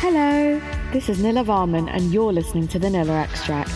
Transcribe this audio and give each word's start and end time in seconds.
Hello, 0.00 0.60
this 0.92 1.08
is 1.08 1.20
Nilla 1.20 1.42
Varman, 1.42 1.88
and 1.90 2.12
you're 2.12 2.30
listening 2.30 2.68
to 2.68 2.78
the 2.78 2.86
Nilla 2.86 3.22
Extract, 3.22 3.70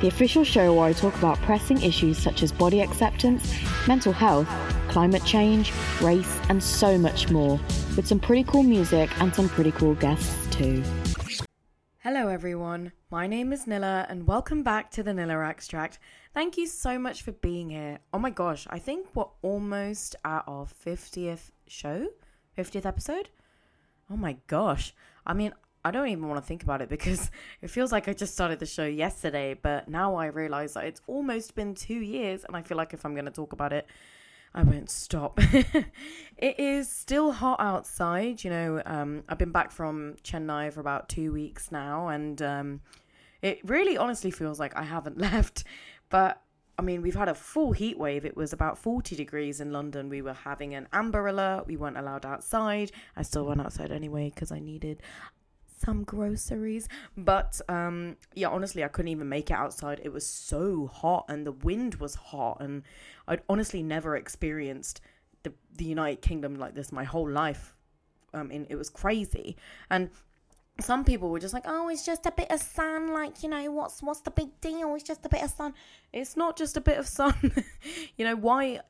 the 0.00 0.08
official 0.08 0.42
show 0.42 0.74
where 0.74 0.86
I 0.86 0.92
talk 0.92 1.16
about 1.16 1.38
pressing 1.42 1.80
issues 1.80 2.18
such 2.18 2.42
as 2.42 2.50
body 2.50 2.80
acceptance, 2.80 3.54
mental 3.86 4.12
health, 4.12 4.48
climate 4.88 5.24
change, 5.24 5.72
race, 6.02 6.40
and 6.48 6.60
so 6.60 6.98
much 6.98 7.30
more, 7.30 7.60
with 7.96 8.04
some 8.04 8.18
pretty 8.18 8.42
cool 8.42 8.64
music 8.64 9.08
and 9.20 9.32
some 9.32 9.48
pretty 9.48 9.70
cool 9.70 9.94
guests 9.94 10.52
too. 10.54 10.82
Hello, 11.98 12.26
everyone. 12.26 12.90
My 13.08 13.28
name 13.28 13.52
is 13.52 13.66
Nilla, 13.66 14.10
and 14.10 14.26
welcome 14.26 14.64
back 14.64 14.90
to 14.90 15.04
the 15.04 15.12
Nilla 15.12 15.48
Extract. 15.48 16.00
Thank 16.34 16.58
you 16.58 16.66
so 16.66 16.98
much 16.98 17.22
for 17.22 17.30
being 17.30 17.70
here. 17.70 18.00
Oh 18.12 18.18
my 18.18 18.30
gosh, 18.30 18.66
I 18.70 18.80
think 18.80 19.06
we're 19.14 19.26
almost 19.40 20.16
at 20.24 20.42
our 20.48 20.66
50th 20.66 21.52
show, 21.68 22.08
50th 22.58 22.84
episode. 22.84 23.28
Oh 24.10 24.16
my 24.16 24.36
gosh. 24.48 24.92
I 25.30 25.32
mean, 25.32 25.52
I 25.84 25.92
don't 25.92 26.08
even 26.08 26.28
want 26.28 26.42
to 26.42 26.46
think 26.46 26.64
about 26.64 26.82
it 26.82 26.88
because 26.96 27.30
it 27.62 27.70
feels 27.70 27.92
like 27.92 28.08
I 28.08 28.12
just 28.12 28.34
started 28.34 28.58
the 28.58 28.66
show 28.66 28.84
yesterday, 28.84 29.54
but 29.54 29.88
now 29.88 30.16
I 30.16 30.26
realize 30.26 30.74
that 30.74 30.84
it's 30.84 31.00
almost 31.06 31.54
been 31.54 31.74
two 31.74 32.00
years, 32.00 32.44
and 32.44 32.56
I 32.56 32.62
feel 32.62 32.76
like 32.76 32.92
if 32.92 33.06
I'm 33.06 33.14
going 33.14 33.26
to 33.26 33.30
talk 33.30 33.52
about 33.52 33.72
it, 33.72 33.86
I 34.52 34.64
won't 34.64 34.90
stop. 34.90 35.38
it 36.36 36.58
is 36.58 36.90
still 36.90 37.30
hot 37.30 37.60
outside. 37.60 38.42
You 38.42 38.50
know, 38.50 38.82
um, 38.84 39.22
I've 39.28 39.38
been 39.38 39.52
back 39.52 39.70
from 39.70 40.16
Chennai 40.24 40.72
for 40.72 40.80
about 40.80 41.08
two 41.08 41.32
weeks 41.32 41.70
now, 41.70 42.08
and 42.08 42.42
um, 42.42 42.80
it 43.40 43.60
really 43.62 43.96
honestly 43.96 44.32
feels 44.32 44.58
like 44.58 44.76
I 44.76 44.82
haven't 44.82 45.18
left. 45.30 45.62
But 46.08 46.42
I 46.80 46.82
mean, 46.82 47.02
we've 47.02 47.14
had 47.14 47.28
a 47.28 47.34
full 47.34 47.72
heat 47.72 47.98
wave. 47.98 48.24
It 48.24 48.38
was 48.38 48.54
about 48.54 48.78
40 48.78 49.14
degrees 49.14 49.60
in 49.60 49.70
London. 49.70 50.08
We 50.08 50.22
were 50.22 50.32
having 50.32 50.74
an 50.74 50.88
amber 50.94 51.26
alert. 51.26 51.66
We 51.66 51.76
weren't 51.76 51.98
allowed 51.98 52.24
outside. 52.24 52.90
I 53.14 53.20
still 53.20 53.44
went 53.44 53.60
outside 53.60 53.92
anyway 53.92 54.32
because 54.34 54.50
I 54.50 54.60
needed 54.60 55.02
some 55.76 56.04
groceries. 56.04 56.88
But 57.18 57.60
um, 57.68 58.16
yeah, 58.34 58.48
honestly, 58.48 58.82
I 58.82 58.88
couldn't 58.88 59.10
even 59.10 59.28
make 59.28 59.50
it 59.50 59.58
outside. 59.58 60.00
It 60.02 60.10
was 60.10 60.26
so 60.26 60.86
hot 60.86 61.26
and 61.28 61.46
the 61.46 61.52
wind 61.52 61.96
was 61.96 62.14
hot. 62.14 62.62
And 62.62 62.84
I'd 63.28 63.42
honestly 63.46 63.82
never 63.82 64.16
experienced 64.16 65.02
the, 65.42 65.52
the 65.76 65.84
United 65.84 66.22
Kingdom 66.22 66.54
like 66.54 66.74
this 66.74 66.92
my 66.92 67.04
whole 67.04 67.28
life. 67.28 67.76
Um, 68.32 68.50
and 68.50 68.66
it 68.70 68.76
was 68.76 68.88
crazy. 68.88 69.54
And 69.90 70.08
some 70.82 71.04
people 71.04 71.30
were 71.30 71.38
just 71.40 71.54
like, 71.54 71.64
"Oh, 71.66 71.88
it's 71.88 72.04
just 72.04 72.26
a 72.26 72.32
bit 72.32 72.50
of 72.50 72.60
sun. 72.60 73.12
Like, 73.12 73.42
you 73.42 73.48
know, 73.48 73.70
what's 73.70 74.02
what's 74.02 74.20
the 74.20 74.30
big 74.30 74.60
deal? 74.60 74.94
It's 74.94 75.04
just 75.04 75.24
a 75.24 75.28
bit 75.28 75.42
of 75.42 75.50
sun." 75.50 75.74
It's 76.12 76.36
not 76.36 76.56
just 76.56 76.76
a 76.76 76.80
bit 76.80 76.98
of 76.98 77.06
sun. 77.06 77.34
you 78.16 78.24
know 78.24 78.36
why? 78.36 78.80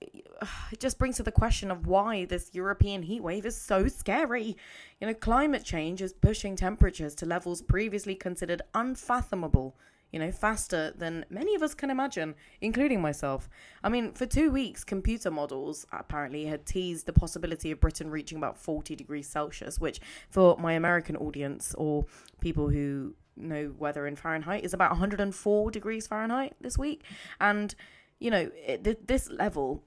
It 0.72 0.80
just 0.80 0.98
brings 0.98 1.16
to 1.16 1.22
the 1.22 1.32
question 1.32 1.70
of 1.70 1.86
why 1.86 2.24
this 2.24 2.50
European 2.55 3.02
heat 3.02 3.22
wave 3.22 3.44
is 3.44 3.56
so 3.56 3.88
scary. 3.88 4.56
You 5.00 5.06
know, 5.06 5.14
climate 5.14 5.64
change 5.64 6.00
is 6.00 6.12
pushing 6.12 6.56
temperatures 6.56 7.14
to 7.16 7.27
levels 7.27 7.60
previously 7.60 8.14
considered 8.14 8.62
unfathomable 8.75 9.77
you 10.12 10.19
know, 10.19 10.33
faster 10.33 10.92
than 10.97 11.25
many 11.30 11.55
of 11.55 11.62
us 11.62 11.75
can 11.75 11.91
imagine, 11.91 12.34
including 12.61 13.00
myself. 13.00 13.48
I 13.84 13.89
mean, 13.89 14.12
for 14.12 14.27
two 14.27 14.50
weeks, 14.50 14.83
computer 14.83 15.30
models 15.30 15.86
apparently 15.92 16.47
had 16.47 16.66
teased 16.66 17.06
the 17.06 17.12
possibility 17.12 17.70
of 17.70 17.80
Britain 17.80 18.11
reaching 18.11 18.38
about 18.38 18.58
40 18.58 18.97
degrees 18.97 19.28
Celsius, 19.28 19.81
which 19.81 20.00
for 20.28 20.56
my 20.58 20.72
American 20.72 21.16
audience 21.16 21.75
or 21.78 22.06
people 22.41 22.69
who 22.69 23.14
know 23.36 23.72
weather 23.78 24.06
in 24.06 24.16
Fahrenheit 24.16 24.64
is 24.64 24.75
about 24.75 24.91
104 24.91 25.70
degrees 25.70 26.06
Fahrenheit 26.06 26.55
this 26.61 26.77
week. 26.77 27.05
And, 27.41 27.75
you 28.19 28.31
know, 28.31 28.50
it, 28.55 29.06
this 29.06 29.31
level 29.31 29.84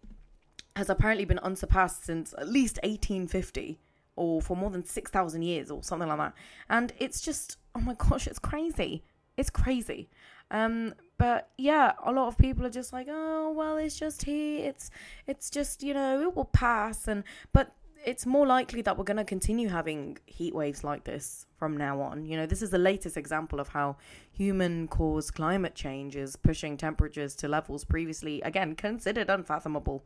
has 0.75 0.89
apparently 0.89 1.25
been 1.25 1.39
unsurpassed 1.39 2.05
since 2.05 2.33
at 2.37 2.47
least 2.47 2.79
1850 2.83 3.79
or 4.15 4.41
for 4.41 4.55
more 4.55 4.69
than 4.69 4.85
6,000 4.85 5.41
years 5.41 5.69
or 5.69 5.83
something 5.83 6.07
like 6.07 6.17
that. 6.17 6.33
And 6.69 6.93
it's 6.97 7.19
just, 7.19 7.57
oh 7.75 7.81
my 7.81 7.93
gosh, 7.97 8.25
it's 8.25 8.39
crazy 8.39 9.03
it's 9.37 9.49
crazy. 9.49 10.09
Um, 10.51 10.93
but 11.17 11.49
yeah, 11.57 11.93
a 12.05 12.11
lot 12.11 12.27
of 12.27 12.37
people 12.37 12.65
are 12.65 12.71
just 12.71 12.93
like, 12.93 13.07
oh 13.09 13.51
well, 13.51 13.77
it's 13.77 13.97
just 13.97 14.23
here. 14.23 14.67
It's 14.67 14.91
it's 15.27 15.49
just 15.49 15.83
you 15.83 15.93
know 15.93 16.21
it 16.21 16.35
will 16.35 16.45
pass. 16.45 17.07
And 17.07 17.23
but 17.51 17.75
it's 18.05 18.25
more 18.25 18.45
likely 18.45 18.81
that 18.81 18.97
we're 18.97 19.03
going 19.03 19.17
to 19.17 19.23
continue 19.23 19.69
having 19.69 20.17
heat 20.25 20.53
waves 20.53 20.83
like 20.83 21.05
this 21.05 21.45
from 21.57 21.77
now 21.77 22.01
on. 22.01 22.25
You 22.25 22.37
know, 22.37 22.45
this 22.45 22.61
is 22.61 22.69
the 22.69 22.77
latest 22.77 23.17
example 23.17 23.59
of 23.59 23.69
how 23.69 23.95
human 24.31 24.87
caused 24.87 25.33
climate 25.33 25.75
change 25.75 26.15
is 26.15 26.35
pushing 26.35 26.75
temperatures 26.75 27.35
to 27.35 27.47
levels 27.47 27.85
previously, 27.85 28.41
again, 28.41 28.75
considered 28.75 29.29
unfathomable. 29.29 30.05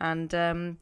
And, 0.00 0.34
um, 0.34 0.78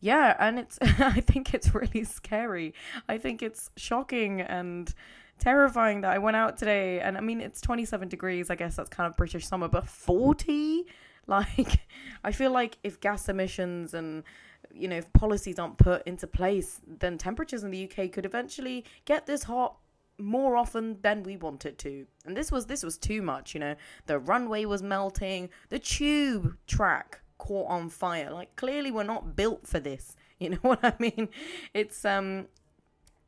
yeah, 0.00 0.36
and 0.38 0.58
it's, 0.58 0.78
I 0.82 1.20
think 1.20 1.54
it's 1.54 1.74
really 1.74 2.04
scary. 2.04 2.74
I 3.08 3.18
think 3.18 3.42
it's 3.42 3.70
shocking 3.76 4.40
and, 4.40 4.92
terrifying 5.38 6.02
that 6.02 6.12
I 6.12 6.18
went 6.18 6.36
out 6.36 6.56
today 6.56 7.00
and 7.00 7.16
I 7.16 7.20
mean 7.20 7.40
it's 7.40 7.60
27 7.60 8.08
degrees. 8.08 8.50
I 8.50 8.54
guess 8.54 8.76
that's 8.76 8.90
kind 8.90 9.10
of 9.10 9.16
British 9.16 9.46
summer, 9.46 9.68
but 9.68 9.86
40? 9.88 10.86
Like 11.28 11.80
I 12.24 12.32
feel 12.32 12.52
like 12.52 12.78
if 12.82 13.00
gas 13.00 13.28
emissions 13.28 13.92
and 13.92 14.24
you 14.72 14.88
know, 14.88 14.96
if 14.96 15.12
policies 15.12 15.58
aren't 15.58 15.76
put 15.76 16.06
into 16.06 16.26
place, 16.26 16.80
then 16.86 17.18
temperatures 17.18 17.64
in 17.64 17.70
the 17.70 17.84
UK 17.84 18.10
could 18.10 18.24
eventually 18.24 18.86
get 19.04 19.26
this 19.26 19.42
hot 19.42 19.76
more 20.18 20.56
often 20.56 20.98
than 21.02 21.22
we 21.22 21.36
want 21.36 21.64
it 21.64 21.78
to. 21.78 22.06
And 22.24 22.36
this 22.36 22.50
was 22.50 22.66
this 22.66 22.82
was 22.82 22.98
too 22.98 23.22
much, 23.22 23.54
you 23.54 23.60
know. 23.60 23.74
The 24.06 24.18
runway 24.18 24.64
was 24.64 24.82
melting, 24.82 25.50
the 25.68 25.78
tube 25.78 26.56
track 26.66 27.20
caught 27.38 27.68
on 27.68 27.88
fire. 27.88 28.30
Like 28.30 28.54
clearly 28.56 28.90
we're 28.90 29.04
not 29.04 29.36
built 29.36 29.66
for 29.66 29.80
this. 29.80 30.16
You 30.40 30.50
know 30.50 30.58
what 30.62 30.78
I 30.84 30.94
mean? 31.00 31.30
It's 31.74 32.04
um 32.04 32.46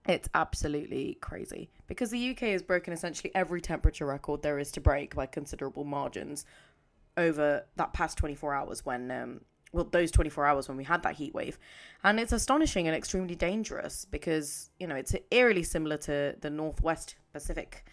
it's 0.06 0.28
absolutely 0.32 1.19
crazy 1.21 1.69
because 1.91 2.11
the 2.11 2.31
UK 2.31 2.39
has 2.53 2.62
broken 2.62 2.93
essentially 2.93 3.33
every 3.34 3.61
temperature 3.61 4.06
record 4.06 4.43
there 4.43 4.61
is 4.61 4.71
to 4.71 4.81
break 4.81 5.12
by 5.17 5.27
considerable 5.27 5.83
margins 5.83 6.47
over 7.17 7.65
that 7.75 7.93
past 7.93 8.17
24 8.17 8.55
hours 8.55 8.87
when 8.87 9.11
um, 9.11 9.41
well 9.73 9.89
those 9.91 10.12
24 10.12 10.47
hours 10.47 10.69
when 10.69 10.77
we 10.77 10.84
had 10.84 11.03
that 11.03 11.17
heat 11.17 11.34
wave. 11.34 11.59
And 12.05 12.21
it's 12.21 12.31
astonishing 12.31 12.87
and 12.87 12.97
extremely 12.97 13.34
dangerous 13.34 14.05
because 14.05 14.71
you 14.78 14.87
know 14.87 14.95
it's 14.95 15.17
eerily 15.33 15.65
similar 15.65 15.97
to 15.97 16.37
the 16.41 16.49
northwest 16.49 17.17
pacific 17.33 17.84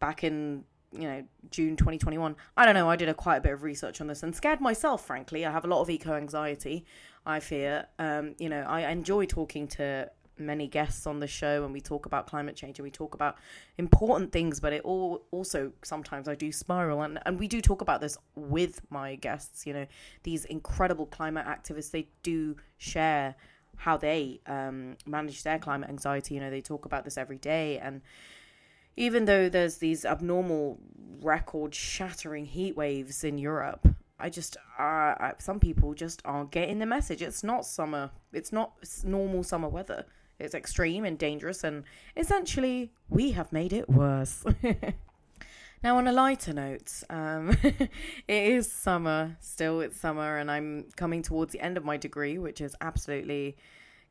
back 0.00 0.24
in 0.24 0.64
you 0.90 1.08
know 1.08 1.24
june 1.50 1.76
2021 1.76 2.36
i 2.56 2.64
don't 2.64 2.74
know 2.74 2.88
i 2.88 2.94
did 2.94 3.08
a 3.08 3.14
quite 3.14 3.38
a 3.38 3.40
bit 3.40 3.52
of 3.52 3.64
research 3.64 4.00
on 4.00 4.06
this 4.06 4.22
and 4.24 4.34
scared 4.34 4.60
myself 4.60 5.06
frankly. 5.06 5.46
I 5.46 5.52
have 5.52 5.64
a 5.64 5.68
lot 5.68 5.80
of 5.80 5.88
eco 5.88 6.14
anxiety 6.14 6.84
i 7.24 7.38
fear. 7.38 7.86
Um, 8.00 8.34
you 8.40 8.48
know 8.48 8.62
i 8.62 8.90
enjoy 8.90 9.26
talking 9.26 9.68
to 9.68 10.10
many 10.38 10.66
guests 10.66 11.06
on 11.06 11.20
the 11.20 11.26
show 11.26 11.64
and 11.64 11.72
we 11.72 11.80
talk 11.80 12.06
about 12.06 12.26
climate 12.26 12.56
change 12.56 12.78
and 12.78 12.84
we 12.84 12.90
talk 12.90 13.14
about 13.14 13.36
important 13.78 14.32
things 14.32 14.60
but 14.60 14.72
it 14.72 14.82
all 14.82 15.24
also 15.30 15.72
sometimes 15.82 16.28
I 16.28 16.34
do 16.34 16.50
spiral 16.50 17.02
and 17.02 17.18
and 17.26 17.38
we 17.38 17.48
do 17.48 17.60
talk 17.60 17.80
about 17.80 18.00
this 18.00 18.18
with 18.34 18.80
my 18.90 19.14
guests 19.16 19.66
you 19.66 19.72
know 19.72 19.86
these 20.22 20.44
incredible 20.46 21.06
climate 21.06 21.46
activists 21.46 21.90
they 21.90 22.08
do 22.22 22.56
share 22.78 23.34
how 23.76 23.96
they 23.96 24.40
um, 24.46 24.96
manage 25.06 25.42
their 25.42 25.58
climate 25.58 25.88
anxiety 25.88 26.34
you 26.34 26.40
know 26.40 26.50
they 26.50 26.60
talk 26.60 26.84
about 26.84 27.04
this 27.04 27.18
every 27.18 27.38
day 27.38 27.78
and 27.78 28.00
even 28.96 29.24
though 29.24 29.48
there's 29.48 29.78
these 29.78 30.04
abnormal 30.04 30.78
record 31.20 31.74
shattering 31.74 32.46
heat 32.46 32.76
waves 32.76 33.24
in 33.24 33.38
Europe 33.38 33.86
I 34.18 34.30
just 34.30 34.56
uh, 34.78 35.32
some 35.38 35.58
people 35.58 35.92
just 35.92 36.22
aren't 36.24 36.50
getting 36.50 36.78
the 36.78 36.86
message. 36.86 37.20
It's 37.20 37.42
not 37.42 37.66
summer. 37.66 38.10
It's 38.32 38.52
not 38.52 38.72
normal 39.04 39.42
summer 39.42 39.68
weather. 39.68 40.06
It's 40.38 40.54
extreme 40.54 41.04
and 41.04 41.18
dangerous, 41.18 41.64
and 41.64 41.84
essentially, 42.16 42.92
we 43.08 43.32
have 43.32 43.52
made 43.52 43.72
it 43.72 43.88
worse. 43.88 44.44
now, 45.82 45.96
on 45.96 46.08
a 46.08 46.12
lighter 46.12 46.52
note, 46.52 47.02
um, 47.08 47.56
it 47.62 47.90
is 48.28 48.70
summer, 48.70 49.36
still, 49.40 49.80
it's 49.80 49.98
summer, 49.98 50.38
and 50.38 50.50
I'm 50.50 50.86
coming 50.96 51.22
towards 51.22 51.52
the 51.52 51.60
end 51.60 51.76
of 51.76 51.84
my 51.84 51.96
degree, 51.96 52.38
which 52.38 52.60
is 52.60 52.74
absolutely 52.80 53.56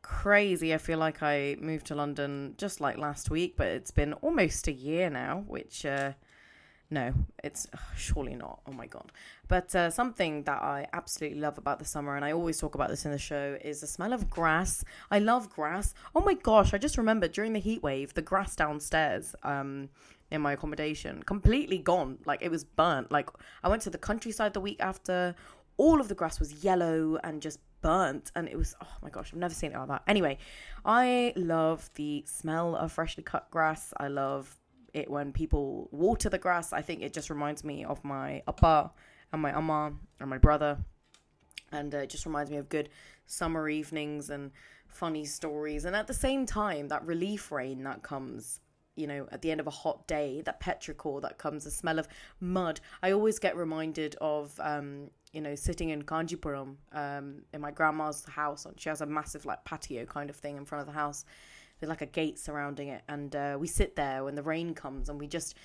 crazy. 0.02 0.74
I 0.74 0.78
feel 0.78 1.00
like 1.00 1.24
I 1.24 1.58
moved 1.60 1.88
to 1.88 1.96
London 1.96 2.56
just 2.58 2.80
like 2.80 2.98
last 2.98 3.30
week, 3.30 3.56
but 3.58 3.68
it's 3.68 3.92
been 3.92 4.14
almost 4.14 4.68
a 4.68 4.74
year 4.74 5.10
now, 5.10 5.44
which 5.48 5.86
uh, 5.86 6.14
no, 6.94 7.12
it's 7.44 7.68
surely 7.98 8.36
not. 8.36 8.62
Oh 8.68 8.72
my 8.72 8.86
god. 8.86 9.12
But 9.48 9.74
uh, 9.76 9.90
something 9.90 10.44
that 10.44 10.62
I 10.62 10.88
absolutely 10.94 11.40
love 11.40 11.58
about 11.58 11.80
the 11.80 11.86
summer, 11.86 12.16
and 12.16 12.24
I 12.24 12.32
always 12.34 12.60
talk 12.60 12.76
about 12.76 12.90
this 12.90 13.04
in 13.04 13.12
the 13.12 13.18
show, 13.18 13.58
is 13.62 13.82
the 13.82 13.88
smell 13.88 14.14
of 14.14 14.30
grass. 14.30 14.86
I 15.10 15.18
love 15.18 15.50
grass. 15.50 15.96
Oh 16.16 16.22
my 16.22 16.36
gosh, 16.36 16.72
I 16.72 16.78
just 16.78 16.98
remember 17.00 17.28
during 17.28 17.54
the 17.54 17.60
heat 17.60 17.82
wave, 17.82 18.14
the 18.14 18.22
grass 18.22 18.56
downstairs 18.56 19.36
um, 19.42 19.90
in 20.30 20.42
my 20.42 20.54
accommodation 20.54 21.24
completely 21.24 21.80
gone. 21.80 22.20
Like 22.26 22.44
it 22.44 22.52
was 22.52 22.64
burnt. 22.64 23.12
Like 23.12 23.30
I 23.64 23.70
went 23.70 23.82
to 23.84 23.90
the 23.90 23.98
countryside 23.98 24.54
the 24.54 24.62
week 24.62 24.80
after. 24.80 25.36
All 25.78 26.00
of 26.00 26.08
the 26.08 26.16
grass 26.16 26.40
was 26.40 26.64
yellow 26.64 27.18
and 27.24 27.42
just 27.42 27.60
burnt 27.82 28.32
and 28.38 28.48
it 28.48 28.56
was 28.56 28.74
oh 28.82 28.96
my 29.02 29.10
gosh 29.10 29.32
i've 29.34 29.40
never 29.40 29.54
seen 29.54 29.74
it 29.74 29.78
like 29.78 29.90
that 29.90 30.04
anyway 30.08 30.38
i 30.86 31.34
love 31.36 31.90
the 31.96 32.24
smell 32.26 32.78
of 32.78 32.94
freshly 32.94 33.22
cut 33.22 33.52
grass 33.52 33.94
i 33.98 34.08
love 34.08 34.63
it 34.94 35.10
when 35.10 35.32
people 35.32 35.90
water 35.92 36.30
the 36.30 36.38
grass. 36.38 36.74
I 36.74 36.82
think 36.82 37.02
it 37.02 37.14
just 37.14 37.30
reminds 37.30 37.64
me 37.64 37.84
of 37.84 38.04
my 38.04 38.44
appa 38.48 38.92
and 39.32 39.42
my 39.42 39.56
amma 39.56 39.94
and 40.20 40.30
my 40.30 40.38
brother. 40.38 40.78
And 41.72 41.94
uh, 41.94 42.00
it 42.00 42.10
just 42.10 42.26
reminds 42.26 42.52
me 42.52 42.58
of 42.58 42.70
good 42.70 42.90
summer 43.26 43.68
evenings 43.68 44.30
and 44.30 44.52
funny 44.88 45.26
stories. 45.26 45.86
And 45.86 45.96
at 45.96 46.08
the 46.08 46.14
same 46.14 46.46
time, 46.46 46.88
that 46.90 47.06
relief 47.06 47.52
rain 47.52 47.84
that 47.84 48.04
comes 48.04 48.60
you 48.96 49.08
know, 49.08 49.28
at 49.32 49.42
the 49.42 49.50
end 49.50 49.60
of 49.60 49.68
a 49.68 49.72
hot 49.72 50.08
day, 50.08 50.42
that 50.46 50.60
petrichor 50.60 51.22
that 51.22 51.38
comes, 51.38 51.64
the 51.64 51.72
smell 51.72 52.00
of 52.00 52.08
mud. 52.40 52.80
I 53.02 53.12
always 53.12 53.40
get 53.40 53.58
reminded 53.58 54.16
of, 54.22 54.54
um, 54.60 55.10
you 55.32 55.42
know, 55.42 55.56
sitting 55.56 55.90
in 55.90 56.04
Kanjipuram 56.04 56.76
um, 56.92 57.42
in 57.54 57.62
my 57.62 57.72
grandma's 57.72 58.24
house. 58.26 58.68
She 58.78 58.90
has 58.90 59.02
a 59.02 59.06
massive 59.06 59.46
like 59.46 59.64
patio 59.66 60.06
kind 60.06 60.30
of 60.30 60.36
thing 60.36 60.58
in 60.58 60.66
front 60.66 60.82
of 60.82 60.86
the 60.86 61.00
house 61.00 61.26
with 61.84 61.90
like 61.90 62.02
a 62.02 62.08
gate 62.08 62.40
surrounding 62.40 62.88
it, 62.88 63.04
and 63.08 63.36
uh, 63.36 63.58
we 63.60 63.68
sit 63.68 63.96
there 63.96 64.24
when 64.24 64.36
the 64.36 64.44
rain 64.44 64.74
comes, 64.74 65.10
and 65.10 65.20
we 65.20 65.28
just 65.28 65.56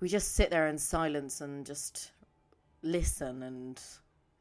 we 0.00 0.08
just 0.08 0.34
sit 0.34 0.50
there 0.50 0.66
in 0.66 0.78
silence 0.78 1.40
and 1.40 1.64
just 1.64 2.12
listen 2.82 3.42
and 3.42 3.80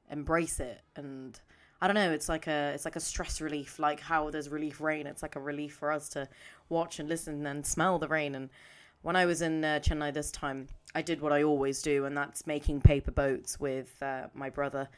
embrace 0.10 0.60
it 0.60 0.82
and 0.96 1.42
I 1.80 1.88
don't 1.88 1.96
know, 1.96 2.12
it's 2.12 2.28
like 2.28 2.48
a 2.48 2.72
it's 2.74 2.86
like 2.86 2.96
a 2.96 3.00
stress 3.00 3.40
relief, 3.40 3.78
like 3.78 4.00
how 4.00 4.32
there's 4.32 4.50
relief 4.50 4.82
rain. 4.82 5.06
It's 5.06 5.22
like 5.22 5.36
a 5.36 5.40
relief 5.40 5.76
for 5.76 5.92
us 5.92 6.10
to 6.10 6.28
watch 6.70 7.00
and 7.00 7.08
listen 7.08 7.46
and 7.46 7.66
smell 7.66 8.00
the 8.00 8.08
rain. 8.08 8.34
And 8.34 8.50
when 9.04 9.16
I 9.16 9.26
was 9.26 9.44
in 9.44 9.64
uh, 9.64 9.80
Chennai 9.80 10.12
this 10.12 10.32
time, 10.32 10.68
I 10.96 11.04
did 11.04 11.22
what 11.22 11.32
I 11.32 11.44
always 11.44 11.84
do, 11.84 12.06
and 12.06 12.18
that's 12.18 12.48
making 12.48 12.82
paper 12.82 13.12
boats 13.12 13.60
with 13.60 14.02
uh, 14.02 14.28
my 14.34 14.50
brother, 14.50 14.90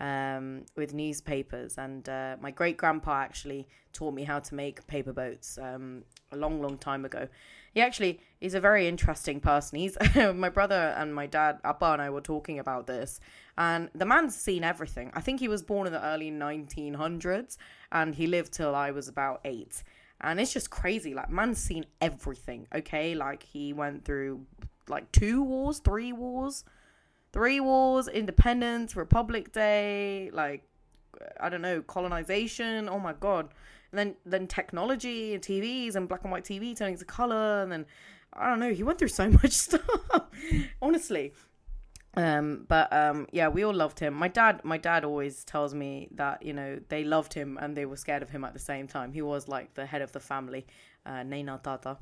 um, 0.00 0.64
with 0.76 0.94
newspapers. 0.94 1.78
And 1.78 2.08
uh, 2.08 2.36
my 2.40 2.50
great 2.50 2.76
grandpa 2.76 3.20
actually 3.20 3.68
taught 3.92 4.14
me 4.14 4.24
how 4.24 4.40
to 4.40 4.54
make 4.54 4.86
paper 4.86 5.12
boats 5.12 5.58
um, 5.58 6.02
a 6.32 6.36
long, 6.36 6.60
long 6.60 6.78
time 6.78 7.04
ago. 7.04 7.28
He 7.72 7.80
actually 7.80 8.20
he's 8.40 8.54
a 8.54 8.60
very 8.60 8.86
interesting 8.86 9.40
person. 9.40 9.78
He's 9.78 9.96
my 10.14 10.48
brother 10.48 10.94
and 10.96 11.14
my 11.14 11.26
dad, 11.26 11.58
Appa 11.64 11.86
and 11.86 12.02
I 12.02 12.10
were 12.10 12.20
talking 12.20 12.58
about 12.58 12.86
this, 12.86 13.18
and 13.58 13.90
the 13.94 14.04
man's 14.04 14.36
seen 14.36 14.62
everything. 14.62 15.10
I 15.14 15.20
think 15.20 15.40
he 15.40 15.48
was 15.48 15.62
born 15.62 15.86
in 15.86 15.92
the 15.92 16.04
early 16.04 16.30
1900s, 16.30 17.56
and 17.90 18.14
he 18.14 18.26
lived 18.28 18.52
till 18.52 18.74
I 18.74 18.92
was 18.92 19.08
about 19.08 19.40
eight. 19.44 19.82
And 20.20 20.40
it's 20.40 20.52
just 20.52 20.70
crazy. 20.70 21.14
Like 21.14 21.30
man's 21.30 21.58
seen 21.58 21.86
everything. 22.00 22.68
Okay, 22.72 23.14
like 23.16 23.42
he 23.42 23.72
went 23.72 24.04
through 24.04 24.46
like 24.88 25.10
two 25.10 25.42
wars, 25.42 25.80
three 25.80 26.12
wars, 26.12 26.64
three 27.34 27.60
wars, 27.60 28.08
independence, 28.08 28.96
Republic 28.96 29.52
Day, 29.52 30.30
like 30.32 30.62
I 31.38 31.50
don't 31.50 31.62
know, 31.62 31.82
colonization. 31.82 32.88
Oh 32.88 32.98
my 32.98 33.12
god 33.12 33.50
and 33.94 33.98
then 33.98 34.16
then 34.26 34.46
technology 34.46 35.34
and 35.34 35.42
TVs 35.42 35.94
and 35.94 36.08
black 36.08 36.24
and 36.24 36.32
white 36.32 36.44
TV 36.44 36.76
turning 36.76 36.96
to 36.98 37.04
color, 37.04 37.62
and 37.62 37.70
then 37.70 37.86
I 38.32 38.50
don't 38.50 38.58
know. 38.58 38.72
He 38.72 38.82
went 38.82 38.98
through 38.98 39.08
so 39.08 39.28
much 39.42 39.52
stuff, 39.52 39.88
honestly. 40.82 41.32
Um, 42.16 42.64
but 42.68 42.92
um, 42.92 43.26
yeah, 43.32 43.48
we 43.48 43.64
all 43.64 43.74
loved 43.74 43.98
him. 43.98 44.14
My 44.14 44.28
dad, 44.28 44.60
my 44.64 44.78
dad 44.78 45.04
always 45.04 45.44
tells 45.44 45.74
me 45.74 46.08
that 46.12 46.42
you 46.42 46.52
know 46.52 46.80
they 46.88 47.04
loved 47.04 47.34
him 47.34 47.58
and 47.60 47.76
they 47.76 47.86
were 47.86 47.96
scared 47.96 48.22
of 48.22 48.30
him 48.30 48.44
at 48.44 48.52
the 48.52 48.58
same 48.58 48.88
time. 48.88 49.12
He 49.12 49.22
was 49.22 49.46
like 49.48 49.74
the 49.74 49.86
head 49.86 50.02
of 50.02 50.10
the 50.10 50.20
family, 50.20 50.66
uh, 51.06 51.22
Tata 51.62 51.98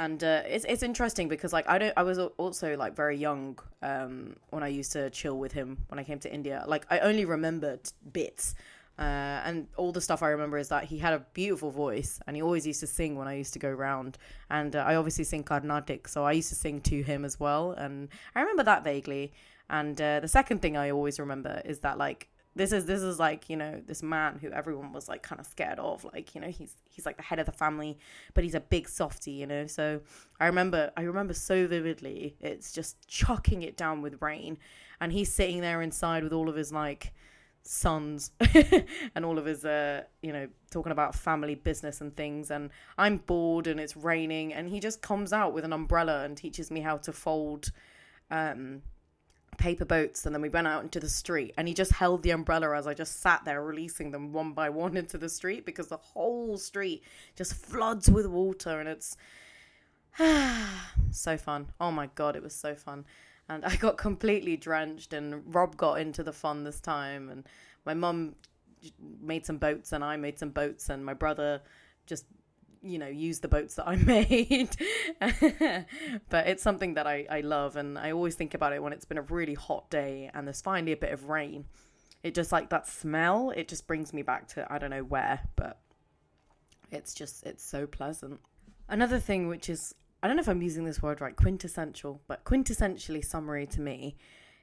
and 0.00 0.24
uh, 0.24 0.42
it's 0.46 0.64
it's 0.64 0.82
interesting 0.82 1.28
because 1.28 1.52
like 1.52 1.68
I 1.68 1.76
don't 1.78 1.92
I 1.96 2.02
was 2.02 2.18
also 2.18 2.76
like 2.76 2.96
very 2.96 3.16
young 3.16 3.58
um, 3.82 4.34
when 4.48 4.62
I 4.62 4.68
used 4.68 4.92
to 4.92 5.10
chill 5.10 5.38
with 5.38 5.52
him 5.52 5.76
when 5.88 5.98
I 5.98 6.04
came 6.04 6.18
to 6.20 6.32
India. 6.32 6.64
Like 6.66 6.86
I 6.90 7.00
only 7.00 7.26
remembered 7.26 7.82
bits 8.12 8.54
uh, 8.98 9.40
and 9.44 9.66
all 9.76 9.92
the 9.92 10.00
stuff 10.00 10.22
I 10.22 10.28
remember 10.28 10.56
is 10.56 10.68
that 10.68 10.84
he 10.84 10.98
had 10.98 11.12
a 11.12 11.20
beautiful 11.34 11.70
voice 11.70 12.18
and 12.26 12.34
he 12.34 12.42
always 12.42 12.66
used 12.66 12.80
to 12.80 12.86
sing 12.86 13.16
when 13.16 13.28
I 13.28 13.34
used 13.34 13.52
to 13.54 13.58
go 13.58 13.70
round. 13.70 14.16
And 14.50 14.74
uh, 14.74 14.80
I 14.80 14.96
obviously 14.96 15.24
sing 15.24 15.42
Carnatic, 15.42 16.08
so 16.08 16.24
I 16.24 16.32
used 16.32 16.48
to 16.48 16.54
sing 16.54 16.80
to 16.82 17.02
him 17.02 17.24
as 17.24 17.38
well. 17.38 17.72
And 17.72 18.08
I 18.34 18.40
remember 18.40 18.62
that 18.64 18.84
vaguely. 18.84 19.32
And 19.70 20.00
uh, 20.00 20.20
the 20.20 20.28
second 20.28 20.60
thing 20.60 20.76
I 20.76 20.90
always 20.90 21.20
remember 21.20 21.62
is 21.64 21.78
that, 21.78 21.96
like, 21.96 22.28
this 22.56 22.72
is 22.72 22.86
this 22.86 23.00
is 23.00 23.18
like 23.18 23.48
you 23.48 23.56
know 23.56 23.80
this 23.86 24.02
man 24.02 24.38
who 24.40 24.50
everyone 24.50 24.92
was 24.92 25.08
like 25.08 25.22
kind 25.22 25.40
of 25.40 25.46
scared 25.46 25.78
of 25.78 26.04
like 26.12 26.34
you 26.34 26.40
know 26.40 26.48
he's 26.48 26.74
he's 26.88 27.06
like 27.06 27.16
the 27.16 27.22
head 27.22 27.38
of 27.38 27.46
the 27.46 27.52
family 27.52 27.98
but 28.34 28.42
he's 28.42 28.54
a 28.54 28.60
big 28.60 28.88
softy 28.88 29.30
you 29.32 29.46
know? 29.46 29.66
So 29.66 30.00
i 30.40 30.46
remember 30.46 30.90
i 30.96 31.02
remember 31.02 31.34
so 31.34 31.66
vividly 31.66 32.36
it's 32.40 32.72
just 32.72 33.06
chucking 33.08 33.62
it 33.62 33.76
down 33.76 34.02
with 34.02 34.20
rain 34.20 34.58
and 35.00 35.12
he's 35.12 35.32
sitting 35.32 35.60
there 35.60 35.80
inside 35.80 36.24
with 36.24 36.32
all 36.32 36.48
of 36.48 36.56
his 36.56 36.72
like 36.72 37.12
sons 37.62 38.32
and 39.14 39.24
all 39.24 39.38
of 39.38 39.44
his 39.44 39.64
uh 39.64 40.02
you 40.22 40.32
know 40.32 40.48
talking 40.70 40.92
about 40.92 41.14
family 41.14 41.54
business 41.54 42.00
and 42.00 42.16
things 42.16 42.50
and 42.50 42.70
i'm 42.96 43.18
bored 43.18 43.66
and 43.66 43.78
it's 43.78 43.96
raining 43.96 44.52
and 44.52 44.68
he 44.68 44.80
just 44.80 45.02
comes 45.02 45.32
out 45.32 45.52
with 45.52 45.64
an 45.64 45.72
umbrella 45.72 46.24
and 46.24 46.36
teaches 46.36 46.70
me 46.70 46.80
how 46.80 46.96
to 46.96 47.12
fold 47.12 47.70
um 48.30 48.80
paper 49.60 49.84
boats 49.84 50.26
and 50.26 50.34
then 50.34 50.42
we 50.42 50.48
went 50.48 50.66
out 50.66 50.82
into 50.82 50.98
the 50.98 51.08
street 51.08 51.54
and 51.56 51.68
he 51.68 51.74
just 51.74 51.92
held 51.92 52.22
the 52.22 52.30
umbrella 52.30 52.76
as 52.76 52.86
I 52.86 52.94
just 52.94 53.20
sat 53.20 53.44
there 53.44 53.62
releasing 53.62 54.10
them 54.10 54.32
one 54.32 54.52
by 54.52 54.70
one 54.70 54.96
into 55.02 55.18
the 55.18 55.28
street 55.28 55.64
because 55.64 55.86
the 55.86 55.96
whole 55.96 56.56
street 56.56 57.04
just 57.36 57.54
floods 57.54 58.10
with 58.10 58.26
water 58.26 58.80
and 58.80 58.88
it's 58.88 59.16
so 61.12 61.36
fun. 61.36 61.68
Oh 61.80 61.92
my 61.92 62.08
god, 62.14 62.34
it 62.34 62.42
was 62.42 62.54
so 62.54 62.74
fun 62.74 63.04
and 63.50 63.64
I 63.64 63.76
got 63.76 63.98
completely 63.98 64.56
drenched. 64.56 65.12
And 65.12 65.42
Rob 65.54 65.76
got 65.76 66.00
into 66.00 66.22
the 66.22 66.32
fun 66.32 66.64
this 66.64 66.80
time, 66.80 67.28
and 67.28 67.46
my 67.84 67.94
mum 67.94 68.36
made 69.20 69.44
some 69.44 69.58
boats, 69.58 69.92
and 69.92 70.02
I 70.04 70.16
made 70.16 70.38
some 70.38 70.50
boats, 70.50 70.88
and 70.88 71.04
my 71.04 71.14
brother 71.14 71.60
just 72.06 72.24
you 72.82 72.98
know 72.98 73.08
use 73.08 73.40
the 73.40 73.48
boats 73.48 73.74
that 73.74 73.86
I 73.86 73.96
made. 73.96 74.76
but 76.28 76.46
it's 76.46 76.62
something 76.62 76.94
that 76.94 77.06
I 77.06 77.26
I 77.30 77.40
love, 77.40 77.76
and 77.76 77.98
I 77.98 78.12
always 78.12 78.34
think 78.34 78.54
about 78.54 78.72
it 78.72 78.82
when 78.82 78.92
it's 78.92 79.04
been 79.04 79.18
a 79.18 79.22
really 79.22 79.54
hot 79.54 79.90
day 79.90 80.30
and 80.32 80.46
there's 80.46 80.62
finally 80.62 80.92
a 80.92 80.96
bit 80.96 81.12
of 81.12 81.28
rain. 81.28 81.66
It 82.22 82.34
just 82.34 82.52
like 82.52 82.68
that 82.70 82.86
smell. 82.86 83.50
It 83.50 83.68
just 83.68 83.86
brings 83.86 84.12
me 84.12 84.22
back 84.22 84.48
to 84.48 84.66
I 84.72 84.78
don't 84.78 84.90
know 84.90 85.04
where, 85.04 85.40
but 85.56 85.78
it's 86.90 87.14
just 87.14 87.44
it's 87.44 87.64
so 87.64 87.86
pleasant. 87.86 88.40
Another 88.88 89.18
thing 89.18 89.48
which 89.48 89.68
is 89.68 89.94
I 90.22 90.26
don't 90.26 90.36
know 90.36 90.42
if 90.42 90.48
I'm 90.48 90.62
using 90.62 90.84
this 90.84 91.02
word 91.02 91.20
right, 91.20 91.34
quintessential, 91.34 92.20
but 92.28 92.44
quintessentially 92.44 93.24
summary 93.24 93.66
to 93.68 93.80
me 93.80 94.16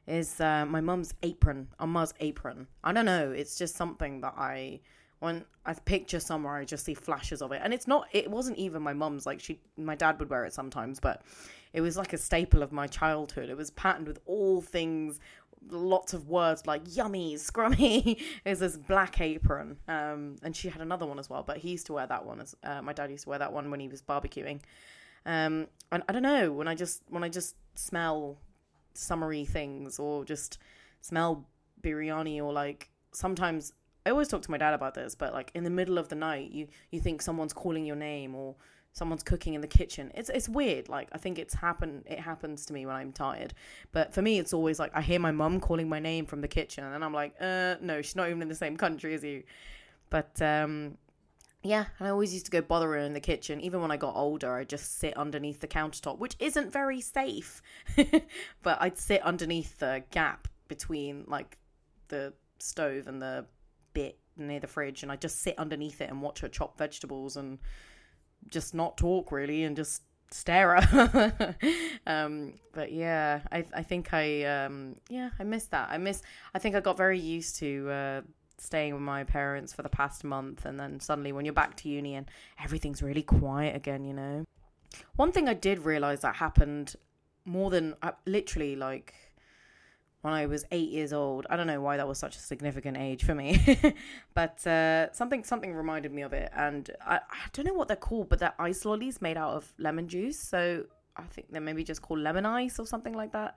is 0.06 0.40
uh, 0.40 0.66
my 0.66 0.82
mum's 0.82 1.14
apron, 1.24 1.68
Amma's 1.80 2.14
apron. 2.20 2.68
I 2.84 2.94
don't 2.94 3.06
know, 3.06 3.32
it's 3.32 3.58
just 3.58 3.76
something 3.76 4.22
that 4.22 4.36
I 4.38 4.82
when 5.20 5.46
I 5.66 5.74
picture 5.74 6.20
somewhere 6.20 6.56
I 6.56 6.66
just 6.66 6.86
see 6.86 6.94
flashes 6.94 7.42
of 7.42 7.52
it. 7.52 7.62
And 7.64 7.74
it's 7.74 7.88
not 7.88 8.08
it 8.12 8.30
wasn't 8.30 8.58
even 8.58 8.82
my 8.82 8.94
mum's 8.94 9.26
like 9.26 9.40
she 9.40 9.60
my 9.78 9.96
dad 9.96 10.20
would 10.20 10.30
wear 10.30 10.46
it 10.46 10.54
sometimes, 10.54 11.00
but 11.00 11.22
it 11.74 11.82
was 11.82 11.98
like 11.98 12.14
a 12.14 12.18
staple 12.18 12.64
of 12.64 12.72
my 12.72 12.88
childhood. 12.88 13.50
It 13.50 13.58
was 13.58 13.72
patterned 13.72 14.08
with 14.08 14.20
all 14.26 14.62
things 14.62 15.20
lots 15.70 16.14
of 16.14 16.28
words 16.30 16.66
like 16.66 16.82
yummy, 16.96 17.36
scrummy. 17.36 18.22
is 18.46 18.60
this 18.60 18.78
black 18.78 19.20
apron. 19.22 19.78
Um, 19.88 20.38
and 20.44 20.56
she 20.56 20.70
had 20.70 20.82
another 20.82 21.06
one 21.06 21.20
as 21.20 21.30
well, 21.30 21.44
but 21.44 21.58
he 21.58 21.72
used 21.72 21.88
to 21.88 21.94
wear 21.94 22.08
that 22.08 22.26
one 22.26 22.42
as 22.42 22.56
uh, 22.64 22.82
my 22.82 22.94
dad 22.94 23.12
used 23.12 23.24
to 23.24 23.30
wear 23.30 23.40
that 23.40 23.54
one 23.54 23.70
when 23.72 23.80
he 23.80 23.88
was 23.88 24.02
barbecuing. 24.02 24.62
Um, 25.26 25.68
and 25.92 26.04
I 26.08 26.14
don't 26.14 26.24
know 26.24 26.52
when 26.52 26.68
I 26.68 26.76
just 26.76 27.04
when 27.10 27.24
I 27.24 27.30
just 27.30 27.56
smell 27.76 28.40
summery 28.94 29.46
things 29.46 30.00
or 30.00 30.26
just 30.26 30.58
smell 31.02 31.46
biryani 31.82 32.42
or 32.42 32.54
like 32.54 32.90
sometimes 33.12 33.74
I 34.08 34.12
always 34.12 34.30
talk 34.30 34.42
to 34.44 34.52
my 34.52 34.58
dad 34.58 34.74
about 34.74 34.94
this, 34.94 35.16
but 35.16 35.34
like 35.34 35.52
in 35.54 35.66
the 35.66 35.70
middle 35.70 35.98
of 35.98 36.08
the 36.08 36.16
night, 36.16 36.52
you 36.52 36.68
you 36.92 37.02
think 37.02 37.22
someone's 37.22 37.52
calling 37.52 37.86
your 37.86 37.98
name 37.98 38.36
or 38.36 38.56
someone's 38.94 39.22
cooking 39.22 39.54
in 39.54 39.60
the 39.60 39.68
kitchen. 39.68 40.12
It's 40.16 40.30
it's 40.30 40.48
weird. 40.48 40.88
Like 40.88 41.10
I 41.12 41.18
think 41.18 41.38
it's 41.38 41.54
happen 41.54 42.04
it 42.06 42.20
happens 42.20 42.66
to 42.68 42.74
me 42.74 42.86
when 42.86 42.96
I'm 42.96 43.12
tired. 43.12 43.54
But 43.92 44.14
for 44.14 44.22
me 44.22 44.40
it's 44.40 44.54
always 44.54 44.80
like 44.80 44.92
I 44.96 45.02
hear 45.02 45.20
my 45.20 45.32
mum 45.32 45.60
calling 45.60 45.90
my 45.90 46.00
name 46.00 46.26
from 46.26 46.40
the 46.40 46.48
kitchen 46.48 46.86
and 46.86 47.04
I'm 47.04 47.14
like, 47.14 47.36
"Uh, 47.42 47.76
no, 47.82 48.02
she's 48.02 48.16
not 48.16 48.30
even 48.30 48.42
in 48.42 48.48
the 48.48 48.56
same 48.56 48.78
country 48.78 49.14
as 49.14 49.26
you." 49.26 49.44
But 50.10 50.42
um 50.42 50.98
yeah, 51.64 51.86
and 52.00 52.08
I 52.08 52.12
always 52.12 52.34
used 52.34 52.46
to 52.46 52.52
go 52.52 52.62
bother 52.62 52.88
her 52.92 52.98
in 52.98 53.14
the 53.14 53.20
kitchen. 53.20 53.60
Even 53.60 53.82
when 53.82 53.92
I 53.92 53.98
got 53.98 54.16
older, 54.16 54.56
I'd 54.56 54.70
just 54.70 55.00
sit 55.00 55.18
underneath 55.18 55.60
the 55.60 55.68
countertop, 55.68 56.18
which 56.18 56.38
isn't 56.40 56.72
very 56.72 57.02
safe. 57.02 57.62
but 58.64 58.82
I'd 58.82 58.98
sit 58.98 59.22
underneath 59.22 59.78
the 59.80 60.04
gap 60.12 60.48
between 60.70 61.26
like 61.28 61.58
the 62.08 62.32
stove 62.60 63.08
and 63.08 63.22
the 63.22 63.46
bit 63.98 64.20
near 64.38 64.60
the 64.60 64.68
fridge, 64.68 65.02
and 65.04 65.12
I'd 65.12 65.22
just 65.22 65.42
sit 65.42 65.58
underneath 65.58 66.02
it 66.02 66.10
and 66.10 66.22
watch 66.22 66.40
her 66.42 66.48
chop 66.48 66.78
vegetables 66.78 67.38
and 67.38 67.58
just 68.48 68.76
not 68.76 68.98
talk 68.98 69.32
really 69.32 69.64
and 69.64 69.76
just 69.76 70.04
stare 70.30 70.76
at 70.76 70.84
her. 70.86 71.56
um, 72.08 72.54
but 72.74 72.92
yeah, 72.92 73.42
I 73.52 73.66
I 73.74 73.84
think 73.84 74.14
I 74.14 74.44
um, 74.44 74.98
yeah 75.10 75.30
I 75.40 75.44
miss 75.44 75.66
that. 75.68 75.90
I 75.90 75.98
miss. 75.98 76.22
I 76.54 76.60
think 76.60 76.76
I 76.76 76.80
got 76.80 76.98
very 76.98 77.20
used 77.20 77.58
to. 77.58 77.90
Uh, 77.90 78.22
staying 78.60 78.92
with 78.92 79.04
my 79.04 79.24
parents 79.24 79.72
for 79.72 79.84
the 79.84 79.90
past 79.90 80.24
month 80.24 80.66
and 80.66 80.80
then 80.80 81.00
suddenly 81.00 81.32
when 81.32 81.46
you're 81.46 81.54
back 81.54 81.78
to 81.78 81.88
uni 81.90 82.16
and 82.16 82.26
everything's 82.64 83.04
really 83.04 83.22
quiet 83.22 83.76
again 83.76 84.04
you 84.04 84.16
know 84.16 84.44
one 85.16 85.32
thing 85.32 85.48
i 85.48 85.54
did 85.54 85.78
realize 85.86 86.22
that 86.22 86.36
happened 86.38 86.96
more 87.46 87.70
than 87.70 87.94
uh, 88.02 88.10
literally 88.26 88.76
like 88.76 89.14
when 90.22 90.34
i 90.34 90.46
was 90.46 90.66
eight 90.72 90.90
years 90.90 91.14
old 91.14 91.46
i 91.50 91.56
don't 91.56 91.68
know 91.68 91.82
why 91.82 91.98
that 91.98 92.08
was 92.08 92.18
such 92.18 92.36
a 92.36 92.40
significant 92.40 92.98
age 92.98 93.24
for 93.24 93.36
me 93.36 93.60
but 94.34 94.66
uh, 94.68 95.12
something 95.12 95.44
something 95.44 95.74
reminded 95.74 96.12
me 96.12 96.22
of 96.22 96.34
it 96.34 96.52
and 96.56 96.90
I, 97.06 97.16
I 97.18 97.48
don't 97.54 97.66
know 97.66 97.74
what 97.74 97.88
they're 97.88 97.98
called 97.98 98.30
but 98.30 98.40
they're 98.40 98.54
ice 98.60 98.86
lollies 98.86 99.22
made 99.22 99.38
out 99.38 99.54
of 99.54 99.72
lemon 99.78 100.08
juice 100.08 100.40
so 100.40 100.86
i 101.16 101.24
think 101.24 101.52
they're 101.52 101.62
maybe 101.62 101.84
just 101.84 102.02
called 102.02 102.20
lemon 102.20 102.46
ice 102.46 102.80
or 102.80 102.86
something 102.86 103.14
like 103.14 103.32
that 103.34 103.56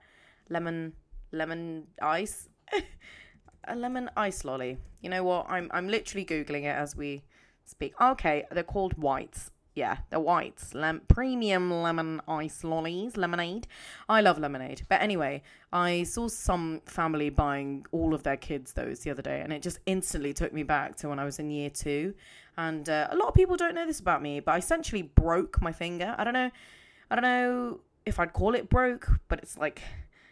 lemon 0.49 0.93
lemon 1.31 1.87
ice 2.01 2.49
a 3.67 3.75
lemon 3.75 4.09
ice 4.17 4.43
lolly. 4.43 4.77
You 5.01 5.09
know 5.09 5.23
what? 5.23 5.47
I'm 5.49 5.69
I'm 5.73 5.87
literally 5.87 6.25
googling 6.25 6.63
it 6.63 6.75
as 6.75 6.95
we 6.95 7.23
speak. 7.65 7.93
Okay, 7.99 8.45
they're 8.51 8.63
called 8.63 8.93
whites. 8.93 9.51
Yeah, 9.81 9.97
the 10.11 10.19
whites, 10.19 10.75
lem- 10.75 11.01
premium 11.07 11.71
lemon 11.71 12.21
ice 12.27 12.63
lollies, 12.63 13.17
lemonade. 13.17 13.65
I 14.07 14.21
love 14.21 14.37
lemonade. 14.37 14.83
But 14.87 15.01
anyway, 15.01 15.41
I 15.73 16.03
saw 16.03 16.27
some 16.27 16.83
family 16.85 17.31
buying 17.31 17.87
all 17.91 18.13
of 18.13 18.21
their 18.21 18.37
kids 18.37 18.73
those 18.73 18.99
the 18.99 19.09
other 19.09 19.23
day, 19.23 19.41
and 19.41 19.51
it 19.51 19.63
just 19.63 19.79
instantly 19.87 20.33
took 20.33 20.53
me 20.53 20.61
back 20.61 20.97
to 20.97 21.09
when 21.09 21.17
I 21.17 21.25
was 21.25 21.39
in 21.39 21.49
year 21.49 21.71
two. 21.71 22.13
And 22.57 22.87
uh, 22.87 23.07
a 23.09 23.15
lot 23.15 23.29
of 23.29 23.33
people 23.33 23.57
don't 23.57 23.73
know 23.73 23.87
this 23.87 23.99
about 23.99 24.21
me, 24.21 24.39
but 24.39 24.51
I 24.51 24.59
essentially 24.59 25.01
broke 25.01 25.59
my 25.63 25.71
finger. 25.71 26.13
I 26.15 26.25
don't 26.25 26.35
know, 26.35 26.51
I 27.09 27.15
don't 27.15 27.23
know 27.23 27.79
if 28.05 28.19
I'd 28.19 28.33
call 28.33 28.53
it 28.53 28.69
broke, 28.69 29.09
but 29.29 29.39
it's 29.39 29.57
like 29.57 29.81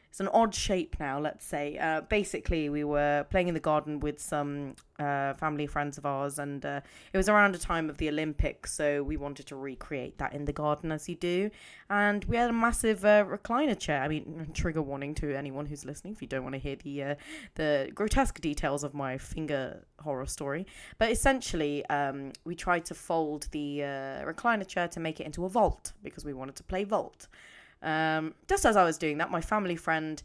it's 0.09 0.19
an 0.19 0.27
odd 0.29 0.55
shape 0.55 0.95
now, 0.99 1.19
let's 1.19 1.45
say. 1.45 1.77
Uh, 1.77 2.01
basically, 2.01 2.67
we 2.67 2.83
were 2.83 3.27
playing 3.29 3.47
in 3.47 3.53
the 3.53 3.59
garden 3.59 3.99
with 3.99 4.19
some 4.19 4.75
uh, 4.97 5.33
family 5.35 5.67
friends 5.67 5.99
of 5.99 6.05
ours, 6.05 6.39
and 6.39 6.65
uh, 6.65 6.81
it 7.13 7.17
was 7.17 7.29
around 7.29 7.53
a 7.53 7.59
time 7.59 7.91
of 7.91 7.97
the 7.97 8.09
Olympics, 8.09 8.73
so 8.73 9.03
we 9.03 9.17
wanted 9.17 9.45
to 9.45 9.55
recreate 9.55 10.17
that 10.17 10.33
in 10.33 10.45
the 10.45 10.51
garden 10.51 10.91
as 10.91 11.07
you 11.07 11.15
do. 11.15 11.51
And 11.91 12.25
we 12.25 12.37
had 12.37 12.49
a 12.49 12.53
massive 12.53 13.05
uh, 13.05 13.23
recliner 13.23 13.77
chair. 13.77 14.01
I 14.01 14.07
mean, 14.07 14.49
trigger 14.53 14.81
warning 14.81 15.13
to 15.15 15.37
anyone 15.37 15.67
who's 15.67 15.85
listening 15.85 16.13
if 16.13 16.23
you 16.23 16.27
don't 16.27 16.43
want 16.43 16.53
to 16.53 16.59
hear 16.59 16.75
the 16.75 17.03
uh, 17.03 17.15
the 17.53 17.91
grotesque 17.93 18.41
details 18.41 18.83
of 18.83 18.95
my 18.95 19.17
finger 19.19 19.85
horror 19.99 20.25
story. 20.25 20.65
But 20.97 21.11
essentially, 21.11 21.85
um, 21.85 22.31
we 22.45 22.55
tried 22.55 22.83
to 22.85 22.95
fold 22.95 23.47
the 23.51 23.83
uh, 23.83 23.85
recliner 24.25 24.67
chair 24.67 24.87
to 24.87 24.99
make 24.99 25.19
it 25.19 25.27
into 25.27 25.45
a 25.45 25.49
vault 25.49 25.93
because 26.03 26.25
we 26.25 26.33
wanted 26.33 26.55
to 26.55 26.63
play 26.63 26.83
vault. 26.83 27.27
Um, 27.81 28.33
just 28.47 28.65
as 28.65 28.75
I 28.75 28.83
was 28.83 28.97
doing 28.97 29.17
that, 29.19 29.31
my 29.31 29.41
family 29.41 29.75
friend, 29.75 30.21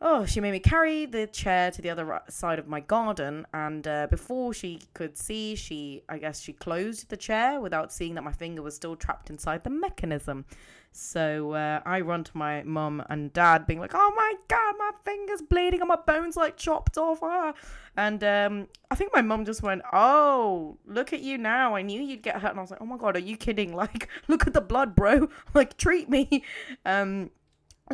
oh, 0.00 0.24
she 0.24 0.40
made 0.40 0.52
me 0.52 0.60
carry 0.60 1.06
the 1.06 1.26
chair 1.26 1.70
to 1.70 1.82
the 1.82 1.90
other 1.90 2.20
side 2.28 2.58
of 2.58 2.66
my 2.66 2.80
garden, 2.80 3.46
and 3.52 3.86
uh, 3.86 4.06
before 4.10 4.54
she 4.54 4.80
could 4.94 5.16
see, 5.18 5.54
she, 5.54 6.02
I 6.08 6.18
guess, 6.18 6.40
she 6.40 6.52
closed 6.52 7.10
the 7.10 7.16
chair 7.16 7.60
without 7.60 7.92
seeing 7.92 8.14
that 8.14 8.24
my 8.24 8.32
finger 8.32 8.62
was 8.62 8.74
still 8.74 8.96
trapped 8.96 9.30
inside 9.30 9.64
the 9.64 9.70
mechanism. 9.70 10.46
So 10.92 11.52
uh, 11.52 11.80
I 11.84 12.00
run 12.00 12.24
to 12.24 12.36
my 12.36 12.62
mum 12.64 13.04
and 13.08 13.32
dad, 13.32 13.66
being 13.66 13.78
like, 13.78 13.92
"Oh 13.94 14.12
my 14.16 14.34
god, 14.48 14.74
my 14.76 14.90
finger's 15.04 15.42
bleeding 15.42 15.80
and 15.80 15.88
my 15.88 15.98
bones 16.04 16.36
like 16.36 16.56
chopped 16.56 16.98
off." 16.98 17.20
Ah. 17.22 17.52
And 18.00 18.24
um, 18.24 18.68
I 18.90 18.94
think 18.94 19.12
my 19.12 19.20
mum 19.20 19.44
just 19.44 19.62
went, 19.62 19.82
"Oh, 19.92 20.78
look 20.86 21.12
at 21.12 21.20
you 21.20 21.36
now! 21.36 21.76
I 21.76 21.82
knew 21.82 22.00
you'd 22.00 22.22
get 22.22 22.40
hurt." 22.40 22.52
And 22.52 22.58
I 22.58 22.62
was 22.62 22.70
like, 22.70 22.80
"Oh 22.80 22.86
my 22.86 22.96
god, 22.96 23.14
are 23.14 23.20
you 23.20 23.36
kidding? 23.36 23.74
Like, 23.80 24.08
look 24.26 24.46
at 24.46 24.54
the 24.54 24.62
blood, 24.62 24.94
bro! 24.96 25.28
like, 25.54 25.76
treat 25.76 26.08
me." 26.08 26.42
Um, 26.86 27.30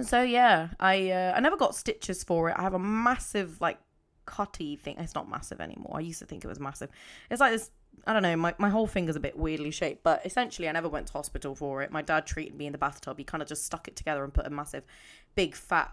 so 0.00 0.22
yeah, 0.22 0.68
I 0.78 1.10
uh, 1.10 1.32
I 1.36 1.40
never 1.40 1.56
got 1.56 1.74
stitches 1.74 2.22
for 2.22 2.48
it. 2.48 2.54
I 2.56 2.62
have 2.62 2.74
a 2.74 2.78
massive 2.78 3.60
like 3.60 3.80
cutty 4.26 4.76
thing. 4.76 4.94
It's 5.00 5.16
not 5.16 5.28
massive 5.28 5.60
anymore. 5.60 5.96
I 5.96 6.00
used 6.00 6.20
to 6.20 6.24
think 6.24 6.44
it 6.44 6.48
was 6.48 6.60
massive. 6.60 6.88
It's 7.28 7.40
like 7.40 7.50
this 7.50 7.72
I 8.06 8.12
don't 8.12 8.22
know, 8.22 8.36
my, 8.36 8.54
my 8.58 8.68
whole 8.68 8.86
finger's 8.86 9.16
a 9.16 9.20
bit 9.20 9.36
weirdly 9.36 9.72
shaped, 9.72 10.04
but 10.04 10.24
essentially 10.24 10.68
I 10.68 10.72
never 10.72 10.88
went 10.88 11.08
to 11.08 11.14
hospital 11.14 11.56
for 11.56 11.82
it. 11.82 11.90
My 11.90 12.02
dad 12.02 12.26
treated 12.26 12.54
me 12.54 12.66
in 12.66 12.72
the 12.72 12.78
bathtub. 12.78 13.18
He 13.18 13.24
kind 13.24 13.42
of 13.42 13.48
just 13.48 13.64
stuck 13.64 13.88
it 13.88 13.96
together 13.96 14.22
and 14.22 14.32
put 14.32 14.46
a 14.46 14.50
massive, 14.50 14.84
big, 15.34 15.56
fat, 15.56 15.92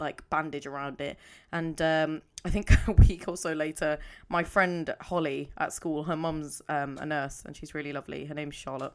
like 0.00 0.28
bandage 0.30 0.66
around 0.66 1.00
it. 1.00 1.16
And 1.52 1.80
um, 1.82 2.22
I 2.44 2.50
think 2.50 2.70
a 2.88 2.92
week 2.92 3.26
or 3.28 3.36
so 3.36 3.52
later, 3.52 3.98
my 4.28 4.42
friend 4.42 4.94
Holly 5.00 5.50
at 5.58 5.72
school, 5.72 6.04
her 6.04 6.16
mum's 6.16 6.62
um, 6.68 6.98
a 7.00 7.06
nurse 7.06 7.42
and 7.46 7.56
she's 7.56 7.74
really 7.74 7.92
lovely. 7.92 8.24
Her 8.24 8.34
name's 8.34 8.54
Charlotte. 8.54 8.92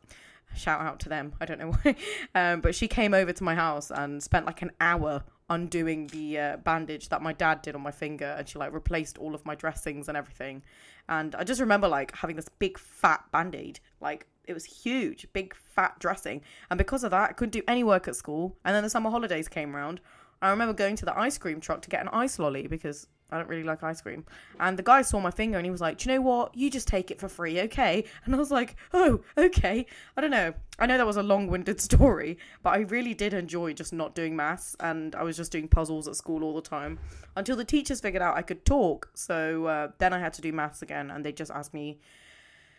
Shout 0.56 0.82
out 0.82 1.00
to 1.02 1.10
them. 1.10 1.34
I 1.40 1.46
don't 1.46 1.60
know 1.60 1.72
why. 1.82 1.96
Um, 2.34 2.62
but 2.62 2.76
she 2.76 2.88
came 2.88 3.14
over 3.14 3.34
to 3.34 3.44
my 3.44 3.56
house 3.56 3.92
and 3.92 4.22
spent 4.22 4.46
like 4.46 4.62
an 4.62 4.72
hour 4.80 5.24
undoing 5.50 6.08
the 6.08 6.40
uh, 6.40 6.58
bandage 6.58 7.10
that 7.10 7.22
my 7.22 7.32
dad 7.32 7.62
did 7.62 7.76
on 7.76 7.82
my 7.82 7.92
finger 7.92 8.36
and 8.38 8.50
she 8.50 8.58
like 8.58 8.74
replaced 8.74 9.18
all 9.18 9.36
of 9.36 9.46
my 9.46 9.54
dressings 9.54 10.08
and 10.08 10.18
everything 10.18 10.64
and 11.08 11.36
i 11.36 11.44
just 11.44 11.62
remember 11.62 11.88
like 11.88 12.16
having 12.16 12.36
this 12.36 12.50
big 12.58 12.80
fat 12.80 13.24
band-aid 13.32 13.80
like 14.02 14.26
it 14.46 14.54
was 14.54 14.66
huge 14.66 15.28
big 15.34 15.54
fat 15.54 15.98
dressing 16.00 16.42
and 16.72 16.80
because 16.80 17.04
of 17.04 17.12
that 17.12 17.30
i 17.30 17.34
couldn't 17.34 17.52
do 17.52 17.62
any 17.68 17.84
work 17.84 18.08
at 18.08 18.16
school 18.16 18.56
and 18.66 18.76
then 18.76 18.82
the 18.82 18.90
summer 18.90 19.12
holidays 19.12 19.48
came 19.48 19.76
around 19.76 20.02
i 20.42 20.50
remember 20.50 20.74
going 20.74 20.96
to 20.96 21.06
the 21.06 21.18
ice 21.18 21.38
cream 21.38 21.60
truck 21.60 21.82
to 21.82 21.90
get 21.90 22.02
an 22.02 22.10
ice 22.10 22.40
lolly 22.40 22.68
because 22.68 23.08
I 23.32 23.40
don't 23.40 23.50
really 23.50 23.64
like 23.64 23.84
ice 23.84 24.02
cream. 24.02 24.24
And 24.60 24.78
the 24.78 24.84
guy 24.84 25.02
saw 25.02 25.20
my 25.20 25.32
finger 25.32 25.58
and 25.58 25.66
he 25.66 25.72
was 25.72 25.82
like, 25.82 25.98
Do 25.98 26.10
you 26.10 26.16
know 26.16 26.22
what? 26.22 26.56
You 26.56 26.70
just 26.70 26.88
take 26.88 27.10
it 27.10 27.20
for 27.20 27.28
free, 27.28 27.60
okay? 27.62 28.06
And 28.24 28.36
I 28.36 28.38
was 28.38 28.52
like, 28.52 28.76
Oh, 28.94 29.22
okay. 29.38 29.86
I 30.16 30.22
don't 30.22 30.32
know. 30.32 30.54
I 30.78 30.86
know 30.86 30.98
that 30.98 31.08
was 31.08 31.18
a 31.18 31.24
long 31.24 31.48
winded 31.48 31.82
story, 31.90 32.38
but 32.62 32.72
I 32.72 32.80
really 32.80 33.14
did 33.14 33.34
enjoy 33.34 33.74
just 33.74 33.94
not 33.94 34.14
doing 34.14 34.36
maths 34.36 34.76
and 34.80 35.16
I 35.16 35.24
was 35.24 35.38
just 35.38 35.52
doing 35.52 35.68
puzzles 35.68 36.08
at 36.08 36.16
school 36.16 36.44
all 36.44 36.54
the 36.54 36.62
time 36.62 37.00
until 37.36 37.56
the 37.56 37.66
teachers 37.66 38.00
figured 38.00 38.22
out 38.22 38.38
I 38.38 38.44
could 38.44 38.64
talk. 38.64 39.10
So 39.16 39.66
uh, 39.66 39.88
then 39.98 40.14
I 40.14 40.20
had 40.20 40.34
to 40.34 40.42
do 40.42 40.54
maths 40.54 40.82
again 40.84 41.10
and 41.10 41.26
they 41.26 41.32
just 41.32 41.52
asked 41.52 41.74
me, 41.74 42.00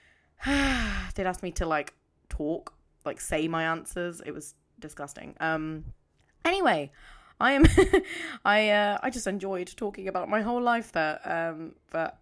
they'd 0.46 1.26
asked 1.26 1.42
me 1.42 1.50
to 1.52 1.66
like 1.66 1.92
talk, 2.28 2.72
like 3.04 3.20
say 3.20 3.48
my 3.48 3.64
answers. 3.64 4.22
It 4.24 4.32
was 4.32 4.54
disgusting. 4.78 5.34
Um, 5.40 5.86
anyway, 6.44 6.92
I 7.40 7.52
am 7.52 7.66
I 8.44 8.70
uh, 8.70 8.98
I 9.02 9.10
just 9.10 9.26
enjoyed 9.26 9.72
talking 9.76 10.08
about 10.08 10.28
my 10.28 10.42
whole 10.42 10.62
life 10.62 10.92
there. 10.92 11.20
Um, 11.24 11.74
but 11.90 12.18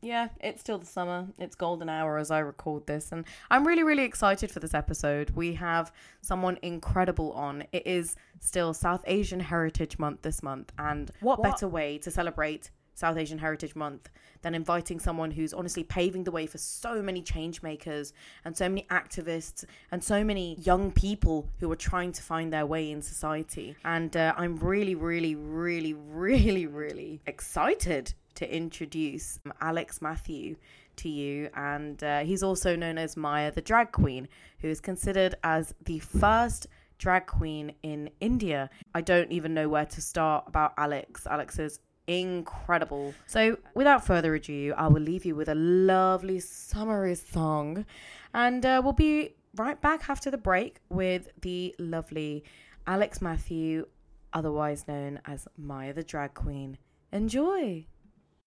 yeah, 0.00 0.28
it's 0.40 0.60
still 0.60 0.78
the 0.78 0.86
summer. 0.86 1.26
It's 1.38 1.54
golden 1.54 1.88
hour 1.88 2.18
as 2.18 2.30
I 2.30 2.40
record 2.40 2.86
this, 2.86 3.10
and 3.10 3.24
I'm 3.50 3.66
really 3.66 3.82
really 3.82 4.04
excited 4.04 4.50
for 4.50 4.60
this 4.60 4.74
episode. 4.74 5.30
We 5.30 5.54
have 5.54 5.92
someone 6.20 6.58
incredible 6.62 7.32
on. 7.32 7.64
It 7.72 7.86
is 7.86 8.16
still 8.40 8.74
South 8.74 9.02
Asian 9.06 9.40
Heritage 9.40 9.98
Month 9.98 10.22
this 10.22 10.42
month, 10.42 10.72
and 10.78 11.10
what, 11.20 11.38
what? 11.38 11.50
better 11.50 11.68
way 11.68 11.98
to 11.98 12.10
celebrate 12.10 12.70
South 12.94 13.16
Asian 13.16 13.38
Heritage 13.38 13.74
Month 13.74 14.08
than 14.42 14.54
inviting 14.54 15.00
someone 15.00 15.30
who's 15.30 15.52
honestly 15.54 15.84
paving 15.84 16.24
the 16.24 16.30
way 16.30 16.46
for 16.46 16.58
so 16.58 17.02
many 17.02 17.22
change 17.22 17.62
makers 17.62 18.12
and 18.44 18.56
so 18.56 18.68
many 18.68 18.86
activists 18.90 19.64
and 19.90 20.02
so 20.02 20.22
many 20.22 20.56
young 20.56 20.92
people 20.92 21.48
who 21.60 21.70
are 21.70 21.76
trying 21.76 22.12
to 22.12 22.22
find 22.22 22.52
their 22.52 22.66
way 22.66 22.90
in 22.90 23.02
society. 23.02 23.76
And 23.84 24.16
uh, 24.16 24.34
I'm 24.36 24.56
really, 24.56 24.94
really, 24.94 25.34
really, 25.34 25.94
really, 25.94 26.66
really 26.66 27.20
excited 27.26 28.14
to 28.36 28.54
introduce 28.54 29.38
Alex 29.60 30.02
Matthew 30.02 30.56
to 30.96 31.08
you. 31.08 31.50
And 31.54 32.02
uh, 32.02 32.20
he's 32.20 32.42
also 32.42 32.76
known 32.76 32.98
as 32.98 33.16
Maya 33.16 33.50
the 33.52 33.62
Drag 33.62 33.92
Queen, 33.92 34.28
who 34.60 34.68
is 34.68 34.80
considered 34.80 35.34
as 35.42 35.74
the 35.84 35.98
first 35.98 36.66
drag 36.98 37.26
queen 37.26 37.72
in 37.82 38.10
India. 38.20 38.70
I 38.94 39.00
don't 39.00 39.32
even 39.32 39.52
know 39.54 39.68
where 39.68 39.86
to 39.86 40.00
start 40.00 40.44
about 40.46 40.74
Alex. 40.78 41.26
Alex 41.26 41.58
incredible. 42.06 43.14
So, 43.26 43.58
without 43.74 44.04
further 44.06 44.34
ado, 44.34 44.74
I 44.76 44.88
will 44.88 45.02
leave 45.02 45.24
you 45.24 45.34
with 45.34 45.48
a 45.48 45.54
lovely 45.54 46.40
summery 46.40 47.14
song, 47.14 47.86
and 48.32 48.64
uh, 48.64 48.80
we'll 48.82 48.92
be 48.92 49.34
right 49.56 49.80
back 49.80 50.08
after 50.08 50.30
the 50.30 50.38
break 50.38 50.80
with 50.88 51.28
the 51.40 51.74
lovely 51.78 52.44
Alex 52.86 53.22
Matthew, 53.22 53.86
otherwise 54.32 54.86
known 54.88 55.20
as 55.24 55.46
Maya 55.56 55.92
the 55.92 56.02
Drag 56.02 56.34
Queen. 56.34 56.78
Enjoy! 57.12 57.86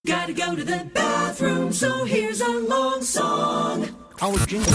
Gotta 0.05 0.33
go 0.33 0.55
to 0.55 0.63
the 0.63 0.89
bathroom, 0.93 1.73
so 1.73 2.05
here's 2.05 2.41
a 2.41 2.49
long 2.49 3.01
song. 3.01 3.87
Our 4.21 4.37
jingle. 4.45 4.73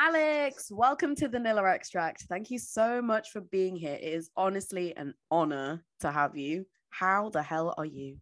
Alex, 0.00 0.70
welcome 0.70 1.14
to 1.16 1.28
the 1.28 1.38
Nilla 1.38 1.74
Extract. 1.74 2.22
Thank 2.28 2.50
you 2.50 2.58
so 2.58 3.00
much 3.00 3.30
for 3.30 3.40
being 3.40 3.74
here. 3.74 3.94
It 3.94 4.12
is 4.12 4.30
honestly 4.36 4.94
an 4.96 5.14
honor 5.30 5.82
to 6.00 6.10
have 6.10 6.36
you. 6.36 6.66
How 7.00 7.28
the 7.28 7.42
hell 7.42 7.74
are 7.76 7.84
you? 7.84 8.18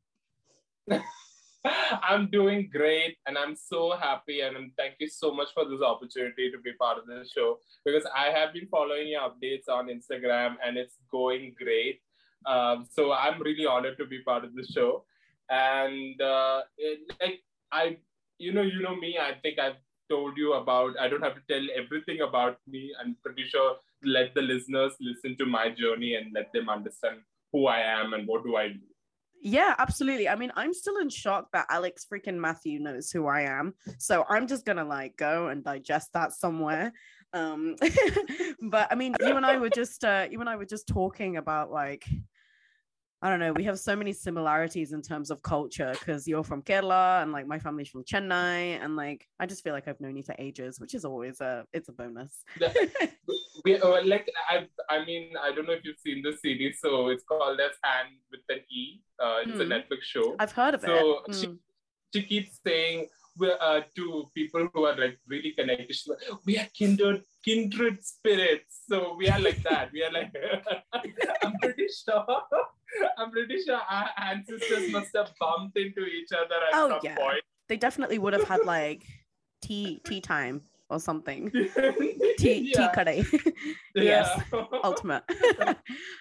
I'm 2.08 2.30
doing 2.30 2.70
great 2.72 3.18
and 3.26 3.36
I'm 3.36 3.54
so 3.54 3.94
happy 4.00 4.40
and 4.40 4.56
thank 4.78 4.94
you 4.98 5.08
so 5.08 5.30
much 5.30 5.48
for 5.52 5.66
this 5.66 5.82
opportunity 5.82 6.50
to 6.50 6.58
be 6.58 6.72
part 6.80 6.96
of 6.96 7.06
this 7.06 7.30
show 7.32 7.58
because 7.84 8.04
I 8.16 8.30
have 8.30 8.54
been 8.54 8.66
following 8.70 9.08
your 9.08 9.20
updates 9.28 9.68
on 9.68 9.88
Instagram 9.88 10.56
and 10.64 10.78
it's 10.78 10.96
going 11.10 11.54
great. 11.62 12.00
Um, 12.46 12.86
so 12.90 13.12
I'm 13.12 13.42
really 13.42 13.66
honored 13.66 13.98
to 13.98 14.06
be 14.06 14.22
part 14.22 14.42
of 14.44 14.54
the 14.54 14.64
show. 14.64 15.04
And 15.50 16.20
uh, 16.20 16.62
it, 16.78 17.00
like 17.20 17.40
I, 17.70 17.98
you 18.38 18.54
know, 18.54 18.62
you 18.62 18.80
know 18.80 18.96
me. 18.96 19.18
I 19.20 19.34
think 19.42 19.58
I've 19.58 19.80
told 20.08 20.38
you 20.38 20.54
about. 20.54 20.98
I 20.98 21.08
don't 21.08 21.22
have 21.22 21.34
to 21.34 21.42
tell 21.46 21.66
everything 21.76 22.22
about 22.22 22.56
me. 22.66 22.90
I'm 22.98 23.16
pretty 23.22 23.44
sure 23.44 23.76
let 24.02 24.34
the 24.34 24.40
listeners 24.40 24.94
listen 24.98 25.36
to 25.38 25.46
my 25.46 25.68
journey 25.68 26.14
and 26.14 26.32
let 26.32 26.52
them 26.52 26.70
understand 26.70 27.20
who 27.52 27.66
I 27.66 27.80
am 27.80 28.12
and 28.14 28.26
what 28.26 28.44
do 28.44 28.56
I 28.56 28.68
do. 28.68 28.78
Yeah, 29.44 29.74
absolutely. 29.78 30.28
I 30.28 30.36
mean, 30.36 30.52
I'm 30.54 30.72
still 30.72 30.98
in 30.98 31.08
shock 31.08 31.48
that 31.52 31.66
Alex 31.68 32.06
freaking 32.10 32.36
Matthew 32.36 32.78
knows 32.78 33.10
who 33.10 33.26
I 33.26 33.42
am. 33.42 33.74
So 33.98 34.24
I'm 34.28 34.46
just 34.46 34.64
gonna 34.64 34.84
like 34.84 35.16
go 35.16 35.48
and 35.48 35.64
digest 35.64 36.12
that 36.12 36.32
somewhere. 36.32 36.92
Um, 37.32 37.74
but 38.70 38.86
I 38.92 38.94
mean, 38.94 39.16
you 39.20 39.36
and 39.36 39.44
I 39.44 39.58
were 39.58 39.70
just 39.70 40.04
uh, 40.04 40.28
you 40.30 40.38
and 40.40 40.48
I 40.48 40.54
were 40.54 40.64
just 40.64 40.86
talking 40.86 41.38
about 41.38 41.72
like 41.72 42.04
I 43.24 43.30
don't 43.30 43.38
know, 43.38 43.52
we 43.52 43.62
have 43.64 43.78
so 43.78 43.94
many 43.94 44.12
similarities 44.12 44.92
in 44.92 45.00
terms 45.00 45.30
of 45.30 45.40
culture 45.42 45.92
because 45.92 46.26
you're 46.26 46.42
from 46.42 46.60
Kerala 46.60 47.22
and 47.22 47.30
like 47.30 47.46
my 47.46 47.60
family's 47.60 47.88
from 47.88 48.02
Chennai 48.02 48.82
and 48.82 48.96
like 48.96 49.28
I 49.38 49.46
just 49.46 49.62
feel 49.62 49.72
like 49.72 49.86
I've 49.86 50.00
known 50.00 50.16
you 50.16 50.24
for 50.24 50.34
ages, 50.40 50.80
which 50.80 50.92
is 50.92 51.04
always 51.04 51.40
a 51.40 51.64
it's 51.72 51.88
a 51.88 51.92
bonus. 51.92 52.42
we 53.64 53.78
uh, 53.78 54.04
like 54.04 54.28
I 54.50 54.66
I 54.90 55.04
mean 55.04 55.34
I 55.40 55.52
don't 55.52 55.68
know 55.68 55.72
if 55.72 55.84
you've 55.84 56.00
seen 56.00 56.22
the 56.22 56.36
series, 56.36 56.80
so 56.80 57.10
it's 57.10 57.22
called 57.22 57.60
as 57.60 57.76
Anne 57.84 58.12
with 58.32 58.40
an 58.48 58.64
E. 58.68 59.00
Uh, 59.22 59.36
it's 59.42 59.52
mm. 59.52 59.60
a 59.60 59.64
hmm. 59.66 59.72
Netflix 59.72 60.02
show. 60.02 60.34
I've 60.40 60.50
heard 60.50 60.74
of 60.74 60.80
so 60.80 60.92
it. 60.92 60.98
So 60.98 61.46
mm. 61.46 61.58
she, 62.12 62.18
she 62.18 62.26
keeps 62.26 62.58
saying 62.66 63.06
we're 63.38 63.56
uh, 63.60 63.82
to 63.94 64.24
people 64.34 64.68
who 64.74 64.84
are 64.84 64.96
like 64.96 65.18
really 65.28 65.52
connected. 65.52 65.96
We 66.44 66.58
are 66.58 66.66
kindred 66.74 67.22
kindred 67.44 68.04
spirits. 68.04 68.80
So 68.88 69.14
we 69.16 69.28
are 69.28 69.38
like 69.38 69.62
that. 69.62 69.92
We 69.92 70.02
are 70.02 70.10
like 70.10 70.34
I'm 71.44 71.54
pretty 71.60 71.86
sure. 72.04 72.26
I'm 73.18 73.30
pretty 73.30 73.62
sure 73.62 73.76
our 73.88 74.08
ancestors 74.18 74.90
must 74.92 75.10
have 75.14 75.32
bumped 75.40 75.76
into 75.78 76.04
each 76.04 76.30
other 76.32 76.54
at 76.54 76.74
Oh, 76.74 76.88
some 76.90 77.00
yeah. 77.02 77.16
point. 77.16 77.42
They 77.68 77.76
definitely 77.76 78.18
would 78.18 78.32
have 78.32 78.44
had 78.44 78.60
like 78.64 79.04
tea 79.62 80.00
tea 80.04 80.20
time 80.20 80.62
or 80.90 81.00
something. 81.00 81.50
Tea 82.38 82.38
tea 82.38 82.72
yeah. 82.74 82.92
curry. 82.92 83.24
yes. 83.94 84.40
Yeah. 84.52 84.64
Ultimate. 84.84 85.22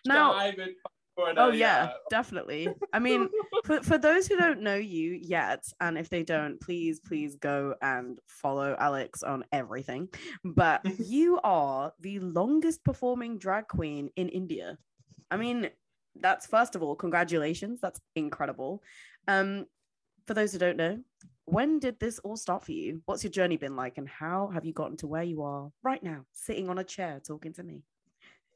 now 0.06 0.34
Chai 0.34 0.54
with 0.58 0.70
pakoda, 1.18 1.34
Oh 1.38 1.52
yeah, 1.52 1.92
definitely. 2.10 2.70
I 2.94 3.00
mean, 3.00 3.28
for, 3.66 3.82
for 3.82 3.98
those 3.98 4.28
who 4.28 4.38
don't 4.38 4.62
know 4.62 4.76
you 4.76 5.20
yet, 5.22 5.66
and 5.82 5.98
if 5.98 6.10
they 6.10 6.24
don't, 6.24 6.60
please, 6.62 7.00
please 7.02 7.36
go 7.36 7.76
and 7.82 8.20
follow 8.28 8.76
Alex 8.80 9.24
on 9.24 9.44
everything. 9.52 10.08
But 10.46 10.82
you 11.00 11.40
are 11.44 11.92
the 12.00 12.20
longest 12.20 12.84
performing 12.86 13.38
drag 13.40 13.68
queen 13.68 14.10
in 14.16 14.30
India. 14.30 14.78
I 15.30 15.38
mean, 15.38 15.70
that's 16.20 16.48
first 16.48 16.76
of 16.76 16.84
all, 16.84 16.96
congratulations. 16.96 17.80
That's 17.82 18.00
incredible. 18.16 18.84
Um, 19.28 19.66
for 20.28 20.34
those 20.34 20.54
who 20.54 20.60
don't 20.60 20.78
know, 20.78 21.00
when 21.46 21.80
did 21.80 22.00
this 22.00 22.20
all 22.20 22.38
start 22.38 22.64
for 22.64 22.72
you? 22.72 23.02
What's 23.06 23.24
your 23.24 23.32
journey 23.32 23.58
been 23.58 23.76
like, 23.76 23.98
and 23.98 24.08
how 24.08 24.50
have 24.54 24.66
you 24.66 24.74
gotten 24.74 24.98
to 24.98 25.08
where 25.08 25.24
you 25.24 25.42
are 25.44 25.72
right 25.84 26.02
now, 26.02 26.26
sitting 26.32 26.70
on 26.70 26.78
a 26.78 26.84
chair 26.84 27.22
talking 27.26 27.54
to 27.54 27.64
me? 27.64 27.82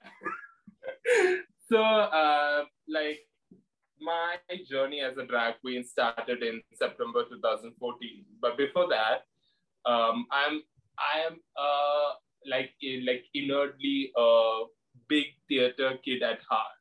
so 1.69 1.81
uh, 1.81 2.63
like 2.87 3.19
my 4.01 4.35
journey 4.69 5.01
as 5.01 5.17
a 5.17 5.25
drag 5.25 5.55
queen 5.61 5.83
started 5.83 6.43
in 6.43 6.61
september 6.73 7.23
2014 7.29 8.25
but 8.41 8.57
before 8.57 8.87
that 8.89 9.23
um, 9.89 10.25
i'm 10.31 10.61
i 10.99 11.19
am 11.25 11.39
uh, 11.57 12.09
like 12.45 12.71
like 13.07 13.23
inwardly 13.33 14.11
a 14.17 14.63
big 15.07 15.25
theater 15.47 15.97
kid 16.03 16.21
at 16.23 16.39
heart 16.49 16.74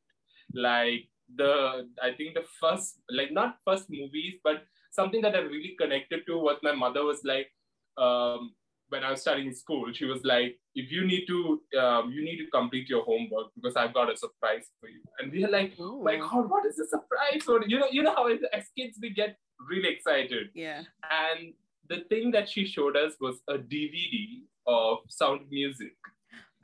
like 0.54 1.08
the 1.36 1.88
i 2.02 2.12
think 2.12 2.34
the 2.34 2.44
first 2.60 3.00
like 3.10 3.32
not 3.32 3.56
first 3.64 3.86
movies 3.88 4.34
but 4.44 4.64
something 4.90 5.22
that 5.22 5.34
i 5.34 5.38
really 5.38 5.74
connected 5.80 6.20
to 6.26 6.38
was 6.38 6.58
my 6.62 6.72
mother 6.72 7.04
was 7.04 7.20
like 7.24 7.48
um, 7.96 8.54
when 8.88 9.02
I 9.02 9.10
was 9.10 9.20
studying 9.22 9.48
in 9.48 9.54
school, 9.54 9.92
she 9.92 10.04
was 10.04 10.24
like, 10.24 10.58
"If 10.74 10.90
you 10.90 11.06
need 11.06 11.26
to, 11.26 11.62
um, 11.78 12.10
you 12.10 12.24
need 12.24 12.38
to 12.38 12.46
complete 12.50 12.88
your 12.88 13.02
homework 13.04 13.48
because 13.54 13.76
I've 13.76 13.94
got 13.94 14.12
a 14.12 14.16
surprise 14.16 14.66
for 14.80 14.88
you." 14.88 15.00
And 15.18 15.32
we 15.32 15.44
are 15.44 15.50
like, 15.50 15.72
"Oh 15.78 16.02
my 16.02 16.16
god, 16.16 16.50
what 16.50 16.66
is 16.66 16.76
the 16.76 16.86
surprise?" 16.86 17.48
Or 17.48 17.64
you 17.66 17.78
know, 17.78 17.88
you 17.90 18.02
know 18.02 18.14
how 18.14 18.26
as, 18.26 18.40
as 18.52 18.64
kids 18.76 18.98
we 19.00 19.10
get 19.10 19.36
really 19.68 19.88
excited. 19.88 20.50
Yeah. 20.54 20.82
And 21.10 21.54
the 21.88 22.00
thing 22.08 22.30
that 22.32 22.48
she 22.48 22.66
showed 22.66 22.96
us 22.96 23.14
was 23.20 23.40
a 23.48 23.54
DVD 23.54 24.42
of 24.66 24.98
Sound 25.08 25.42
Music. 25.50 25.94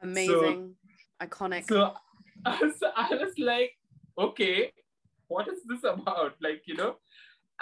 Amazing. 0.03 0.75
Iconic. 1.23 1.69
So, 1.69 1.95
so 2.79 2.91
I 2.97 3.15
was 3.15 3.39
like, 3.39 3.73
"Okay, 4.19 4.73
what 5.29 5.49
is 5.49 5.61
this 5.67 5.85
about?" 5.85 6.35
Like 6.41 6.63
you 6.67 6.77
know. 6.77 6.97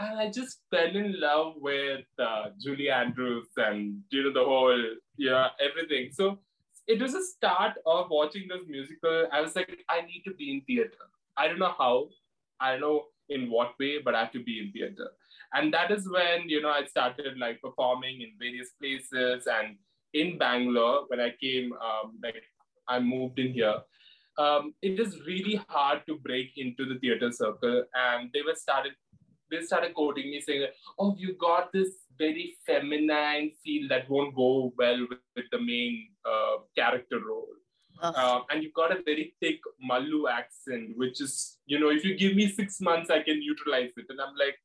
And 0.00 0.20
I 0.20 0.30
just 0.30 0.60
fell 0.70 0.94
in 0.94 1.20
love 1.20 1.54
with 1.56 2.04
uh, 2.20 2.50
Julie 2.62 2.88
Andrews 2.88 3.48
and 3.56 4.00
you 4.10 4.22
know 4.24 4.32
the 4.32 4.44
whole 4.44 4.84
yeah 5.16 5.48
everything. 5.60 6.12
So 6.12 6.38
it 6.86 7.02
was 7.02 7.14
a 7.14 7.22
start 7.22 7.74
of 7.84 8.06
watching 8.08 8.48
this 8.48 8.66
musical. 8.66 9.26
I 9.30 9.42
was 9.42 9.54
like, 9.54 9.84
I 9.90 10.00
need 10.00 10.22
to 10.26 10.34
be 10.34 10.52
in 10.52 10.62
theater. 10.62 11.04
I 11.36 11.46
don't 11.46 11.58
know 11.58 11.74
how, 11.76 12.08
I 12.58 12.72
don't 12.72 12.80
know 12.80 13.04
in 13.28 13.50
what 13.50 13.78
way, 13.78 13.98
but 14.02 14.14
I 14.14 14.20
have 14.20 14.32
to 14.32 14.42
be 14.42 14.58
in 14.58 14.72
theater. 14.72 15.10
And 15.52 15.72
that 15.74 15.90
is 15.90 16.08
when 16.08 16.48
you 16.48 16.62
know 16.62 16.70
I 16.70 16.84
started 16.84 17.38
like 17.38 17.60
performing 17.60 18.22
in 18.22 18.32
various 18.38 18.70
places. 18.80 19.46
And 19.46 19.76
in 20.14 20.38
Bangalore, 20.38 21.04
when 21.08 21.20
I 21.20 21.34
came, 21.40 21.72
um, 21.74 22.18
like 22.22 22.42
I 22.88 22.98
moved 23.00 23.38
in 23.38 23.52
here. 23.52 23.76
Um, 24.38 24.72
it 24.82 25.00
is 25.00 25.20
really 25.26 25.60
hard 25.68 26.02
to 26.06 26.16
break 26.16 26.52
into 26.56 26.84
the 26.86 26.98
theater 27.00 27.30
circle, 27.32 27.84
and 27.94 28.30
they 28.32 28.42
were 28.42 28.54
started 28.54 28.92
they 29.50 29.62
started 29.62 29.94
quoting 29.94 30.30
me 30.30 30.40
saying, 30.40 30.66
"Oh, 30.98 31.14
you 31.18 31.34
got 31.40 31.72
this 31.72 31.92
very 32.18 32.56
feminine 32.66 33.50
feel 33.64 33.88
that 33.88 34.08
won't 34.08 34.34
go 34.36 34.72
well 34.76 35.00
with, 35.10 35.18
with 35.36 35.46
the 35.50 35.58
main 35.60 36.10
uh, 36.24 36.56
character 36.76 37.18
role, 37.26 37.48
um, 38.02 38.42
and 38.50 38.62
you've 38.62 38.74
got 38.74 38.92
a 38.92 39.02
very 39.02 39.34
thick 39.40 39.60
Mallu 39.90 40.30
accent, 40.30 40.96
which 40.96 41.20
is, 41.20 41.58
you 41.66 41.80
know, 41.80 41.88
if 41.88 42.04
you 42.04 42.16
give 42.16 42.36
me 42.36 42.48
six 42.48 42.80
months, 42.80 43.10
I 43.10 43.22
can 43.22 43.40
utilize 43.42 43.90
it." 43.96 44.06
And 44.08 44.20
I'm 44.20 44.36
like, 44.36 44.56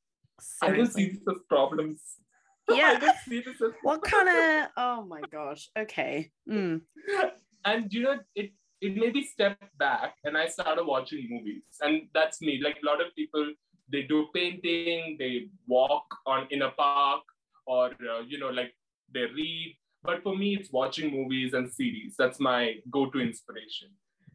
I 0.61 0.75
don't 0.75 0.91
see 0.91 1.09
this 1.11 1.21
as 1.29 1.41
problems. 1.49 2.01
I 2.69 2.75
Yeah. 2.75 2.99
don't 2.99 3.17
see 3.27 3.41
this 3.41 3.61
as 3.61 3.71
What 3.81 4.03
kind 4.03 4.29
of? 4.29 4.69
Oh 4.77 5.03
my 5.03 5.21
gosh. 5.31 5.69
Okay. 5.77 6.31
Mm. 6.49 6.81
and 7.65 7.91
you 7.93 8.03
know 8.03 8.19
it 8.35 8.51
it 8.85 8.95
made 9.01 9.13
me 9.17 9.23
step 9.35 9.57
back 9.83 10.15
and 10.25 10.37
i 10.37 10.45
started 10.55 10.85
watching 10.93 11.27
movies. 11.33 11.63
And 11.85 11.95
that's 12.17 12.41
me. 12.47 12.53
Like 12.65 12.77
a 12.83 12.85
lot 12.91 12.99
of 13.05 13.15
people 13.15 13.45
they 13.93 14.03
do 14.13 14.19
painting 14.35 15.17
they 15.21 15.33
walk 15.67 16.05
on 16.33 16.47
in 16.51 16.61
a 16.63 16.71
park 16.71 17.23
or 17.67 17.85
uh, 18.13 18.21
you 18.31 18.37
know 18.41 18.49
like 18.59 18.73
they 19.13 19.25
read. 19.39 19.77
But 20.03 20.21
for 20.23 20.35
me 20.41 20.55
it's 20.57 20.71
watching 20.79 21.11
movies 21.17 21.53
and 21.53 21.71
series. 21.79 22.15
That's 22.21 22.39
my 22.39 22.61
go-to 22.91 23.19
inspiration. 23.29 23.89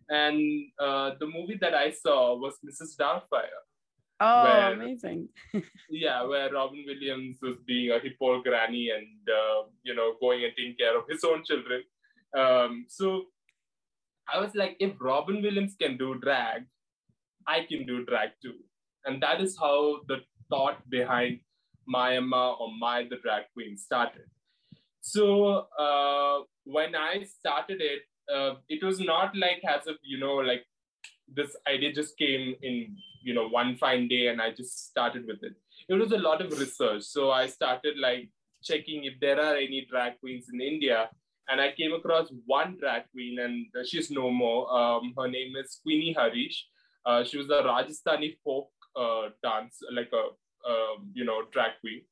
And 0.09 0.41
uh, 0.87 1.09
the 1.21 1.27
movie 1.37 1.59
that 1.65 1.75
i 1.75 1.91
saw 1.91 2.19
was 2.45 2.55
mrs 2.69 2.93
doubtfire. 3.03 3.61
Oh, 4.21 4.45
Where- 4.45 4.73
amazing. 4.73 5.29
yeah, 6.05 6.23
where 6.31 6.53
Robin 6.53 6.85
Williams 6.87 7.37
was 7.43 7.57
being 7.67 7.93
a 7.97 7.99
hippo 8.05 8.43
granny 8.43 8.91
and 8.97 9.29
uh, 9.41 9.61
you 9.89 9.95
know 9.95 10.09
going 10.21 10.45
and 10.45 10.53
taking 10.57 10.77
care 10.83 10.97
of 11.01 11.05
his 11.13 11.23
own 11.31 11.45
children. 11.45 11.83
Um, 12.37 12.87
so 12.89 13.25
I 14.33 14.39
was 14.41 14.55
like, 14.55 14.77
if 14.79 14.93
Robin 15.01 15.43
Williams 15.43 15.75
can 15.81 15.97
do 15.97 16.19
drag, 16.19 16.63
I 17.47 17.65
can 17.69 17.87
do 17.87 18.05
drag 18.05 18.31
too, 18.43 18.55
and 19.05 19.23
that 19.23 19.41
is 19.41 19.57
how 19.59 20.01
the 20.07 20.19
thought 20.51 20.89
behind 20.91 21.41
Mayama 21.93 22.61
or 22.61 22.71
My 22.79 23.05
the 23.09 23.17
Drag 23.17 23.45
Queen 23.55 23.77
started. 23.77 24.27
So 25.01 25.67
uh, 25.79 26.45
when 26.65 26.95
I 26.95 27.25
started 27.25 27.81
it, 27.81 28.03
uh, 28.33 28.57
it 28.69 28.85
was 28.85 29.01
not 29.01 29.35
like 29.37 29.63
as 29.67 29.87
if 29.87 29.97
you 30.03 30.19
know 30.19 30.35
like 30.35 30.65
this 31.35 31.57
idea 31.67 31.93
just 31.93 32.19
came 32.19 32.55
in 32.63 32.97
you 33.23 33.35
know 33.35 33.49
one 33.49 33.77
fine 33.77 34.09
day 34.09 34.29
and 34.29 34.41
I 34.41 34.51
just 34.51 34.89
started 34.89 35.27
with 35.27 35.43
it. 35.43 35.55
It 35.89 35.95
was 35.95 36.13
a 36.13 36.19
lot 36.19 36.43
of 36.43 36.59
research. 36.59 37.03
So 37.03 37.31
I 37.31 37.47
started 37.47 37.99
like 37.99 38.29
checking 38.63 39.05
if 39.05 39.15
there 39.21 39.41
are 39.41 39.57
any 39.57 39.87
drag 39.91 40.21
queens 40.21 40.47
in 40.53 40.61
India. 40.61 41.09
And 41.49 41.61
I 41.61 41.73
came 41.73 41.93
across 41.95 42.29
one 42.47 42.77
drag 42.79 43.11
queen, 43.13 43.39
and 43.39 43.67
she's 43.87 44.11
no 44.11 44.31
more. 44.31 44.71
Um, 44.71 45.15
her 45.17 45.29
name 45.29 45.55
is 45.57 45.81
Queenie 45.83 46.13
Harish. 46.13 46.67
Uh, 47.07 47.25
she 47.25 47.39
was 47.39 47.49
a 47.49 47.63
Rajasthani 47.63 48.37
folk 48.45 48.69
uh, 48.95 49.31
dance, 49.43 49.79
like 49.93 50.11
a 50.13 50.25
um, 50.71 51.11
you 51.15 51.25
know 51.25 51.43
drag 51.53 51.73
queen. 51.81 52.03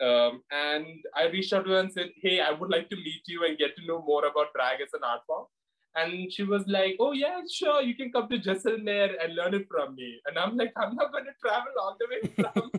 Um, 0.00 0.42
and 0.50 0.86
I 1.14 1.26
reached 1.26 1.52
out 1.52 1.66
to 1.66 1.70
her 1.72 1.80
and 1.80 1.92
said, 1.92 2.10
"Hey, 2.22 2.40
I 2.40 2.50
would 2.50 2.70
like 2.70 2.88
to 2.90 2.96
meet 2.96 3.22
you 3.26 3.44
and 3.44 3.58
get 3.58 3.76
to 3.76 3.86
know 3.86 4.02
more 4.02 4.24
about 4.26 4.52
drag 4.54 4.80
as 4.80 4.94
an 4.94 5.04
art 5.04 5.20
form." 5.26 5.46
And 5.94 6.32
she 6.32 6.42
was 6.42 6.66
like, 6.66 6.96
"Oh 6.98 7.12
yeah, 7.12 7.40
sure, 7.52 7.82
you 7.82 7.94
can 7.94 8.10
come 8.10 8.28
to 8.28 8.38
Jaisalmer 8.38 9.08
and 9.22 9.34
learn 9.34 9.54
it 9.54 9.66
from 9.70 9.94
me." 9.94 10.20
And 10.26 10.38
I'm 10.38 10.56
like, 10.56 10.72
"I'm 10.76 10.96
not 10.96 11.12
going 11.12 11.26
to 11.26 11.36
travel 11.42 11.72
all 11.82 11.96
the 12.00 12.08
way 12.12 12.20
from 12.40 12.70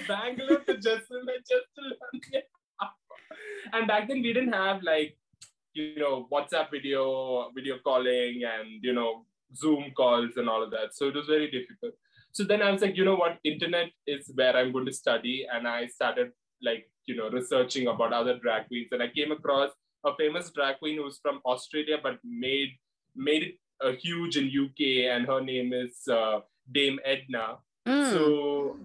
Bangalore 0.08 0.60
to 0.60 0.74
Jaisalmer 0.74 1.38
just 1.54 1.68
to 1.76 1.82
learn 1.82 2.22
it." 2.32 2.48
And 3.72 3.86
back 3.86 4.08
then 4.08 4.22
we 4.22 4.32
didn't 4.32 4.52
have 4.52 4.82
like 4.82 5.16
you 5.74 5.98
know 5.98 6.26
WhatsApp 6.32 6.70
video, 6.70 7.50
video 7.54 7.76
calling, 7.84 8.42
and 8.44 8.82
you 8.82 8.92
know 8.92 9.26
Zoom 9.54 9.92
calls 9.96 10.36
and 10.36 10.48
all 10.48 10.62
of 10.62 10.70
that. 10.70 10.94
So 10.94 11.08
it 11.08 11.14
was 11.14 11.26
very 11.26 11.50
difficult. 11.50 11.94
So 12.32 12.44
then 12.44 12.62
I 12.62 12.70
was 12.70 12.82
like, 12.82 12.96
you 12.96 13.04
know 13.04 13.16
what, 13.16 13.38
internet 13.44 13.90
is 14.06 14.30
where 14.34 14.56
I'm 14.56 14.72
going 14.72 14.86
to 14.86 14.92
study, 14.92 15.46
and 15.52 15.68
I 15.68 15.86
started 15.86 16.32
like 16.62 16.90
you 17.06 17.16
know 17.16 17.28
researching 17.30 17.86
about 17.88 18.12
other 18.12 18.38
drag 18.38 18.68
queens, 18.68 18.88
and 18.92 19.02
I 19.02 19.08
came 19.08 19.32
across 19.32 19.70
a 20.04 20.14
famous 20.16 20.50
drag 20.50 20.78
queen 20.78 20.98
who's 20.98 21.18
from 21.18 21.40
Australia 21.44 21.96
but 22.02 22.18
made 22.24 22.70
made 23.14 23.42
it 23.42 23.54
uh, 23.84 23.92
huge 23.92 24.36
in 24.36 24.46
UK, 24.46 25.12
and 25.14 25.26
her 25.26 25.40
name 25.40 25.72
is 25.72 26.08
uh, 26.08 26.40
Dame 26.70 26.98
Edna. 27.04 27.58
Mm. 27.86 28.10
So 28.10 28.76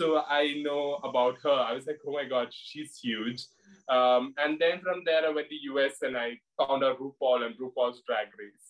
so 0.00 0.22
I 0.26 0.62
know 0.64 0.98
about 1.04 1.36
her. 1.44 1.58
I 1.70 1.72
was 1.74 1.86
like, 1.86 2.00
oh 2.06 2.12
my 2.12 2.24
god, 2.24 2.48
she's 2.50 2.98
huge. 3.02 3.44
Um, 3.88 4.34
and 4.38 4.58
then 4.58 4.80
from 4.80 5.02
there, 5.04 5.26
I 5.26 5.30
went 5.30 5.48
to 5.50 5.56
the 5.56 5.64
US 5.72 6.02
and 6.02 6.16
I 6.16 6.38
found 6.58 6.84
out 6.84 6.98
RuPaul 7.00 7.44
and 7.44 7.54
RuPaul's 7.58 8.02
Drag 8.06 8.28
Race. 8.38 8.66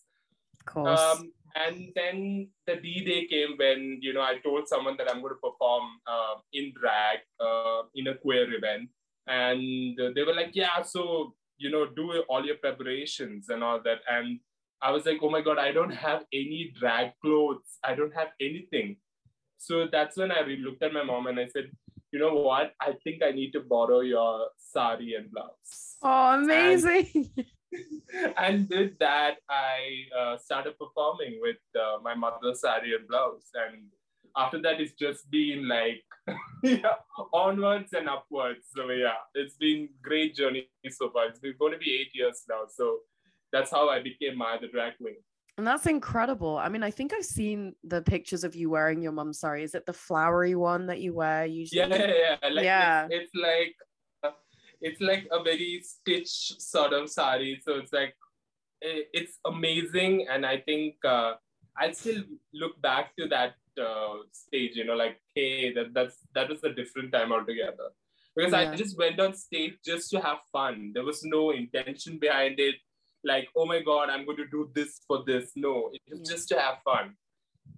of 0.58 0.66
course. 0.72 1.00
Um, 1.00 1.32
and 1.54 1.92
then 1.94 2.48
the 2.66 2.76
D 2.76 3.04
Day 3.04 3.26
came 3.26 3.56
when 3.56 3.98
you 4.00 4.12
know 4.12 4.22
I 4.22 4.38
told 4.42 4.68
someone 4.68 4.96
that 4.98 5.10
I'm 5.10 5.20
going 5.20 5.34
to 5.34 5.40
perform 5.48 5.84
uh, 6.06 6.36
in 6.52 6.72
drag 6.80 7.18
uh, 7.40 7.82
in 7.94 8.06
a 8.08 8.14
queer 8.14 8.46
event, 8.54 8.88
and 9.26 9.98
they 10.14 10.22
were 10.22 10.36
like, 10.40 10.52
"Yeah, 10.54 10.82
so 10.82 11.34
you 11.58 11.70
know, 11.70 11.86
do 11.86 12.22
all 12.28 12.46
your 12.46 12.58
preparations 12.64 13.48
and 13.48 13.64
all 13.64 13.80
that." 13.82 14.06
And 14.08 14.38
I 14.80 14.92
was 14.92 15.06
like, 15.06 15.18
"Oh 15.22 15.30
my 15.36 15.40
god, 15.40 15.58
I 15.58 15.72
don't 15.72 15.96
have 16.06 16.22
any 16.32 16.72
drag 16.78 17.12
clothes. 17.20 17.78
I 17.82 17.96
don't 17.96 18.14
have 18.14 18.30
anything." 18.40 18.96
So 19.60 19.86
that's 19.92 20.16
when 20.16 20.32
I 20.32 20.40
looked 20.40 20.82
at 20.82 20.94
my 20.94 21.02
mom 21.02 21.26
and 21.26 21.38
I 21.38 21.46
said, 21.46 21.70
you 22.12 22.18
know 22.18 22.32
what? 22.32 22.72
I 22.80 22.94
think 23.04 23.22
I 23.22 23.30
need 23.30 23.52
to 23.52 23.60
borrow 23.60 24.00
your 24.00 24.48
sari 24.56 25.14
and 25.14 25.30
blouse. 25.30 25.96
Oh, 26.02 26.40
amazing. 26.42 27.30
And, 27.36 28.34
and 28.38 28.68
did 28.70 28.96
that, 29.00 29.36
I 29.50 30.06
uh, 30.18 30.38
started 30.38 30.78
performing 30.78 31.38
with 31.42 31.58
uh, 31.78 31.98
my 32.02 32.14
mother's 32.14 32.62
sari 32.62 32.94
and 32.94 33.06
blouse. 33.06 33.50
And 33.54 33.82
after 34.34 34.62
that, 34.62 34.80
it's 34.80 34.94
just 34.94 35.30
been 35.30 35.68
like 35.68 36.02
yeah, 36.62 36.96
onwards 37.34 37.92
and 37.92 38.08
upwards. 38.08 38.64
So 38.74 38.88
yeah, 38.88 39.20
it's 39.34 39.56
been 39.56 39.90
great 40.02 40.34
journey 40.34 40.70
so 40.88 41.10
far. 41.10 41.26
It's 41.26 41.38
been 41.38 41.54
going 41.58 41.72
to 41.72 41.78
be 41.78 42.00
eight 42.00 42.14
years 42.14 42.44
now. 42.48 42.62
So 42.66 43.00
that's 43.52 43.70
how 43.70 43.90
I 43.90 44.02
became 44.02 44.38
Maya 44.38 44.58
the 44.58 44.68
drag 44.68 44.96
queen. 44.96 45.16
And 45.58 45.66
that's 45.66 45.86
incredible. 45.86 46.56
I 46.56 46.68
mean, 46.68 46.82
I 46.82 46.90
think 46.90 47.12
I've 47.12 47.24
seen 47.24 47.74
the 47.84 48.00
pictures 48.02 48.44
of 48.44 48.54
you 48.54 48.70
wearing 48.70 49.02
your 49.02 49.12
mum's 49.12 49.40
sari. 49.40 49.62
Is 49.62 49.74
it 49.74 49.84
the 49.86 49.92
flowery 49.92 50.54
one 50.54 50.86
that 50.86 51.00
you 51.00 51.12
wear 51.14 51.44
usually? 51.44 51.80
Yeah, 51.80 51.88
yeah, 51.96 52.36
yeah. 52.42 52.48
Like 52.48 52.64
Yeah. 52.64 53.06
It's, 53.10 53.14
it's 53.24 53.34
like 53.34 53.74
uh, 54.22 54.30
it's 54.80 55.00
like 55.00 55.28
a 55.30 55.42
very 55.42 55.82
stitched 55.84 56.62
sort 56.62 56.92
of 56.92 57.10
sari. 57.10 57.60
So 57.64 57.74
it's 57.76 57.92
like 57.92 58.14
i- 58.82 59.04
it's 59.12 59.38
amazing, 59.44 60.26
and 60.28 60.46
I 60.46 60.58
think 60.58 60.96
uh, 61.04 61.34
I 61.76 61.90
still 61.92 62.22
look 62.54 62.80
back 62.80 63.14
to 63.18 63.26
that 63.28 63.54
uh, 63.78 64.14
stage. 64.32 64.76
You 64.76 64.84
know, 64.84 64.94
like 64.94 65.20
hey, 65.34 65.72
that 65.74 65.92
that's 65.92 66.18
that 66.34 66.48
was 66.48 66.64
a 66.64 66.72
different 66.72 67.12
time 67.12 67.32
altogether. 67.32 67.90
Because 68.34 68.52
Yeah. 68.52 68.70
I 68.70 68.76
just 68.76 68.96
went 68.96 69.20
on 69.20 69.34
stage 69.34 69.74
just 69.84 70.10
to 70.12 70.20
have 70.20 70.38
fun. 70.52 70.92
There 70.94 71.04
was 71.04 71.22
no 71.24 71.50
intention 71.50 72.18
behind 72.18 72.58
it. 72.60 72.76
Like, 73.24 73.48
oh 73.56 73.66
my 73.66 73.80
god, 73.82 74.08
I'm 74.10 74.24
going 74.24 74.38
to 74.38 74.46
do 74.46 74.70
this 74.74 75.00
for 75.06 75.22
this. 75.26 75.52
No, 75.56 75.90
it 75.92 76.00
was 76.10 76.20
Yeah. 76.24 76.34
just 76.34 76.48
to 76.50 76.58
have 76.60 76.76
fun. 76.84 77.14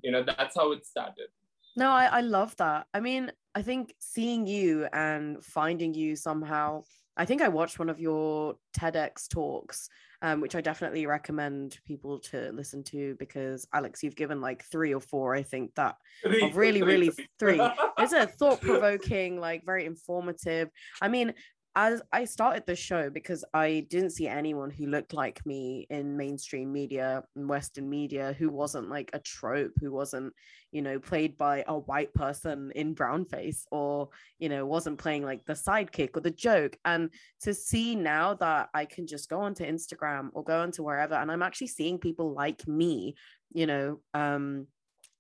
You 0.03 0.11
know, 0.13 0.23
that's 0.23 0.57
how 0.57 0.73
it 0.73 0.87
started. 0.87 1.29
No, 1.77 1.91
I, 1.91 2.05
I 2.07 2.21
love 2.21 2.55
that. 2.57 2.87
I 2.93 3.01
mean, 3.01 3.33
I 3.55 3.63
think 3.63 3.95
seeing 3.99 4.47
you 4.47 4.87
and 4.93 5.43
finding 5.45 5.95
you 5.95 6.17
somehow, 6.17 6.83
I 7.17 7.25
think 7.25 7.43
I 7.43 7.49
watched 7.49 7.79
one 7.79 7.89
of 7.89 7.99
your 8.01 8.57
TEDx 8.79 9.29
talks, 9.29 9.89
um, 10.23 10.41
which 10.41 10.55
I 10.55 10.61
definitely 10.61 11.07
recommend 11.07 11.79
people 11.87 12.19
to 12.31 12.51
listen 12.53 12.83
to 12.85 13.17
because 13.19 13.67
Alex, 13.75 14.03
you've 14.03 14.17
given 14.17 14.41
like 14.41 14.65
three 14.65 14.95
or 14.95 15.01
four, 15.01 15.35
I 15.35 15.43
think 15.43 15.75
that 15.75 15.97
Three, 16.23 16.51
really, 16.53 16.83
really 16.83 17.11
three. 17.39 17.57
three. 17.59 17.61
it's 17.99 18.13
a 18.13 18.27
thought 18.27 18.61
provoking, 18.61 19.39
like 19.41 19.65
very 19.65 19.85
informative. 19.87 20.69
I 21.01 21.09
mean, 21.09 21.35
as 21.75 22.03
I 22.13 22.27
started 22.27 22.65
the 22.67 22.77
show 22.77 23.09
because 23.09 23.45
I 23.55 23.87
didn't 23.89 24.11
see 24.11 24.29
anyone 24.29 24.71
who 24.71 24.87
looked 24.87 25.15
like 25.15 25.45
me 25.47 25.87
in 25.89 26.17
mainstream 26.17 26.71
media 26.71 27.25
and 27.35 27.49
Western 27.49 27.89
media 27.89 28.37
who 28.39 28.51
wasn't 28.51 28.91
like 28.91 29.11
a 29.15 29.19
trope, 29.21 29.73
who 29.81 29.91
wasn't, 29.91 30.35
you 30.71 30.83
know, 30.83 30.99
played 30.99 31.39
by 31.39 31.65
a 31.67 31.79
white 31.79 32.13
person 32.13 32.73
in 32.75 32.93
brown 32.93 33.25
face 33.25 33.67
or, 33.71 34.11
you 34.39 34.51
know, 34.51 34.67
wasn't 34.67 34.99
playing 34.99 35.25
like 35.25 35.47
the 35.47 35.55
sidekick 35.55 36.11
or 36.15 36.21
the 36.21 36.31
joke. 36.31 36.77
And 36.85 37.09
to 37.43 37.55
see 37.55 37.95
now 37.95 38.35
that 38.35 38.69
I 38.75 38.85
can 38.85 39.07
just 39.07 39.31
go 39.31 39.41
onto 39.41 39.65
Instagram 39.65 40.29
or 40.35 40.45
go 40.45 40.61
onto 40.61 40.83
wherever 40.83 41.15
and 41.15 41.33
I'm 41.33 41.43
actually 41.43 41.69
seeing 41.69 41.99
people 41.99 42.35
like 42.35 42.69
me, 42.69 43.15
you 43.55 43.67
know, 43.67 44.01
um, 44.13 44.67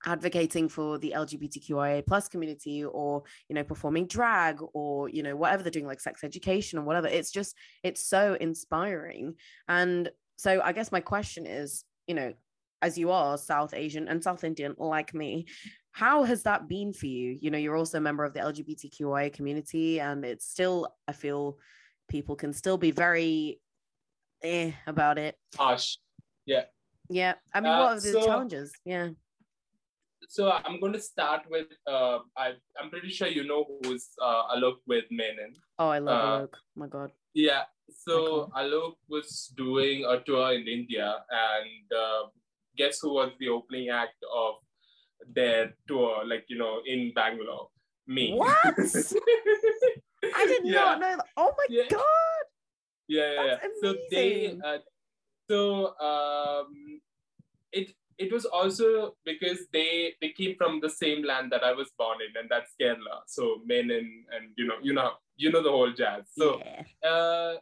advocating 0.04 0.68
for 0.68 0.98
the 0.98 1.12
lgbtqia 1.16 2.04
plus 2.06 2.28
community 2.28 2.84
or 2.84 3.22
you 3.48 3.54
know 3.54 3.62
performing 3.64 4.06
drag 4.06 4.58
or 4.74 5.08
you 5.08 5.22
know 5.22 5.36
whatever 5.36 5.62
they're 5.62 5.70
doing 5.70 5.86
like 5.86 6.00
sex 6.00 6.24
education 6.24 6.78
or 6.78 6.82
whatever. 6.82 7.06
It's 7.06 7.30
just 7.30 7.54
it's 7.82 8.06
so 8.06 8.36
inspiring. 8.40 9.34
And 9.68 10.10
so 10.36 10.60
i 10.64 10.72
guess 10.72 10.90
my 10.90 10.98
question 11.00 11.46
is 11.46 11.84
you 12.08 12.14
know 12.14 12.32
as 12.80 12.96
you 12.98 13.10
are 13.12 13.36
south 13.38 13.74
asian 13.74 14.08
and 14.08 14.24
south 14.24 14.42
indian 14.44 14.74
like 14.78 15.14
me 15.14 15.46
how 15.92 16.24
has 16.24 16.42
that 16.44 16.68
been 16.68 16.90
for 16.92 17.04
you? 17.06 17.36
You 17.38 17.50
know 17.50 17.58
you're 17.58 17.76
also 17.76 17.98
a 17.98 18.00
member 18.00 18.24
of 18.24 18.32
the 18.32 18.40
lgbtqia 18.40 19.32
community 19.34 20.00
and 20.00 20.24
it's 20.24 20.48
still 20.48 20.88
i 21.06 21.12
feel 21.12 21.58
people 22.08 22.34
can 22.34 22.52
still 22.52 22.78
be 22.78 22.90
very 22.90 23.60
eh 24.42 24.72
about 24.86 25.18
it. 25.18 25.36
Harsh. 25.56 25.98
yeah. 26.46 26.64
Yeah. 27.10 27.34
i 27.54 27.60
mean 27.60 27.70
Uh, 27.72 27.78
what 27.78 27.92
are 27.92 28.00
the 28.00 28.12
so- 28.12 28.24
challenges? 28.26 28.72
Yeah 28.84 29.10
so 30.28 30.50
I'm 30.52 30.78
going 30.80 30.92
to 30.92 31.00
start 31.00 31.42
with 31.50 31.66
uh, 31.86 32.18
I, 32.36 32.52
I'm 32.80 32.90
pretty 32.90 33.10
sure 33.10 33.28
you 33.28 33.44
know 33.44 33.64
who's 33.82 34.08
uh, 34.22 34.54
Alok 34.54 34.76
Vaid-Menon. 34.88 35.52
oh 35.78 35.88
i 35.88 35.98
love 35.98 36.20
Uh, 36.20 36.46
Alok. 36.46 36.54
my 36.76 36.86
god 36.86 37.10
Yeah. 37.34 37.64
So. 38.04 38.48
Alok 38.56 38.94
was 39.08 39.52
doing 39.56 40.04
a 40.08 40.20
tour 40.26 40.52
in 40.56 40.64
India, 40.68 41.08
and 41.28 41.86
uh, 41.92 42.22
guess 42.76 43.00
who 43.02 43.10
was 43.14 43.32
the 43.40 43.48
opening 43.48 43.88
act 43.90 44.16
of 44.34 44.54
their 45.36 45.74
tour? 45.88 46.24
Like 46.24 46.44
you 46.48 46.56
know, 46.58 46.80
in 46.86 47.12
Bangalore, 47.14 47.68
me. 48.06 48.32
What? 48.32 48.56
I 50.34 50.46
did 50.46 50.64
yeah. 50.64 50.80
not 50.80 51.00
know 51.00 51.16
that. 51.16 51.26
Oh 51.36 51.52
my 51.58 51.66
Yeah. 51.68 51.88
god. 51.90 52.44
yeah, 53.08 53.30
yeah, 53.32 53.44
yeah. 53.44 53.58
So 53.82 53.94
they, 54.10 54.58
uh, 54.64 54.78
so 55.50 55.60
um, 56.00 57.00
it 58.22 58.32
was 58.32 58.44
also 58.44 59.16
because 59.24 59.60
they 59.72 60.14
they 60.20 60.30
came 60.30 60.54
from 60.60 60.80
the 60.80 60.90
same 60.90 61.24
land 61.24 61.52
that 61.52 61.64
I 61.64 61.72
was 61.80 61.90
born 61.98 62.18
in, 62.26 62.40
and 62.40 62.50
that's 62.50 62.72
Kerala. 62.80 63.16
So 63.26 63.60
Menon, 63.66 64.08
and 64.34 64.50
you 64.56 64.66
know, 64.66 64.78
you 64.82 64.92
know, 64.98 65.10
you 65.36 65.52
know 65.52 65.62
the 65.62 65.70
whole 65.76 65.92
jazz. 65.92 66.24
So 66.38 66.60
yeah. 66.60 67.10
uh, 67.10 67.54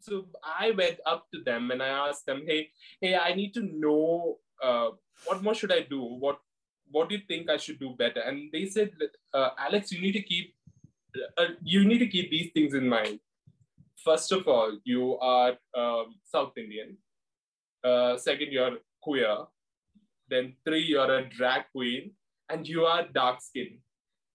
so 0.00 0.26
I 0.42 0.70
went 0.70 0.98
up 1.06 1.26
to 1.34 1.42
them 1.42 1.70
and 1.70 1.82
I 1.82 1.88
asked 1.88 2.26
them, 2.26 2.42
hey, 2.46 2.70
hey, 3.00 3.16
I 3.16 3.34
need 3.34 3.52
to 3.54 3.62
know 3.62 4.38
uh, 4.62 4.90
what 5.26 5.42
more 5.42 5.54
should 5.54 5.72
I 5.72 5.80
do? 5.80 6.02
What 6.02 6.38
what 6.90 7.08
do 7.08 7.14
you 7.16 7.22
think 7.28 7.48
I 7.48 7.56
should 7.56 7.78
do 7.78 7.90
better? 7.98 8.20
And 8.20 8.50
they 8.52 8.66
said, 8.66 8.90
uh, 9.32 9.50
Alex, 9.58 9.92
you 9.92 10.00
need 10.00 10.12
to 10.12 10.22
keep 10.22 10.54
uh, 11.38 11.52
you 11.62 11.84
need 11.84 11.98
to 11.98 12.06
keep 12.06 12.30
these 12.30 12.50
things 12.52 12.74
in 12.74 12.88
mind. 12.88 13.20
First 14.04 14.32
of 14.32 14.48
all, 14.48 14.78
you 14.84 15.18
are 15.18 15.52
um, 15.76 16.14
South 16.24 16.56
Indian. 16.56 16.96
Uh, 17.84 18.16
second, 18.16 18.52
you're 18.52 18.78
queer. 19.02 19.36
Then 20.30 20.54
three, 20.64 20.82
you're 20.82 21.12
a 21.18 21.28
drag 21.28 21.64
queen, 21.72 22.12
and 22.48 22.66
you 22.66 22.84
are 22.84 23.06
dark 23.20 23.40
skinned. 23.42 23.78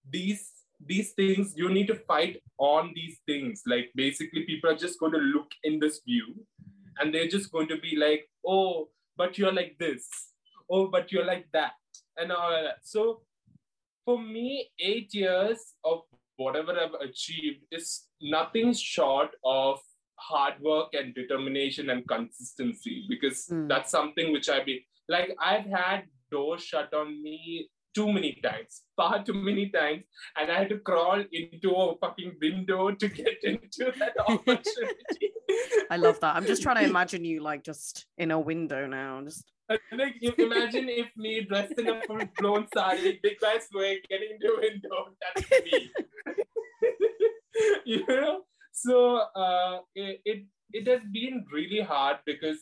These 0.08 0.52
these 0.88 1.12
things 1.14 1.54
you 1.56 1.68
need 1.70 1.86
to 1.86 1.94
fight 1.94 2.42
on 2.58 2.92
these 2.94 3.18
things. 3.26 3.62
Like 3.66 3.90
basically, 3.94 4.42
people 4.44 4.70
are 4.70 4.76
just 4.76 5.00
going 5.00 5.12
to 5.12 5.18
look 5.18 5.50
in 5.64 5.78
this 5.80 6.00
view, 6.04 6.26
and 6.98 7.14
they're 7.14 7.28
just 7.36 7.50
going 7.50 7.68
to 7.68 7.78
be 7.78 7.96
like, 7.96 8.28
"Oh, 8.46 8.88
but 9.16 9.38
you're 9.38 9.52
like 9.60 9.76
this. 9.78 10.08
Oh, 10.70 10.88
but 10.88 11.10
you're 11.12 11.24
like 11.24 11.46
that," 11.52 11.72
and 12.18 12.30
all 12.32 12.50
that. 12.50 12.80
So, 12.82 13.22
for 14.04 14.20
me, 14.20 14.70
eight 14.78 15.14
years 15.14 15.74
of 15.84 16.02
whatever 16.36 16.72
I've 16.78 17.00
achieved 17.08 17.62
is 17.72 18.08
nothing 18.20 18.74
short 18.74 19.30
of 19.44 19.80
hard 20.18 20.60
work 20.60 20.92
and 20.94 21.14
determination 21.14 21.90
and 21.90 22.06
consistency 22.08 23.06
because 23.08 23.46
Mm. 23.52 23.68
that's 23.68 23.90
something 23.90 24.32
which 24.32 24.48
I've 24.48 24.66
been 24.66 24.80
like 25.08 25.36
I've 25.40 25.66
had 25.66 26.04
doors 26.30 26.62
shut 26.62 26.92
on 26.94 27.22
me 27.22 27.68
too 27.94 28.12
many 28.12 28.38
times, 28.42 28.82
far 28.96 29.24
too 29.24 29.34
many 29.34 29.70
times, 29.70 30.04
and 30.36 30.50
I 30.50 30.58
had 30.58 30.68
to 30.68 30.78
crawl 30.78 31.22
into 31.32 31.70
a 31.70 31.96
fucking 31.98 32.36
window 32.40 32.90
to 32.90 33.08
get 33.08 33.38
into 33.42 33.92
that 33.98 34.14
opportunity. 34.28 35.32
I 35.90 35.96
love 35.96 36.20
that. 36.20 36.36
I'm 36.36 36.44
just 36.44 36.62
trying 36.62 36.76
to 36.76 36.84
imagine 36.84 37.24
you 37.24 37.42
like 37.42 37.62
just 37.64 38.06
in 38.18 38.30
a 38.30 38.38
window 38.38 38.86
now. 38.86 39.22
Just 39.24 39.50
like 39.68 40.14
you 40.20 40.32
imagine 40.38 40.88
if 40.88 41.08
me 41.16 41.42
dressed 41.42 41.78
in 41.78 41.88
a 41.88 42.02
full 42.02 42.20
blown 42.38 42.66
sari, 42.74 43.18
big 43.22 43.40
guy 43.40 43.58
swing, 43.58 43.98
getting 44.08 44.30
into 44.34 44.52
a 44.54 44.60
window. 44.60 45.14
That's 45.20 45.50
me. 45.64 45.90
you 47.84 48.04
know. 48.06 48.42
So 48.72 49.22
uh, 49.34 49.78
it, 49.94 50.20
it 50.24 50.44
it 50.72 50.86
has 50.88 51.00
been 51.10 51.46
really 51.52 51.80
hard 51.80 52.18
because 52.26 52.58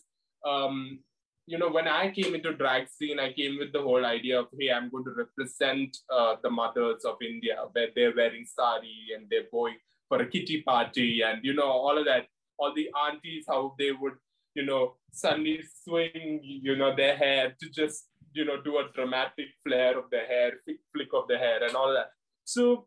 um, 0.47 1.01
you 1.47 1.59
know 1.59 1.69
when 1.69 1.89
I 1.89 2.11
came 2.11 2.35
into 2.35 2.55
drag 2.55 2.89
scene, 2.89 3.21
I 3.21 3.33
came 3.33 3.59
with 3.59 3.73
the 3.73 3.83
whole 3.83 4.05
idea 4.05 4.41
of 4.41 4.47
hey, 4.59 4.71
I'm 4.71 4.91
going 4.91 5.05
to 5.05 5.15
represent 5.17 5.97
uh, 6.13 6.37
the 6.43 6.51
mothers 6.51 7.05
of 7.05 7.17
India, 7.23 7.57
where 7.73 7.89
they're 7.95 8.15
wearing 8.15 8.47
sari 8.47 9.09
and 9.15 9.27
they're 9.31 9.51
going 9.53 9.77
for 10.09 10.21
a 10.21 10.27
kitty 10.27 10.63
party, 10.63 11.23
and 11.23 11.45
you 11.45 11.55
know 11.55 11.71
all 11.71 11.99
of 11.99 12.07
that. 12.07 12.27
All 12.57 12.73
the 12.73 12.89
aunties, 13.09 13.47
how 13.49 13.75
they 13.81 13.91
would 13.91 14.15
you 14.55 14.65
know, 14.65 14.95
suddenly 15.13 15.61
swing, 15.83 16.41
you 16.43 16.77
know, 16.77 16.95
their 16.95 17.17
hair 17.17 17.55
to 17.61 17.69
just, 17.71 18.07
you 18.33 18.45
know, 18.45 18.61
do 18.63 18.79
a 18.79 18.89
dramatic 18.95 19.47
flare 19.67 19.99
of 19.99 20.05
the 20.11 20.19
hair, 20.19 20.53
flick, 20.93 21.09
of 21.13 21.29
the 21.29 21.37
hair, 21.37 21.63
and 21.65 21.75
all 21.75 21.93
that. 21.93 22.11
So 22.45 22.87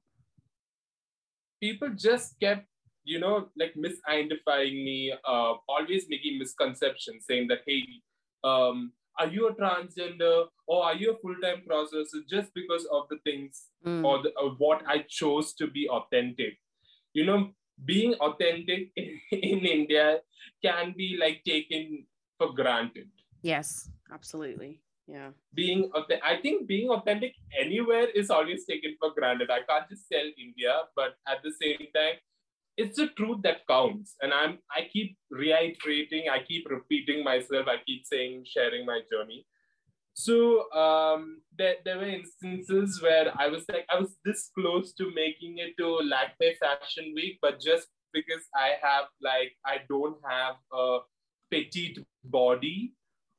people 1.61 1.89
just 1.95 2.39
kept, 2.39 2.65
you 3.03 3.19
know, 3.19 3.49
like 3.57 3.73
misidentifying 3.75 4.83
me, 4.83 5.13
uh, 5.27 5.53
always 5.67 6.05
making 6.09 6.39
misconceptions, 6.39 7.25
saying 7.27 7.47
that, 7.49 7.59
hey, 7.65 7.83
um, 8.47 8.91
are 9.19 9.27
you 9.27 9.47
a 9.47 9.53
transgender 9.53 10.45
or 10.67 10.83
are 10.85 10.95
you 10.95 11.11
a 11.11 11.17
full-time 11.17 11.63
crossdresser 11.67 12.21
just 12.29 12.53
because 12.53 12.85
of 12.91 13.07
the 13.09 13.17
things 13.23 13.67
mm, 13.85 14.03
or, 14.05 14.21
the, 14.21 14.31
or 14.41 14.51
what 14.57 14.83
I 14.87 15.05
chose 15.07 15.53
to 15.55 15.67
be 15.67 15.87
authentic. 15.89 16.57
You 17.13 17.25
know, 17.25 17.49
being 17.85 18.13
authentic 18.15 18.89
in, 18.95 19.19
in 19.31 19.59
India 19.59 20.19
can 20.63 20.93
be 20.97 21.17
like 21.19 21.41
taken 21.45 22.05
for 22.37 22.53
granted. 22.53 23.09
yes, 23.41 23.89
absolutely. 24.13 24.81
Yeah. 25.07 25.29
being 25.53 25.89
I 26.21 26.35
think 26.41 26.67
being 26.67 26.89
authentic 26.89 27.33
anywhere 27.57 28.07
is 28.13 28.29
always 28.29 28.65
taken 28.65 28.97
for 28.99 29.11
granted. 29.17 29.49
I 29.49 29.61
can't 29.61 29.87
just 29.89 30.03
tell 30.11 30.27
India, 30.37 30.73
but 30.97 31.15
at 31.25 31.41
the 31.43 31.53
same 31.61 31.87
time, 31.95 32.17
it's 32.77 32.97
the 32.97 33.07
truth 33.17 33.41
that 33.43 33.67
counts. 33.67 34.15
And 34.21 34.33
I'm 34.33 34.59
I 34.71 34.87
keep 34.91 35.17
reiterating, 35.31 36.29
I 36.29 36.39
keep 36.43 36.69
repeating 36.69 37.23
myself, 37.23 37.67
I 37.67 37.77
keep 37.85 38.05
saying, 38.05 38.45
sharing 38.45 38.85
my 38.85 39.01
journey. 39.11 39.45
So 40.13 40.71
um, 40.71 41.41
there, 41.57 41.75
there 41.85 41.97
were 41.97 42.09
instances 42.09 43.01
where 43.03 43.31
I 43.37 43.47
was 43.49 43.65
like, 43.69 43.85
I 43.93 43.99
was 43.99 44.15
this 44.25 44.49
close 44.57 44.93
to 44.93 45.11
making 45.13 45.59
it 45.59 45.77
to 45.77 45.99
Lakmé 46.11 46.57
Fashion 46.57 47.13
Week, 47.15 47.37
but 47.41 47.59
just 47.59 47.87
because 48.13 48.43
I 48.55 48.73
have 48.81 49.05
like 49.21 49.53
I 49.65 49.77
don't 49.89 50.17
have 50.27 50.55
a 50.73 50.99
petite 51.51 51.99
body 52.23 52.93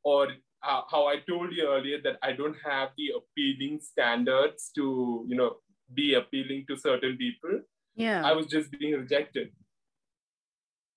or 0.04 0.28
uh, 0.62 0.82
how 0.90 1.06
I 1.06 1.16
told 1.28 1.52
you 1.52 1.68
earlier 1.68 1.98
that 2.02 2.18
I 2.22 2.32
don't 2.32 2.56
have 2.64 2.90
the 2.96 3.12
appealing 3.16 3.80
standards 3.80 4.70
to, 4.74 5.24
you 5.28 5.36
know, 5.36 5.56
be 5.94 6.14
appealing 6.14 6.64
to 6.68 6.76
certain 6.76 7.16
people. 7.16 7.60
Yeah. 7.98 8.24
I 8.24 8.32
was 8.32 8.46
just 8.46 8.70
being 8.70 8.94
rejected. 8.94 9.50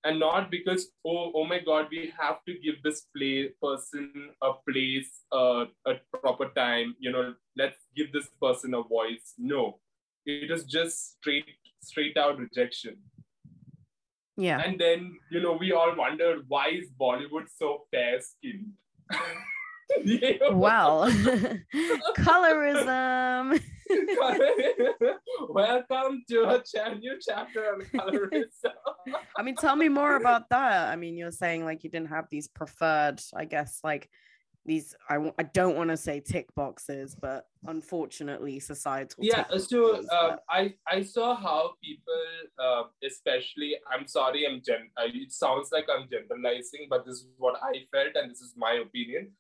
And 0.04 0.20
not 0.20 0.50
because, 0.50 0.88
oh, 1.06 1.32
oh 1.36 1.46
my 1.46 1.60
God, 1.60 1.88
we 1.92 2.12
have 2.20 2.44
to 2.48 2.54
give 2.58 2.82
this 2.84 3.02
play 3.16 3.50
person 3.62 4.32
a 4.42 4.54
place, 4.70 5.22
uh, 5.32 5.66
a 5.86 5.96
proper 6.22 6.50
time, 6.56 6.96
you 7.00 7.12
know, 7.12 7.36
let's 7.58 7.78
give 7.96 8.12
this 8.12 8.30
person 8.42 8.74
a 8.74 8.82
voice. 8.82 9.34
No, 9.38 9.80
it 10.26 10.50
was 10.50 10.64
just 10.64 11.18
straight, 11.18 11.46
straight 11.82 12.18
out 12.18 12.40
rejection. 12.40 12.98
yeah. 14.38 14.60
And 14.60 14.80
then, 14.80 15.20
you 15.32 15.42
know, 15.42 15.54
we 15.54 15.72
all 15.72 15.96
wondered 15.96 16.46
why 16.48 16.70
is 16.70 16.90
Bollywood 17.00 17.48
so 17.56 17.86
fair 17.92 18.20
skinned? 18.22 18.74
Well, 20.52 21.12
colorism. 22.18 23.62
Welcome 25.50 26.24
to 26.30 26.44
a 26.50 26.64
cha- 26.64 26.94
new 26.94 27.18
chapter 27.26 27.74
on 27.74 27.82
colorism. 27.82 28.72
I 29.38 29.42
mean, 29.44 29.56
tell 29.56 29.76
me 29.76 29.90
more 29.90 30.16
about 30.16 30.50
that. 30.50 30.90
I 30.90 30.96
mean, 30.96 31.18
you're 31.18 31.32
saying 31.32 31.66
like 31.66 31.84
you 31.84 31.90
didn't 31.90 32.10
have 32.10 32.28
these 32.30 32.48
preferred, 32.48 33.20
I 33.36 33.46
guess, 33.46 33.80
like 33.84 34.10
these. 34.66 34.96
I 35.10 35.16
w- 35.16 35.34
I 35.40 35.44
don't 35.44 35.76
want 35.76 35.90
to 35.90 35.98
say 35.98 36.20
tick 36.20 36.54
boxes, 36.56 37.16
but 37.16 37.46
unfortunately, 37.66 38.60
societal. 38.60 39.24
yeah 39.24 39.46
so 39.58 39.98
uh, 39.98 40.02
but- 40.12 40.44
i 40.50 40.74
i 40.88 41.02
saw 41.02 41.36
how 41.36 41.74
people 41.84 42.24
uh, 42.60 42.84
especially 43.06 43.76
i'm 43.92 44.08
sorry 44.08 44.48
i'm 44.48 44.62
gen 44.68 44.90
uh, 44.98 45.06
it 45.26 45.32
sounds 45.32 45.70
like 45.72 45.86
i'm 45.94 46.08
generalizing 46.10 46.88
but 46.90 47.06
this 47.06 47.18
is 47.18 47.28
what 47.38 47.56
i 47.62 47.74
felt 47.92 48.14
and 48.16 48.32
this 48.32 48.42
is 48.42 48.54
my 48.58 48.74
opinion 48.86 49.32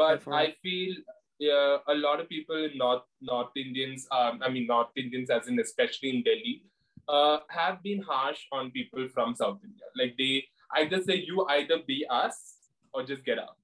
but 0.00 0.22
i 0.28 0.54
feel 0.62 0.94
yeah, 1.40 1.78
a 1.88 1.94
lot 1.94 2.20
of 2.20 2.28
people 2.28 2.64
in 2.64 2.76
north 2.76 3.02
north 3.20 3.50
indians 3.56 4.06
um, 4.12 4.40
i 4.42 4.48
mean 4.48 4.66
north 4.66 4.88
indians 4.96 5.30
as 5.30 5.48
in 5.48 5.58
especially 5.58 6.10
in 6.10 6.22
delhi 6.22 6.62
uh, 7.08 7.38
have 7.48 7.82
been 7.82 8.00
harsh 8.02 8.40
on 8.52 8.70
people 8.70 9.08
from 9.12 9.34
south 9.34 9.58
india. 9.64 9.86
Like 9.96 10.14
they 10.16 10.44
either 10.76 11.02
say 11.02 11.16
you 11.16 11.44
either 11.46 11.78
be 11.86 12.06
us 12.08 12.56
or 12.92 13.02
just 13.02 13.24
get 13.24 13.38
out. 13.38 13.56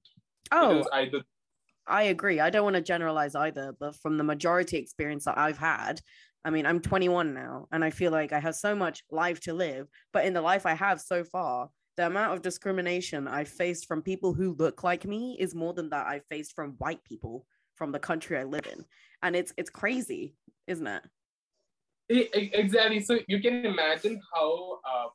Oh, 0.51 0.83
either 0.93 1.21
I 1.87 2.03
agree. 2.03 2.41
I 2.41 2.49
don't 2.49 2.65
want 2.65 2.75
to 2.75 2.81
generalize 2.81 3.35
either, 3.35 3.73
but 3.79 3.95
from 3.95 4.17
the 4.17 4.23
majority 4.23 4.77
experience 4.77 5.23
that 5.23 5.37
I've 5.37 5.57
had, 5.57 6.01
I 6.43 6.49
mean, 6.49 6.65
I'm 6.65 6.81
21 6.81 7.33
now 7.33 7.67
and 7.71 7.83
I 7.83 7.91
feel 7.91 8.11
like 8.11 8.33
I 8.33 8.39
have 8.39 8.55
so 8.55 8.75
much 8.75 9.03
life 9.09 9.39
to 9.41 9.53
live, 9.53 9.87
but 10.11 10.25
in 10.25 10.33
the 10.33 10.41
life 10.41 10.65
I 10.65 10.73
have 10.73 10.99
so 10.99 11.23
far, 11.23 11.69
the 11.95 12.05
amount 12.05 12.33
of 12.33 12.41
discrimination 12.41 13.27
I 13.27 13.45
faced 13.45 13.87
from 13.87 14.01
people 14.01 14.33
who 14.33 14.55
look 14.59 14.83
like 14.83 15.05
me 15.05 15.37
is 15.39 15.55
more 15.55 15.73
than 15.73 15.89
that 15.89 16.07
I 16.07 16.19
faced 16.29 16.53
from 16.53 16.75
white 16.77 17.03
people 17.03 17.45
from 17.77 17.91
the 17.91 17.99
country 17.99 18.37
I 18.37 18.43
live 18.43 18.67
in. 18.71 18.83
And 19.23 19.35
it's 19.35 19.53
it's 19.57 19.69
crazy, 19.69 20.35
isn't 20.67 20.87
it? 20.87 21.03
Exactly. 22.09 22.99
So 23.01 23.19
you 23.27 23.39
can 23.41 23.65
imagine 23.65 24.19
how 24.33 24.79
uh, 24.91 25.07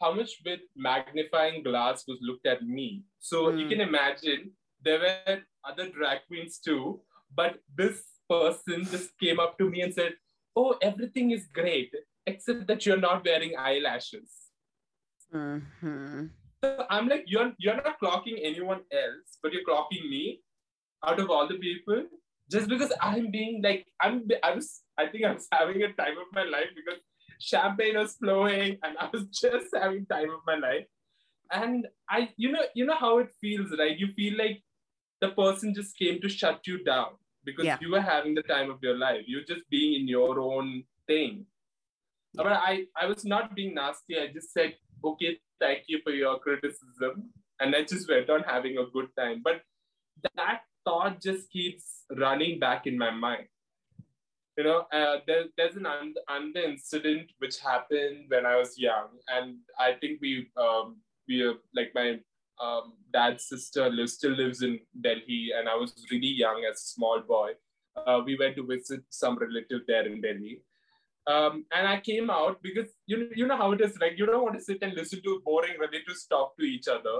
how 0.00 0.12
much 0.12 0.30
with 0.44 0.60
magnifying 0.76 1.62
glass 1.62 2.04
was 2.06 2.18
looked 2.20 2.46
at 2.46 2.62
me. 2.62 3.04
So 3.18 3.50
you 3.50 3.64
Mm. 3.66 3.70
can 3.70 3.80
imagine 3.80 4.52
there 4.82 5.00
were 5.00 5.38
other 5.64 5.88
drag 5.90 6.18
queens 6.28 6.58
too, 6.58 7.00
but 7.34 7.58
this 7.74 8.02
person 8.28 8.84
just 8.84 9.10
came 9.18 9.40
up 9.40 9.56
to 9.58 9.70
me 9.70 9.80
and 9.82 9.94
said, 9.94 10.14
"Oh, 10.54 10.76
everything 10.82 11.30
is 11.30 11.46
great 11.60 11.94
except 12.26 12.66
that 12.66 12.84
you're 12.86 13.04
not 13.08 13.24
wearing 13.24 13.56
eyelashes." 13.56 14.30
Mhm. 15.32 16.30
So 16.64 16.86
I'm 16.90 17.08
like, 17.08 17.24
you're 17.26 17.52
you're 17.58 17.76
not 17.76 17.98
clocking 18.02 18.38
anyone 18.50 18.82
else, 18.92 19.38
but 19.42 19.52
you're 19.52 19.64
clocking 19.70 20.08
me 20.10 20.42
out 21.06 21.20
of 21.20 21.30
all 21.30 21.48
the 21.48 21.58
people 21.58 22.04
just 22.50 22.68
because 22.68 22.92
I'm 23.00 23.30
being 23.30 23.62
like 23.62 23.86
I'm 24.00 24.26
I 24.42 24.54
was 24.54 24.82
I 24.98 25.06
think 25.06 25.24
I 25.24 25.32
was 25.32 25.48
having 25.52 25.82
a 25.82 25.92
time 25.92 26.18
of 26.18 26.28
my 26.32 26.44
life 26.44 26.70
because 26.74 27.00
champagne 27.40 27.96
was 27.96 28.14
flowing 28.14 28.78
and 28.82 28.96
I 28.98 29.08
was 29.12 29.24
just 29.42 29.74
having 29.74 30.06
time 30.06 30.30
of 30.30 30.40
my 30.46 30.54
life. 30.56 30.86
And 31.50 31.86
I 32.08 32.30
you 32.36 32.52
know 32.52 32.62
you 32.74 32.86
know 32.86 32.96
how 32.96 33.18
it 33.18 33.30
feels, 33.40 33.70
right? 33.78 33.98
You 33.98 34.08
feel 34.14 34.36
like 34.38 34.62
the 35.20 35.30
person 35.30 35.74
just 35.74 35.96
came 35.98 36.20
to 36.20 36.28
shut 36.28 36.66
you 36.66 36.82
down 36.84 37.16
because 37.44 37.64
Yeah. 37.64 37.78
you 37.80 37.90
were 37.90 38.00
having 38.00 38.34
the 38.34 38.42
time 38.42 38.70
of 38.70 38.78
your 38.82 38.96
life. 38.96 39.24
You're 39.26 39.44
just 39.44 39.68
being 39.70 40.00
in 40.00 40.08
your 40.08 40.38
own 40.40 40.84
thing. 41.06 41.46
But 42.34 42.48
I, 42.52 42.84
I 43.00 43.06
was 43.06 43.24
not 43.24 43.54
being 43.54 43.74
nasty. 43.74 44.18
I 44.18 44.26
just 44.32 44.52
said, 44.52 44.74
okay, 45.04 45.38
thank 45.58 45.84
you 45.88 46.00
for 46.04 46.10
your 46.12 46.38
criticism. 46.38 47.30
And 47.60 47.74
I 47.74 47.82
just 47.84 48.08
went 48.08 48.28
on 48.28 48.42
having 48.42 48.76
a 48.78 48.84
good 48.92 49.08
time. 49.18 49.40
But 49.42 49.62
that 50.36 50.62
thought 50.86 51.20
just 51.20 51.50
keeps 51.50 52.04
running 52.16 52.58
back 52.58 52.86
in 52.86 52.96
my 52.96 53.10
mind. 53.10 53.46
You 54.56 54.64
know, 54.64 54.86
uh, 54.90 55.16
there, 55.26 55.44
there's 55.58 55.76
an 55.76 55.84
un- 55.84 56.14
under 56.28 56.60
incident 56.60 57.30
which 57.38 57.58
happened 57.60 58.24
when 58.28 58.46
I 58.46 58.56
was 58.56 58.78
young. 58.78 59.08
And 59.28 59.56
I 59.78 59.92
think 60.00 60.20
we, 60.22 60.48
um, 60.56 60.96
we 61.28 61.46
uh, 61.46 61.54
like 61.74 61.92
my 61.94 62.20
um, 62.62 62.94
dad's 63.12 63.46
sister 63.48 63.90
lives, 63.90 64.14
still 64.14 64.32
lives 64.32 64.62
in 64.62 64.80
Delhi. 64.98 65.50
And 65.54 65.68
I 65.68 65.74
was 65.74 65.92
really 66.10 66.32
young 66.44 66.64
as 66.70 66.78
a 66.78 66.86
small 66.94 67.20
boy. 67.20 67.50
Uh, 68.06 68.22
we 68.24 68.38
went 68.38 68.56
to 68.56 68.66
visit 68.66 69.02
some 69.10 69.36
relative 69.36 69.82
there 69.86 70.06
in 70.06 70.22
Delhi 70.22 70.62
um, 71.26 71.64
and 71.74 71.88
I 71.88 72.00
came 72.00 72.30
out 72.30 72.62
because 72.62 72.88
you 73.06 73.28
you 73.34 73.46
know 73.46 73.56
how 73.56 73.72
it 73.72 73.80
is 73.80 73.98
like 74.00 74.16
you 74.16 74.26
don't 74.26 74.42
want 74.42 74.58
to 74.58 74.64
sit 74.64 74.78
and 74.82 74.94
listen 74.94 75.22
to 75.22 75.42
boring 75.44 75.78
relatives 75.80 76.26
talk 76.26 76.56
to 76.56 76.64
each 76.64 76.88
other. 76.88 77.16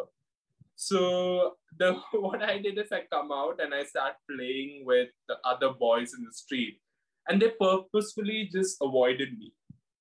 So 0.76 1.56
the 1.78 1.94
what 2.12 2.42
I 2.42 2.58
did 2.58 2.78
is 2.78 2.92
I 2.92 3.02
come 3.12 3.32
out 3.32 3.60
and 3.60 3.74
I 3.74 3.84
start 3.84 4.14
playing 4.30 4.84
with 4.86 5.08
the 5.28 5.36
other 5.44 5.70
boys 5.72 6.14
in 6.14 6.24
the 6.24 6.32
street, 6.32 6.80
and 7.28 7.40
they 7.42 7.50
purposefully 7.60 8.48
just 8.52 8.76
avoided 8.82 9.38
me. 9.38 9.52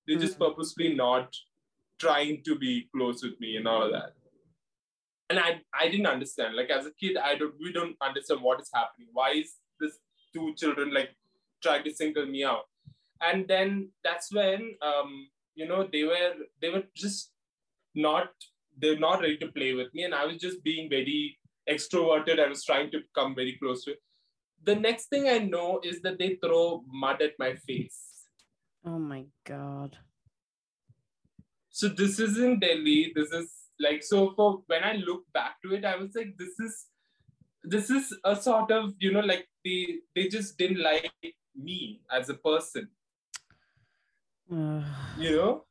They 0.07 0.15
just 0.17 0.38
Mhm. 0.38 0.45
purposefully 0.47 0.93
not 0.95 1.33
trying 1.99 2.43
to 2.43 2.55
be 2.57 2.89
close 2.95 3.23
with 3.23 3.39
me 3.39 3.55
and 3.57 3.67
all 3.67 3.83
of 3.83 3.91
that. 3.93 4.13
And 5.29 5.39
I 5.39 5.61
I 5.73 5.89
didn't 5.89 6.07
understand. 6.07 6.55
Like 6.55 6.69
as 6.69 6.85
a 6.85 6.93
kid, 6.93 7.17
I 7.17 7.35
don't 7.35 7.55
we 7.59 7.71
don't 7.73 7.95
understand 8.01 8.41
what 8.41 8.61
is 8.61 8.69
happening. 8.73 9.09
Why 9.13 9.31
is 9.31 9.55
this 9.79 9.97
two 10.33 10.53
children 10.55 10.93
like 10.93 11.11
trying 11.63 11.83
to 11.85 11.93
single 11.93 12.25
me 12.25 12.43
out? 12.43 12.65
and 13.27 13.47
then 13.47 13.69
that's 14.03 14.31
when 14.38 14.63
um, 14.88 15.11
you 15.59 15.65
know 15.67 15.88
they 15.91 16.03
were 16.03 16.33
they 16.61 16.69
were 16.69 16.83
just 17.03 17.31
not 17.95 18.29
they're 18.77 18.99
not 18.99 19.21
ready 19.21 19.38
to 19.38 19.47
play 19.47 19.73
with 19.73 19.93
me 19.93 20.03
and 20.03 20.13
i 20.13 20.25
was 20.25 20.38
just 20.38 20.63
being 20.63 20.89
very 20.89 21.38
extroverted. 21.69 22.39
I 22.39 22.47
was 22.47 22.63
trying 22.63 22.91
to 22.91 22.99
come 23.15 23.33
very 23.33 23.57
close 23.61 23.85
to 23.85 23.91
it. 23.91 23.99
The 24.63 24.75
next 24.75 25.07
thing 25.07 25.27
i 25.27 25.38
know 25.39 25.79
is 25.83 26.01
that 26.01 26.19
they 26.19 26.38
throw 26.43 26.83
mud 26.88 27.21
at 27.21 27.33
my 27.39 27.55
face. 27.55 28.27
Oh 28.85 28.99
my 28.99 29.25
god. 29.45 29.97
so 31.69 31.88
this 31.88 32.19
is 32.19 32.38
in 32.38 32.59
delhi. 32.59 33.11
This 33.15 33.31
is 33.31 33.51
like 33.85 34.03
so 34.03 34.33
for 34.35 34.63
when 34.67 34.83
i 34.89 34.93
look 34.93 35.23
back 35.33 35.55
to 35.61 35.73
it 35.75 35.83
i 35.83 35.95
was 36.01 36.11
like 36.15 36.29
this 36.41 36.53
is 36.65 36.85
this 37.73 37.89
is 37.89 38.13
a 38.23 38.35
sort 38.35 38.71
of 38.71 38.93
you 38.99 39.11
know 39.11 39.25
like 39.31 39.45
they 39.65 39.97
they 40.15 40.27
just 40.35 40.57
didn't 40.57 40.81
like 40.81 41.11
me 41.55 42.01
as 42.11 42.29
a 42.29 42.35
person. 42.35 42.88
You 45.17 45.35
know 45.35 45.65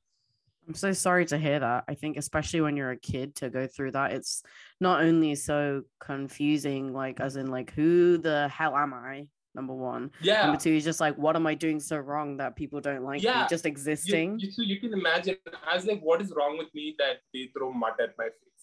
I'm 0.66 0.74
so 0.74 0.92
sorry 0.92 1.26
to 1.26 1.38
hear 1.38 1.60
that. 1.60 1.84
I 1.88 1.94
think 1.94 2.16
especially 2.16 2.60
when 2.60 2.76
you're 2.76 2.90
a 2.90 2.96
kid 2.96 3.34
to 3.36 3.50
go 3.50 3.66
through 3.66 3.92
that, 3.92 4.12
it's 4.12 4.42
not 4.80 5.02
only 5.02 5.34
so 5.34 5.82
confusing, 6.00 6.92
like 6.92 7.20
as 7.20 7.36
in 7.36 7.48
like 7.48 7.72
who 7.72 8.18
the 8.18 8.48
hell 8.48 8.76
am 8.76 8.94
I? 8.94 9.26
Number 9.54 9.74
one. 9.74 10.10
yeah 10.20 10.46
Number 10.46 10.60
two 10.60 10.72
is 10.72 10.82
just 10.82 10.98
like 10.98 11.16
what 11.16 11.36
am 11.36 11.46
I 11.46 11.54
doing 11.54 11.78
so 11.78 11.96
wrong 11.98 12.38
that 12.38 12.56
people 12.56 12.80
don't 12.80 13.04
like 13.04 13.20
me? 13.20 13.26
Yeah. 13.26 13.46
Just 13.46 13.64
you, 13.64 13.70
existing. 13.70 14.38
you, 14.40 14.50
so 14.50 14.62
you 14.62 14.80
can 14.80 14.92
imagine 14.92 15.36
I 15.70 15.76
was 15.76 15.86
like, 15.86 16.00
what 16.00 16.20
is 16.20 16.32
wrong 16.36 16.58
with 16.58 16.74
me 16.74 16.96
that 16.98 17.18
they 17.32 17.50
throw 17.56 17.72
mud 17.72 17.92
at 18.02 18.14
my 18.18 18.24
face? 18.24 18.53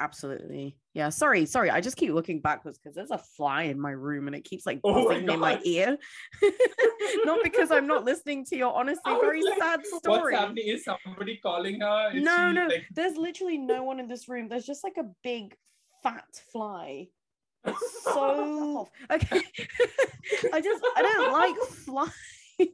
Absolutely. 0.00 0.76
Yeah. 0.94 1.08
Sorry, 1.08 1.44
sorry. 1.46 1.70
I 1.70 1.80
just 1.80 1.96
keep 1.96 2.12
looking 2.12 2.40
backwards 2.40 2.78
because 2.78 2.94
there's 2.94 3.10
a 3.10 3.18
fly 3.18 3.64
in 3.64 3.80
my 3.80 3.90
room 3.90 4.26
and 4.26 4.36
it 4.36 4.44
keeps 4.44 4.64
like 4.64 4.80
Oh 4.84 5.08
my 5.08 5.14
buzzing 5.14 5.28
in 5.28 5.40
my 5.40 5.60
ear. 5.64 5.96
not 7.24 7.42
because 7.42 7.70
I'm 7.70 7.86
not 7.86 8.04
listening 8.04 8.44
to 8.46 8.56
your 8.56 8.74
honestly 8.74 9.12
very 9.20 9.42
like, 9.42 9.58
sad 9.58 9.80
What's 9.90 9.98
story. 9.98 10.34
happening? 10.34 10.68
Is 10.68 10.84
somebody 10.84 11.38
calling 11.42 11.80
her? 11.80 12.10
Is 12.14 12.22
no, 12.22 12.48
she, 12.48 12.54
no, 12.54 12.66
Like, 12.66 12.86
there's 12.92 13.16
literally 13.16 13.58
no 13.58 13.82
one 13.82 13.98
in 13.98 14.08
this 14.08 14.28
room. 14.28 14.48
There's 14.48 14.66
just 14.66 14.84
like 14.84 14.96
a 14.98 15.08
big 15.22 15.54
fat 16.02 16.24
fly 16.52 17.08
so 18.02 18.88
okay. 19.10 19.42
I 20.52 20.60
just 20.60 20.84
I 20.96 21.02
don't 21.02 21.32
like 21.32 21.56
flies. 21.56 22.10
and 22.58 22.68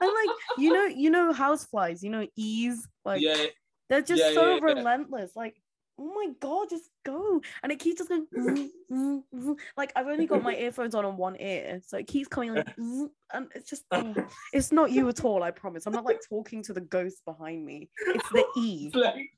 like 0.00 0.36
you 0.58 0.72
know, 0.72 0.84
you 0.84 1.10
know 1.10 1.32
house 1.32 1.64
flies, 1.64 2.02
you 2.02 2.10
know, 2.10 2.26
ease. 2.36 2.86
Like 3.04 3.22
yeah, 3.22 3.46
they're 3.88 4.02
just 4.02 4.22
yeah, 4.22 4.34
so 4.34 4.54
yeah. 4.54 4.60
relentless. 4.62 5.32
Like, 5.34 5.56
oh 5.98 6.12
my 6.14 6.28
god, 6.40 6.68
just 6.70 6.90
go. 7.04 7.40
And 7.62 7.72
it 7.72 7.78
keeps 7.78 7.98
just 7.98 8.10
going 8.10 8.26
"Vroom, 8.32 8.70
vroom, 8.88 9.24
vroom." 9.32 9.56
like 9.76 9.92
I've 9.96 10.06
only 10.06 10.26
got 10.26 10.42
my 10.42 10.54
earphones 10.56 10.94
on 10.94 11.04
on 11.04 11.16
one 11.16 11.36
ear, 11.40 11.80
so 11.86 11.96
it 11.98 12.06
keeps 12.06 12.28
coming 12.28 12.54
like 12.54 12.68
and 12.78 13.48
it's 13.54 13.68
just 13.68 13.84
oh, 13.90 14.14
it's 14.52 14.72
not 14.72 14.90
you 14.90 15.08
at 15.08 15.24
all, 15.24 15.42
I 15.42 15.50
promise. 15.50 15.86
I'm 15.86 15.92
not 15.92 16.04
like 16.04 16.20
talking 16.28 16.62
to 16.64 16.72
the 16.72 16.80
ghost 16.80 17.24
behind 17.24 17.64
me. 17.64 17.88
It's 18.06 18.28
the 18.30 18.44
E. 18.56 18.86
It's 18.86 18.96
like, 18.96 19.30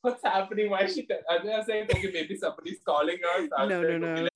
what's 0.00 0.22
happening? 0.22 0.70
Why 0.70 0.82
is 0.82 0.94
she? 0.94 1.02
T- 1.02 1.14
I 1.30 1.38
was 1.38 1.68
like, 1.68 1.90
okay, 1.90 2.10
maybe 2.12 2.36
somebody's 2.36 2.80
calling 2.84 3.18
us. 3.36 3.48
No, 3.58 3.66
no, 3.66 3.88
okay, 3.88 3.98
no. 3.98 4.28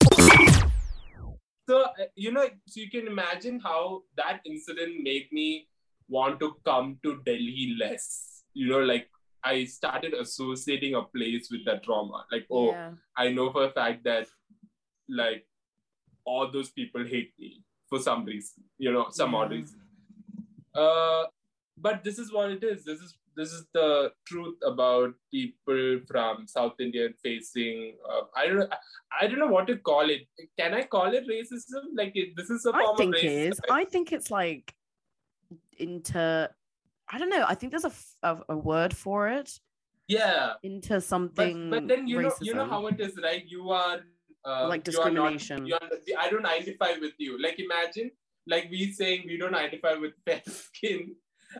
So 1.69 1.81
uh, 1.81 1.89
you 2.15 2.31
know, 2.31 2.47
so 2.67 2.79
you 2.79 2.89
can 2.89 3.07
imagine 3.07 3.59
how 3.59 4.03
that 4.15 4.39
incident 4.45 5.03
made 5.03 5.27
me 5.31 5.67
want 6.07 6.39
to 6.39 6.55
come 6.63 6.97
to 7.03 7.21
Delhi 7.25 7.75
less. 7.79 8.43
You 8.53 8.69
know, 8.69 8.79
like 8.79 9.09
I 9.47 9.65
started 9.65 10.13
associating 10.13 10.95
a 10.95 11.03
place 11.03 11.49
with 11.51 11.63
that 11.65 11.83
trauma. 11.83 12.25
Like, 12.31 12.45
oh, 12.51 12.71
Yeah. 12.71 12.91
I 13.15 13.29
know 13.29 13.51
for 13.51 13.65
a 13.65 13.71
fact 13.71 14.03
that 14.03 14.27
like 15.09 15.45
all 16.25 16.51
those 16.51 16.69
people 16.69 17.05
hate 17.05 17.33
me 17.39 17.63
for 17.89 17.99
some 17.99 18.25
reason, 18.25 18.63
you 18.77 18.91
know, 18.91 19.07
some 19.09 19.35
odd 19.35 19.51
reason. 19.51 19.79
Uh, 20.75 21.23
but 21.77 22.03
this 22.03 22.19
is 22.19 22.33
what 22.33 22.51
it 22.51 22.63
is. 22.63 22.83
This 22.83 22.99
is 22.99 23.15
this 23.37 23.53
is 23.53 23.65
the 23.71 24.11
truth 24.25 24.57
about 24.65 25.13
people 25.31 25.99
from 26.07 26.47
South 26.47 26.73
India 26.79 27.09
facing. 27.23 27.95
Uh, 28.11 28.21
I 28.35 28.47
don't. 28.47 28.73
I 29.21 29.27
don't 29.27 29.39
know 29.39 29.53
what 29.55 29.67
to 29.67 29.77
call 29.77 30.09
it. 30.09 30.23
Can 30.59 30.73
I 30.73 30.83
call 30.83 31.13
it 31.13 31.27
racism? 31.27 31.83
Like 31.95 32.15
it, 32.15 32.35
this 32.35 32.49
is 32.49 32.65
a 32.65 32.71
form 32.71 32.97
think 32.97 33.15
of 33.15 33.23
it 33.23 33.27
racism. 33.27 33.51
is. 33.51 33.59
I 33.69 33.85
think 33.85 34.11
it's 34.11 34.31
like 34.31 34.73
into 35.77 36.49
I 37.09 37.17
don't 37.19 37.29
know. 37.29 37.45
I 37.47 37.55
think 37.55 37.71
there's 37.71 37.85
a 38.23 38.37
a 38.49 38.57
word 38.57 38.95
for 38.95 39.27
it. 39.29 39.49
yeah, 40.07 40.53
Into 40.63 40.99
something 41.01 41.69
but 41.69 41.87
then 41.87 42.07
you 42.07 42.21
know 42.21 42.33
you 42.41 42.53
know 42.53 42.65
how 42.73 42.87
it 42.87 42.99
is, 42.99 43.13
right? 43.23 43.43
You 43.55 43.71
are 43.71 43.97
uh, 44.45 44.67
Like 44.71 44.87
you 44.87 44.99
are 45.01 45.11
not- 45.11 45.31
discrimination. 45.31 45.65
you 45.69 45.75
are, 45.75 45.89
I 46.25 46.29
don't 46.29 46.45
identify 46.45 46.91
with 47.05 47.15
you. 47.17 47.41
Like 47.45 47.59
imagine, 47.59 48.11
like 48.53 48.67
we 48.71 48.91
saying 48.99 49.23
we 49.31 49.37
don't 49.37 49.55
identify 49.55 49.93
with 50.03 50.13
fair 50.25 50.41
skin, 50.47 51.15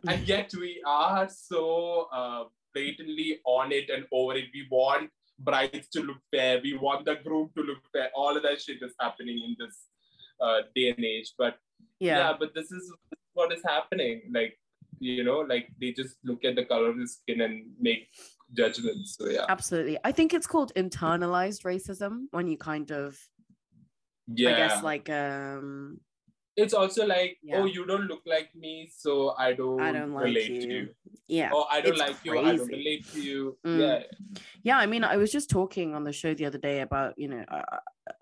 and 0.06 0.26
yet 0.32 0.52
we 0.62 0.82
are 0.86 1.28
so 1.28 2.08
uh, 2.20 2.44
blatantly 2.74 3.40
on 3.44 3.72
it 3.72 3.90
and 3.90 4.04
over 4.12 4.34
it. 4.40 4.46
We 4.54 4.66
want 4.70 5.10
brides 5.38 5.88
to 5.96 6.00
look 6.02 6.20
fair. 6.34 6.60
We 6.62 6.76
want 6.86 7.04
the 7.10 7.16
groom 7.24 7.50
to 7.56 7.62
look 7.62 7.82
fair. 7.92 8.08
All 8.14 8.36
of 8.36 8.42
that 8.42 8.60
shit 8.60 8.82
is 8.82 8.94
happening 9.00 9.38
in 9.48 9.56
this 9.58 9.76
uh, 10.40 10.60
day 10.74 10.88
and 10.96 11.04
age. 11.04 11.34
But 11.38 11.56
yeah. 12.00 12.18
yeah, 12.18 12.32
but 12.40 12.54
this 12.54 12.70
is 12.72 12.92
what 13.34 13.52
is 13.52 13.62
happening. 13.74 14.22
Like 14.38 14.58
you 15.00 15.24
know, 15.24 15.40
like 15.40 15.68
they 15.80 15.92
just 15.92 16.16
look 16.24 16.44
at 16.44 16.56
the 16.56 16.64
color 16.64 16.88
of 16.90 16.98
the 16.98 17.06
skin 17.06 17.40
and 17.40 17.64
make 17.80 18.08
judgments. 18.52 19.16
So 19.18 19.28
yeah, 19.28 19.46
Absolutely. 19.48 19.98
I 20.04 20.12
think 20.12 20.34
it's 20.34 20.46
called 20.46 20.72
internalized 20.74 21.62
racism 21.62 22.26
when 22.30 22.48
you 22.48 22.56
kind 22.56 22.90
of 22.90 23.18
yeah. 24.26 24.50
I 24.50 24.56
guess 24.56 24.82
like 24.82 25.08
um 25.10 26.00
it's 26.58 26.74
also 26.74 27.06
like, 27.06 27.38
Yeah. 27.40 27.58
oh, 27.58 27.66
you 27.66 27.86
don't 27.86 28.08
look 28.08 28.22
like 28.26 28.52
me, 28.52 28.90
so 28.92 29.32
I 29.38 29.52
don't, 29.52 29.80
I 29.80 29.92
don't 29.92 30.12
like 30.12 30.24
relate 30.24 30.60
to 30.60 30.68
you. 30.68 30.76
you. 30.76 30.88
yeah. 31.28 31.50
Or 31.54 31.66
I 31.70 31.80
don't 31.80 31.92
It's 31.92 32.00
like 32.00 32.16
you, 32.24 32.36
I 32.36 32.56
don't 32.56 32.66
relate 32.66 33.06
to 33.12 33.20
you. 33.22 33.56
Mm. 33.64 33.78
Yeah. 33.78 34.02
Yeah, 34.64 34.78
I 34.78 34.86
mean, 34.86 35.04
I 35.04 35.18
was 35.18 35.30
just 35.30 35.50
talking 35.50 35.94
on 35.94 36.02
the 36.02 36.12
show 36.12 36.34
the 36.34 36.46
other 36.46 36.58
day 36.58 36.80
about, 36.80 37.14
you 37.16 37.28
know, 37.28 37.44
uh, 37.48 37.62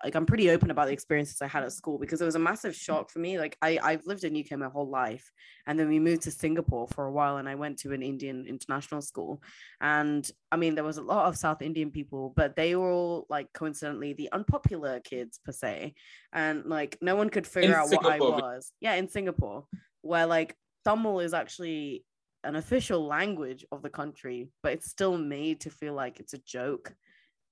like 0.05 0.15
I'm 0.15 0.27
pretty 0.27 0.51
open 0.51 0.71
about 0.71 0.87
the 0.87 0.93
experiences 0.93 1.43
I 1.43 1.47
had 1.47 1.63
at 1.65 1.73
school 1.73 1.99
because 1.99 2.21
it 2.21 2.25
was 2.25 2.35
a 2.35 2.41
massive 2.41 2.75
shock 2.75 3.11
for 3.11 3.19
me. 3.19 3.39
Like 3.39 3.57
I 3.61 3.79
I've 3.83 4.07
lived 4.07 4.25
in 4.25 4.37
UK 4.37 4.59
my 4.59 4.69
whole 4.69 4.89
life, 4.89 5.31
and 5.67 5.79
then 5.79 5.89
we 5.89 5.99
moved 5.99 6.23
to 6.23 6.31
Singapore 6.31 6.89
for 6.89 7.07
a 7.07 7.13
while, 7.13 7.37
and 7.37 7.49
I 7.49 7.55
went 7.55 7.79
to 7.81 7.93
an 7.93 8.03
Indian 8.03 8.47
international 8.47 9.03
school, 9.03 9.43
and 9.81 10.29
I 10.51 10.57
mean 10.57 10.75
there 10.75 10.85
was 10.85 10.99
a 10.99 11.03
lot 11.03 11.27
of 11.27 11.37
South 11.37 11.63
Indian 11.63 11.91
people, 11.91 12.33
but 12.37 12.57
they 12.57 12.77
were 12.77 12.91
all 12.91 13.27
like 13.29 13.53
coincidentally 13.53 14.13
the 14.13 14.31
unpopular 14.33 15.01
kids 15.01 15.41
per 15.45 15.53
se, 15.53 15.95
and 16.33 16.65
like 16.67 16.99
no 17.01 17.17
one 17.17 17.31
could 17.31 17.47
figure 17.47 17.71
In 17.71 17.75
out 17.77 17.91
what 17.91 18.07
I 18.07 18.19
was. 18.19 18.73
Yeah, 18.81 18.95
in 18.95 19.09
Singapore, 19.09 19.65
where 20.03 20.27
like 20.27 20.55
Tamil 20.85 21.21
is 21.21 21.35
actually 21.35 22.05
an 22.45 22.57
official 22.57 23.05
language 23.07 23.65
of 23.73 23.83
the 23.83 23.91
country, 23.91 24.49
but 24.63 24.73
it's 24.73 24.89
still 24.89 25.19
made 25.19 25.61
to 25.61 25.71
feel 25.71 25.95
like 25.95 26.21
it's 26.21 26.35
a 26.35 26.39
joke. 26.39 26.95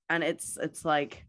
And 0.09 0.23
it's 0.23 0.57
it's 0.57 0.85
like 0.85 1.25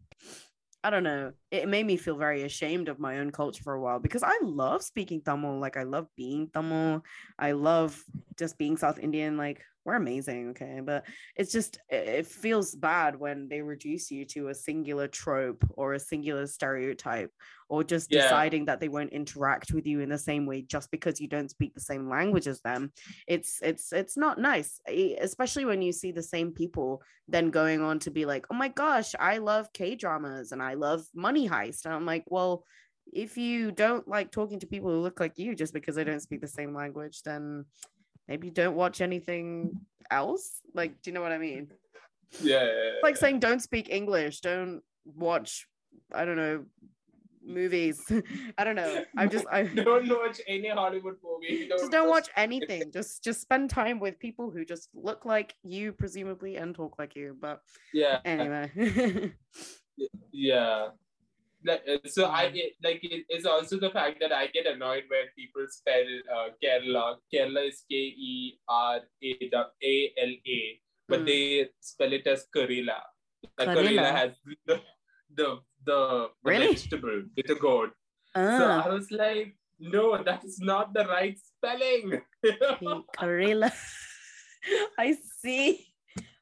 I 0.83 0.89
don't 0.89 1.03
know. 1.03 1.33
It 1.51 1.67
made 1.67 1.85
me 1.85 1.97
feel 1.97 2.17
very 2.17 2.43
ashamed 2.43 2.89
of 2.89 2.99
my 2.99 3.19
own 3.19 3.31
culture 3.31 3.63
for 3.63 3.73
a 3.73 3.81
while 3.81 3.99
because 3.99 4.23
I 4.23 4.37
love 4.41 4.83
speaking 4.83 5.21
Tamil. 5.21 5.59
Like 5.59 5.77
I 5.77 5.83
love 5.83 6.07
being 6.17 6.49
Tamil. 6.53 7.03
I 7.39 7.53
love 7.53 8.03
just 8.37 8.57
being 8.57 8.77
South 8.77 8.99
Indian. 8.99 9.37
Like 9.37 9.63
we're 9.85 9.95
amazing, 9.95 10.49
okay? 10.49 10.81
But 10.83 11.05
it's 11.37 11.51
just 11.53 11.79
it 11.89 12.27
feels 12.27 12.75
bad 12.75 13.17
when 13.17 13.47
they 13.47 13.61
reduce 13.61 14.11
you 14.11 14.25
to 14.25 14.49
a 14.49 14.55
singular 14.55 15.07
trope 15.07 15.63
or 15.69 15.93
a 15.93 15.99
singular 15.99 16.45
stereotype 16.47 17.31
or 17.69 17.83
just 17.83 18.09
Yeah. 18.09 18.21
deciding 18.21 18.65
that 18.65 18.79
they 18.79 18.89
won't 18.89 19.11
interact 19.11 19.71
with 19.73 19.85
you 19.85 19.99
in 20.01 20.09
the 20.09 20.17
same 20.17 20.45
way 20.45 20.61
just 20.61 20.91
because 20.91 21.19
you 21.19 21.27
don't 21.27 21.49
speak 21.51 21.73
the 21.73 21.81
same 21.81 22.09
language 22.09 22.47
as 22.47 22.61
them 22.61 22.91
it's 23.27 23.59
it's 23.61 23.91
it's 23.91 24.15
not 24.17 24.39
nice 24.39 24.79
especially 25.21 25.65
when 25.65 25.81
you 25.81 25.91
see 25.91 26.11
the 26.11 26.23
same 26.23 26.51
people 26.51 27.01
then 27.27 27.49
going 27.49 27.81
on 27.81 27.99
to 27.99 28.09
be 28.09 28.25
like 28.25 28.45
oh 28.49 28.55
my 28.55 28.69
gosh 28.69 29.13
i 29.19 29.37
love 29.37 29.71
k 29.73 29.95
dramas 29.95 30.51
and 30.53 30.61
i 30.63 30.73
love 30.75 31.05
money 31.13 31.36
heist 31.45 31.85
and 31.85 31.93
i'm 31.93 32.05
like 32.05 32.23
well 32.27 32.63
if 33.13 33.37
you 33.37 33.71
don't 33.71 34.07
like 34.07 34.31
talking 34.31 34.59
to 34.59 34.67
people 34.67 34.89
who 34.89 34.99
look 34.99 35.19
like 35.19 35.37
you 35.37 35.55
just 35.55 35.73
because 35.73 35.95
they 35.95 36.03
don't 36.03 36.21
speak 36.21 36.41
the 36.41 36.47
same 36.47 36.73
language 36.73 37.21
then 37.23 37.65
maybe 38.27 38.49
don't 38.49 38.75
watch 38.75 39.01
anything 39.01 39.77
else 40.11 40.61
like 40.73 40.91
do 41.01 41.09
you 41.09 41.13
know 41.13 41.21
what 41.21 41.31
i 41.31 41.37
mean 41.37 41.67
Yeah. 42.41 42.63
it's 42.65 43.03
like 43.03 43.17
saying 43.17 43.39
don't 43.39 43.61
speak 43.61 43.89
english 43.89 44.39
don't 44.41 44.81
watch 45.05 45.67
i 46.13 46.25
don't 46.25 46.37
know 46.37 46.65
movies 47.45 48.01
i 48.57 48.63
don't 48.65 48.75
know 48.75 49.05
i'm 49.17 49.29
just 49.29 49.45
i 49.49 49.63
don't 49.89 50.09
watch 50.09 50.41
any 50.47 50.67
Hollywood 50.67 51.15
movie. 51.23 51.65
just 51.69 51.89
don't 51.91 52.09
watch 52.09 52.27
anything 52.35 52.91
just 52.91 53.23
just 53.23 53.39
spend 53.39 53.69
time 53.69 53.99
with 54.01 54.19
people 54.19 54.51
who 54.51 54.65
just 54.65 54.89
look 54.93 55.23
like 55.23 55.55
you 55.63 55.93
presumably 55.93 56.57
and 56.57 56.75
talk 56.75 56.99
like 56.99 57.15
you 57.15 57.37
but 57.39 57.61
Yeah. 57.93 58.19
anyway 58.25 59.31
Yeah. 60.31 60.89
Like, 61.65 61.83
uh, 61.89 61.97
so 62.07 62.25
I 62.25 62.53
like 62.83 62.99
it's 63.03 63.45
also 63.45 63.79
the 63.79 63.89
fact 63.89 64.19
that 64.21 64.31
I 64.31 64.47
get 64.47 64.67
annoyed 64.67 65.03
when 65.09 65.25
people 65.35 65.65
spell 65.69 66.05
uh, 66.33 66.49
Kerala. 66.63 67.17
Kerala 67.33 67.67
is 67.67 67.83
K 67.89 67.95
E 67.95 68.59
R 68.69 68.99
A 69.23 69.51
A 69.83 70.13
L 70.17 70.33
A, 70.47 70.81
but 71.09 71.21
Mm. 71.21 71.25
they 71.25 71.69
spell 71.81 72.13
it 72.13 72.27
as 72.27 72.45
Kerala. 72.55 72.99
Like? 73.57 73.69
Karela 73.69 74.11
has 74.11 74.31
the 74.65 74.81
the 75.35 75.47
the, 75.85 76.29
the 76.43 76.51
Really? 76.51 76.67
vegetable 76.67 77.23
with 77.35 77.49
a 77.49 77.55
goat. 77.55 77.91
So 78.35 78.63
ah, 78.69 78.85
I 78.85 78.89
was 78.89 79.09
like, 79.09 79.55
no, 79.79 80.21
that 80.23 80.45
is 80.45 80.59
not 80.59 80.93
the 80.93 81.05
right 81.05 81.37
spelling. 81.39 82.21
Karela. 83.17 83.71
i 84.99 85.15
see 85.41 85.87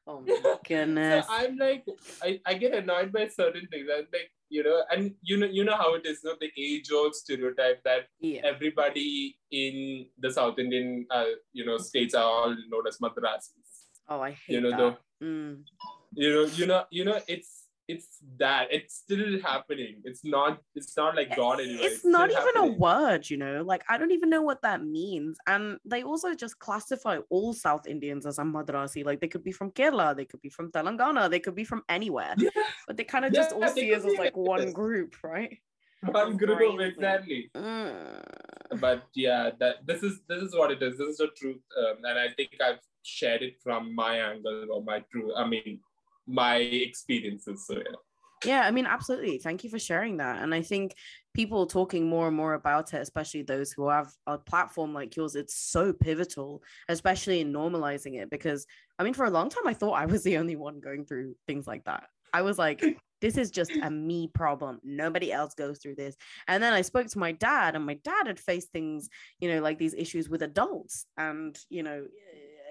oh 0.06 0.20
my 0.26 0.56
goodness. 0.66 1.26
so 1.26 1.32
I'm 1.32 1.56
like, 1.56 1.84
I, 2.22 2.40
I 2.46 2.54
get 2.54 2.74
annoyed 2.74 3.12
by 3.12 3.28
certain 3.28 3.66
things. 3.70 3.88
I'm 3.92 4.06
like, 4.12 4.30
you 4.48 4.62
know, 4.62 4.84
and 4.90 5.14
you 5.22 5.36
know, 5.36 5.46
you 5.46 5.64
know 5.64 5.76
how 5.76 5.94
it 5.94 6.06
is, 6.06 6.20
no? 6.24 6.34
The 6.40 6.50
age-old 6.56 7.14
stereotype 7.14 7.82
that 7.84 8.06
yeah 8.20 8.42
everybody 8.44 9.38
in 9.50 10.06
the 10.18 10.30
South 10.30 10.58
Indian, 10.58 11.06
uh, 11.10 11.24
you 11.52 11.64
know, 11.66 11.78
states 11.78 12.14
are 12.14 12.24
all 12.24 12.54
known 12.68 12.86
as 12.88 12.98
Madrasis. 12.98 13.90
oh 14.08 14.20
i 14.20 14.30
hate 14.30 14.54
You 14.54 14.60
know, 14.60 14.70
that 14.70 14.98
Mm. 15.22 15.64
You 16.12 16.32
know, 16.32 16.44
you 16.44 16.66
know, 16.66 16.84
you 16.90 17.04
know, 17.04 17.20
it's 17.28 17.65
it's 17.88 18.18
that 18.38 18.66
it's 18.70 18.94
still 18.96 19.40
happening. 19.42 20.00
It's 20.04 20.24
not, 20.24 20.60
it's 20.74 20.96
not 20.96 21.14
like 21.14 21.36
God 21.36 21.60
anyway. 21.60 21.78
it's 21.82 22.04
not 22.04 22.30
even 22.30 22.42
happening. 22.42 22.74
a 22.74 22.78
word 22.78 23.30
you 23.30 23.36
know 23.36 23.62
like 23.72 23.82
i 23.88 23.96
don't 23.98 24.10
even 24.10 24.28
know 24.30 24.42
what 24.42 24.60
that 24.62 24.84
means 24.84 25.38
and 25.46 25.78
they 25.84 26.02
also 26.02 26.34
just 26.34 26.58
classify 26.58 27.18
all 27.30 27.52
south 27.52 27.86
indians 27.86 28.26
as 28.26 28.38
a 28.38 28.42
madrasi 28.42 29.04
like 29.04 29.20
they 29.20 29.28
could 29.28 29.44
be 29.44 29.52
from 29.52 29.70
kerala 29.70 30.16
they 30.16 30.24
could 30.24 30.40
be 30.40 30.48
from 30.48 30.70
telangana 30.72 31.30
they 31.30 31.38
could 31.38 31.54
be 31.54 31.64
from 31.64 31.82
anywhere 31.88 32.34
Yeah, 32.38 32.50
but 32.86 32.96
they 32.96 33.04
kind 33.04 33.24
of 33.24 33.32
just 33.32 33.50
Yeah, 33.52 33.56
all 33.56 33.68
see 33.68 33.94
us 33.94 34.04
as 34.04 34.18
like 34.18 34.36
one 34.36 34.72
group 34.72 35.14
right 35.22 35.58
one 36.02 36.36
group 36.36 36.58
Crazy. 36.58 36.84
exactly. 36.84 37.50
Mm. 37.56 38.80
but 38.80 39.04
yeah 39.14 39.50
that 39.60 39.76
this 39.86 40.02
is 40.02 40.20
this 40.28 40.42
is 40.42 40.54
what 40.54 40.70
it 40.70 40.82
is 40.82 40.98
this 40.98 41.08
is 41.08 41.18
the 41.18 41.28
truth 41.40 41.62
um, 41.82 41.96
and 42.08 42.18
i 42.18 42.28
think 42.36 42.50
i've 42.66 42.80
shared 43.02 43.42
it 43.42 43.54
from 43.62 43.94
my 43.94 44.14
angle 44.30 44.66
or 44.72 44.82
my 44.82 44.98
true 45.12 45.34
i 45.36 45.46
mean 45.46 45.80
my 46.26 46.56
experiences 46.56 47.66
so 47.66 47.74
yeah 47.74 47.96
Yeah, 48.44 48.62
I 48.68 48.70
mean, 48.70 48.86
absolutely. 48.86 49.38
Thank 49.38 49.64
you 49.64 49.70
for 49.70 49.78
sharing 49.78 50.18
that. 50.18 50.42
And 50.42 50.54
I 50.54 50.62
think 50.62 50.94
people 51.32 51.66
talking 51.66 52.06
more 52.06 52.28
and 52.28 52.36
more 52.36 52.54
about 52.54 52.92
it, 52.92 53.00
especially 53.00 53.42
those 53.42 53.72
who 53.72 53.88
have 53.88 54.08
a 54.26 54.36
platform 54.36 54.92
like 54.92 55.16
yours, 55.16 55.36
it's 55.36 55.56
so 55.56 55.92
pivotal, 55.92 56.62
especially 56.88 57.40
in 57.40 57.52
normalizing 57.52 58.20
it. 58.20 58.28
Because 58.30 58.66
I 58.98 59.04
mean, 59.04 59.14
for 59.14 59.24
a 59.24 59.30
long 59.30 59.48
time, 59.48 59.66
I 59.66 59.74
thought 59.74 59.92
I 60.02 60.06
was 60.06 60.22
the 60.22 60.36
only 60.36 60.56
one 60.56 60.80
going 60.80 61.06
through 61.06 61.34
things 61.46 61.66
like 61.66 61.84
that. 61.84 62.04
I 62.32 62.42
was 62.42 62.58
like, 62.58 62.82
this 63.20 63.38
is 63.38 63.50
just 63.50 63.72
a 63.82 63.90
me 63.90 64.28
problem. 64.28 64.80
Nobody 64.84 65.32
else 65.32 65.54
goes 65.54 65.78
through 65.78 65.96
this. 65.96 66.16
And 66.46 66.62
then 66.62 66.74
I 66.74 66.82
spoke 66.82 67.06
to 67.08 67.18
my 67.18 67.32
dad, 67.32 67.74
and 67.74 67.86
my 67.86 67.98
dad 68.04 68.26
had 68.26 68.38
faced 68.38 68.70
things, 68.70 69.08
you 69.40 69.48
know, 69.50 69.60
like 69.62 69.78
these 69.78 69.94
issues 69.94 70.28
with 70.28 70.42
adults. 70.42 71.06
And, 71.16 71.58
you 71.70 71.82
know, 71.82 72.04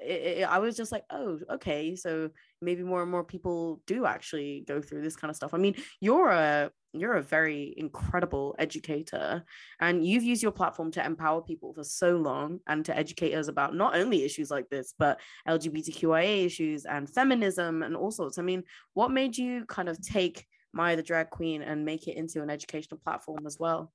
it, 0.01 0.39
it, 0.39 0.43
I 0.43 0.59
was 0.59 0.75
just 0.75 0.91
like, 0.91 1.03
oh, 1.09 1.39
okay, 1.53 1.95
so 1.95 2.29
maybe 2.61 2.83
more 2.83 3.01
and 3.01 3.11
more 3.11 3.23
people 3.23 3.81
do 3.87 4.05
actually 4.05 4.63
go 4.67 4.81
through 4.81 5.01
this 5.01 5.15
kind 5.15 5.29
of 5.29 5.35
stuff. 5.35 5.53
I 5.53 5.57
mean, 5.57 5.75
you're 5.99 6.29
a 6.29 6.71
you're 6.93 7.15
a 7.15 7.21
very 7.21 7.73
incredible 7.75 8.55
educator, 8.57 9.43
and 9.79 10.05
you've 10.05 10.23
used 10.23 10.41
your 10.41 10.51
platform 10.51 10.91
to 10.91 11.05
empower 11.05 11.41
people 11.41 11.73
for 11.73 11.83
so 11.83 12.15
long 12.15 12.59
and 12.67 12.85
to 12.85 12.97
educate 12.97 13.33
us 13.33 13.47
about 13.47 13.75
not 13.75 13.95
only 13.95 14.23
issues 14.23 14.49
like 14.49 14.69
this, 14.69 14.93
but 14.97 15.19
LGBTQIA 15.47 16.45
issues 16.45 16.85
and 16.85 17.09
feminism 17.09 17.83
and 17.83 17.95
all 17.95 18.11
sorts. 18.11 18.37
I 18.37 18.43
mean, 18.43 18.63
what 18.93 19.11
made 19.11 19.37
you 19.37 19.65
kind 19.65 19.89
of 19.89 20.01
take 20.01 20.45
Maya 20.73 20.95
the 20.95 21.03
Drag 21.03 21.29
Queen 21.29 21.61
and 21.61 21.85
make 21.85 22.07
it 22.07 22.17
into 22.17 22.41
an 22.41 22.49
educational 22.49 22.99
platform 23.03 23.45
as 23.45 23.57
well? 23.59 23.91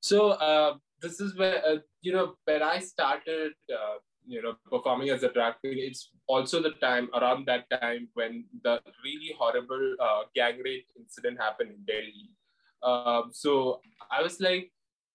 So 0.00 0.30
uh, 0.30 0.74
this 1.00 1.20
is 1.20 1.36
where 1.36 1.64
uh, 1.66 1.78
you 2.00 2.12
know 2.12 2.34
when 2.44 2.62
I 2.62 2.78
started 2.78 3.52
uh, 3.72 3.98
you 4.26 4.42
know 4.42 4.54
performing 4.70 5.10
as 5.10 5.22
a 5.22 5.32
drag 5.32 5.54
queen 5.60 5.78
it's 5.78 6.10
also 6.26 6.62
the 6.62 6.72
time 6.82 7.08
around 7.14 7.46
that 7.46 7.68
time 7.70 8.08
when 8.14 8.44
the 8.62 8.80
really 9.04 9.34
horrible 9.38 9.94
uh, 10.00 10.22
gang 10.34 10.58
rape 10.64 10.86
incident 10.98 11.38
happened 11.38 11.70
in 11.70 11.84
delhi. 11.84 12.30
Um, 12.82 13.30
so 13.32 13.80
i 14.10 14.22
was 14.22 14.40
like 14.40 14.70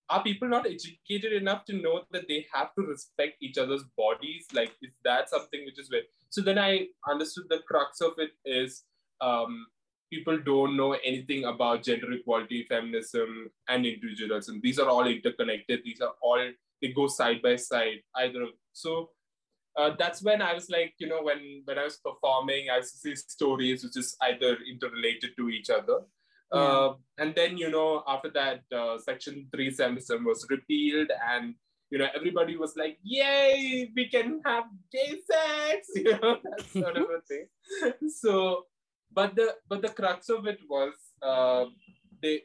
are 0.10 0.24
people 0.24 0.48
not 0.48 0.66
educated 0.66 1.32
enough 1.32 1.64
to 1.66 1.74
know 1.74 2.02
that 2.12 2.28
they 2.28 2.46
have 2.54 2.74
to 2.76 2.82
respect 2.82 3.38
each 3.42 3.58
other's 3.58 3.84
bodies? 3.98 4.46
Like 4.54 4.72
is 4.82 4.92
that 5.06 5.30
something 5.30 5.64
which 5.66 5.80
is 5.80 5.88
very 5.88 6.04
so 6.30 6.42
then 6.42 6.58
i 6.58 6.88
understood 7.10 7.46
the 7.50 7.60
crux 7.68 8.02
of 8.02 8.14
it 8.18 8.32
is 8.46 8.84
um, 9.22 9.68
people 10.12 10.38
don't 10.46 10.76
know 10.76 10.94
anything 11.06 11.46
about 11.46 11.84
gender 11.84 12.12
equality 12.12 12.66
feminism 12.68 13.50
and 13.70 13.86
individualism. 13.86 14.60
These 14.62 14.80
are 14.80 14.90
all 14.90 15.08
interconnected. 15.08 15.82
These 15.86 16.02
are 16.02 16.14
all 16.22 16.52
they 16.82 16.90
go 16.90 17.08
side 17.08 17.42
by 17.42 17.56
side 17.56 18.00
either 18.16 18.46
so 18.74 19.10
uh, 19.78 19.92
that's 19.98 20.22
when 20.22 20.42
I 20.42 20.54
was 20.54 20.70
like, 20.70 20.94
you 21.00 21.08
know, 21.08 21.22
when 21.22 21.62
when 21.66 21.80
I 21.80 21.86
was 21.86 21.98
performing, 21.98 22.70
I 22.70 22.78
used 22.78 22.92
to 22.94 22.98
see 22.98 23.16
stories 23.16 23.84
which 23.84 23.98
is 23.98 24.16
either 24.22 24.58
interrelated 24.70 25.32
to 25.38 25.50
each 25.50 25.70
other. 25.70 26.00
Yeah. 26.54 26.60
Uh, 26.60 26.94
and 27.18 27.34
then, 27.36 27.58
you 27.58 27.72
know, 27.72 28.04
after 28.06 28.30
that, 28.32 28.64
uh, 28.76 28.98
Section 28.98 29.48
377 29.54 30.26
was 30.26 30.46
repealed, 30.50 31.10
and, 31.30 31.56
you 31.90 31.98
know, 31.98 32.08
everybody 32.14 32.58
was 32.58 32.76
like, 32.76 32.98
yay, 33.04 33.90
we 33.96 34.10
can 34.10 34.42
have 34.46 34.66
gay 34.92 35.16
sex, 35.32 35.88
you 35.96 36.20
know, 36.22 36.38
that 36.44 36.66
sort 36.70 36.98
of 36.98 37.04
a 37.04 37.22
thing. 37.30 38.10
So, 38.10 38.66
but 39.14 39.36
the 39.36 39.56
but 39.70 39.82
the 39.82 39.90
crux 39.90 40.30
of 40.30 40.46
it 40.48 40.60
was 40.70 40.94
uh, 41.22 41.66
they 42.22 42.42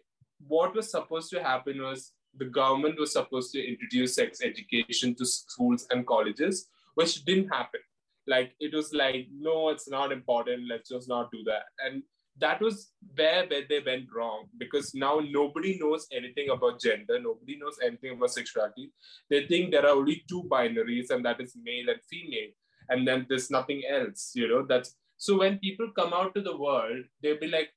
what 0.47 0.75
was 0.77 0.91
supposed 0.91 1.31
to 1.31 1.43
happen 1.43 1.83
was 1.83 2.13
the 2.39 2.47
government 2.47 2.99
was 2.99 3.13
supposed 3.13 3.53
to 3.53 3.67
introduce 3.67 4.15
sex 4.15 4.41
education 4.43 5.15
to 5.17 5.27
schools 5.27 5.87
and 5.91 6.07
colleges, 6.07 6.69
which 6.95 7.25
didn't 7.25 7.49
happen. 7.49 7.81
Like 8.27 8.55
it 8.61 8.75
was 8.75 8.93
like, 8.93 9.29
no, 9.33 9.69
it's 9.69 9.89
not 9.89 10.13
important. 10.13 10.69
Let's 10.69 10.89
just 10.89 11.09
not 11.09 11.31
do 11.31 11.43
that. 11.45 11.65
And 11.85 12.03
that 12.39 12.61
was 12.61 12.91
where, 13.15 13.47
where 13.47 13.63
they 13.69 13.81
went 13.85 14.07
wrong 14.15 14.47
because 14.59 14.95
now 14.95 15.21
nobody 15.31 15.79
knows 15.79 16.07
anything 16.13 16.51
about 16.51 16.81
gender. 16.81 17.19
Nobody 17.19 17.59
knows 17.59 17.79
anything 17.83 18.13
about 18.13 18.31
sexuality. 18.33 18.93
They 19.31 19.47
think 19.47 19.71
there 19.71 19.87
are 19.87 19.97
only 19.97 20.23
two 20.29 20.45
binaries, 20.45 21.11
and 21.11 21.25
that 21.25 21.41
is 21.41 21.57
male 21.63 21.89
and 21.89 22.01
female. 22.11 22.51
And 22.89 23.07
then 23.09 23.27
there's 23.29 23.51
nothing 23.51 23.83
else, 23.89 24.33
you 24.35 24.49
know. 24.49 24.67
That's 24.69 24.97
so 25.17 25.39
when 25.39 25.59
people 25.59 25.91
come 25.97 26.13
out 26.13 26.35
to 26.35 26.43
the 26.43 26.57
world, 26.57 27.05
they'll 27.23 27.41
be 27.41 27.49
like, 27.49 27.71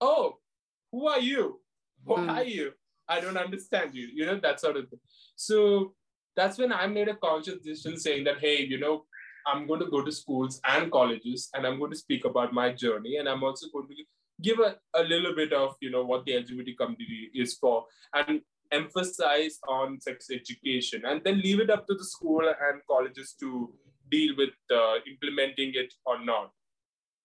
oh, 0.00 0.38
who 0.90 1.08
are 1.08 1.20
you? 1.20 1.60
What 2.04 2.20
mm. 2.20 2.30
are 2.30 2.44
you? 2.44 2.72
I 3.08 3.20
don't 3.20 3.36
understand 3.36 3.94
you, 3.94 4.08
you 4.12 4.26
know, 4.26 4.38
that 4.40 4.60
sort 4.60 4.76
of 4.76 4.88
thing. 4.88 5.00
So 5.36 5.94
that's 6.36 6.58
when 6.58 6.72
I 6.72 6.86
made 6.86 7.08
a 7.08 7.16
conscious 7.16 7.58
decision 7.62 7.98
saying 7.98 8.24
that, 8.24 8.38
hey, 8.40 8.64
you 8.64 8.78
know, 8.78 9.04
I'm 9.46 9.66
going 9.66 9.80
to 9.80 9.86
go 9.86 10.02
to 10.02 10.12
schools 10.12 10.60
and 10.64 10.90
colleges 10.90 11.48
and 11.54 11.66
I'm 11.66 11.78
going 11.78 11.92
to 11.92 11.98
speak 11.98 12.24
about 12.24 12.52
my 12.52 12.72
journey. 12.72 13.16
And 13.16 13.28
I'm 13.28 13.44
also 13.44 13.68
going 13.72 13.88
to 13.88 13.94
give 14.42 14.58
a, 14.58 14.76
a 14.94 15.02
little 15.02 15.34
bit 15.34 15.52
of, 15.52 15.76
you 15.80 15.90
know, 15.90 16.04
what 16.04 16.24
the 16.24 16.32
LGBT 16.32 16.76
community 16.76 17.30
is 17.34 17.54
for 17.54 17.84
and 18.12 18.40
emphasize 18.72 19.58
on 19.68 20.00
sex 20.00 20.26
education 20.30 21.02
and 21.06 21.22
then 21.24 21.40
leave 21.40 21.60
it 21.60 21.70
up 21.70 21.86
to 21.86 21.94
the 21.94 22.04
school 22.04 22.40
and 22.40 22.80
colleges 22.90 23.34
to 23.38 23.72
deal 24.10 24.34
with 24.36 24.50
uh, 24.72 24.96
implementing 25.08 25.72
it 25.74 25.94
or 26.04 26.24
not. 26.24 26.50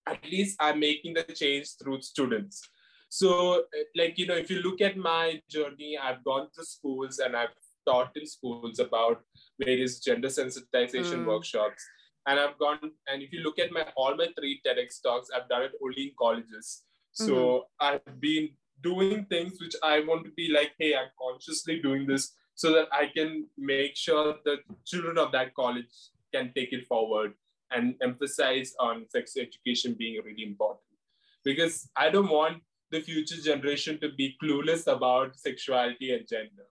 At 0.07 0.23
least 0.23 0.57
I'm 0.59 0.79
making 0.79 1.13
the 1.15 1.23
change 1.23 1.75
through 1.81 2.01
students. 2.01 2.67
So, 3.13 3.63
like, 3.93 4.17
you 4.17 4.25
know, 4.25 4.35
if 4.35 4.49
you 4.49 4.61
look 4.61 4.79
at 4.79 4.95
my 4.95 5.41
journey, 5.49 5.97
I've 6.01 6.23
gone 6.23 6.47
to 6.55 6.63
schools 6.63 7.19
and 7.19 7.35
I've 7.35 7.49
taught 7.85 8.15
in 8.15 8.25
schools 8.25 8.79
about 8.79 9.21
various 9.59 9.99
gender 9.99 10.29
sensitization 10.29 11.23
mm. 11.23 11.25
workshops. 11.25 11.83
And 12.25 12.39
I've 12.39 12.57
gone, 12.57 12.79
and 13.09 13.21
if 13.21 13.33
you 13.33 13.41
look 13.41 13.59
at 13.59 13.73
my 13.73 13.85
all 13.97 14.15
my 14.15 14.27
three 14.39 14.61
TEDx 14.65 15.01
talks, 15.03 15.27
I've 15.35 15.49
done 15.49 15.63
it 15.63 15.73
only 15.83 16.03
in 16.03 16.11
colleges. 16.17 16.83
So 17.11 17.33
mm-hmm. 17.33 17.85
I've 17.85 18.21
been 18.21 18.47
doing 18.81 19.25
things 19.25 19.59
which 19.59 19.75
I 19.83 19.99
want 20.07 20.23
to 20.23 20.31
be 20.31 20.49
like, 20.49 20.71
hey, 20.79 20.95
I'm 20.95 21.09
consciously 21.21 21.81
doing 21.81 22.07
this 22.07 22.31
so 22.55 22.71
that 22.71 22.87
I 22.93 23.07
can 23.13 23.45
make 23.57 23.97
sure 23.97 24.35
that 24.45 24.59
children 24.85 25.17
of 25.17 25.33
that 25.33 25.53
college 25.53 25.91
can 26.33 26.53
take 26.55 26.71
it 26.71 26.87
forward 26.87 27.33
and 27.71 27.95
emphasize 28.01 28.73
on 28.79 29.05
sex 29.09 29.35
education 29.35 29.97
being 29.99 30.21
really 30.23 30.43
important. 30.43 30.79
Because 31.43 31.89
I 31.97 32.09
don't 32.09 32.29
want 32.29 32.61
the 32.91 33.01
future 33.01 33.41
generation 33.41 33.99
to 33.99 34.09
be 34.09 34.35
clueless 34.41 34.87
about 34.87 35.35
sexuality 35.35 36.13
and 36.13 36.27
gender. 36.27 36.67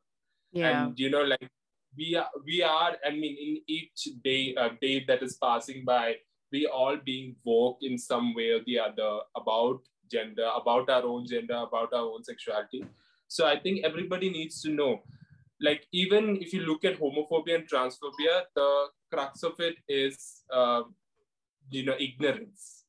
Yeah. 0.53 0.85
And 0.85 0.99
you 0.99 1.11
know, 1.11 1.23
like 1.23 1.49
we 1.97 2.17
are, 2.17 2.29
we 2.45 2.63
are. 2.63 2.97
I 3.05 3.11
mean, 3.11 3.37
in 3.41 3.63
each 3.67 4.09
day, 4.23 4.55
uh, 4.57 4.71
day 4.81 5.05
that 5.09 5.23
is 5.23 5.37
passing 5.43 5.85
by, 5.85 6.17
we 6.53 6.67
all 6.67 6.97
being 7.05 7.37
woke 7.45 7.79
in 7.83 7.99
some 7.99 8.35
way 8.35 8.51
or 8.51 8.61
the 8.67 8.79
other 8.79 9.21
about 9.37 9.81
gender, 10.11 10.49
about 10.61 10.91
our 10.91 11.05
own 11.05 11.27
gender, 11.27 11.55
about 11.55 11.93
our 11.93 12.07
own 12.13 12.25
sexuality. 12.25 12.85
So 13.29 13.47
I 13.47 13.59
think 13.59 13.85
everybody 13.85 14.31
needs 14.31 14.61
to 14.63 14.71
know. 14.71 15.03
Like 15.61 15.87
even 15.93 16.37
if 16.41 16.53
you 16.53 16.63
look 16.63 16.85
at 16.85 16.99
homophobia 16.99 17.57
and 17.57 17.69
transphobia, 17.69 18.43
the 18.55 18.87
crux 19.13 19.43
of 19.43 19.61
it 19.61 19.77
is, 19.89 20.43
uh, 20.53 20.83
you 21.71 21.85
know, 21.85 21.95
ignorance. 21.99 22.85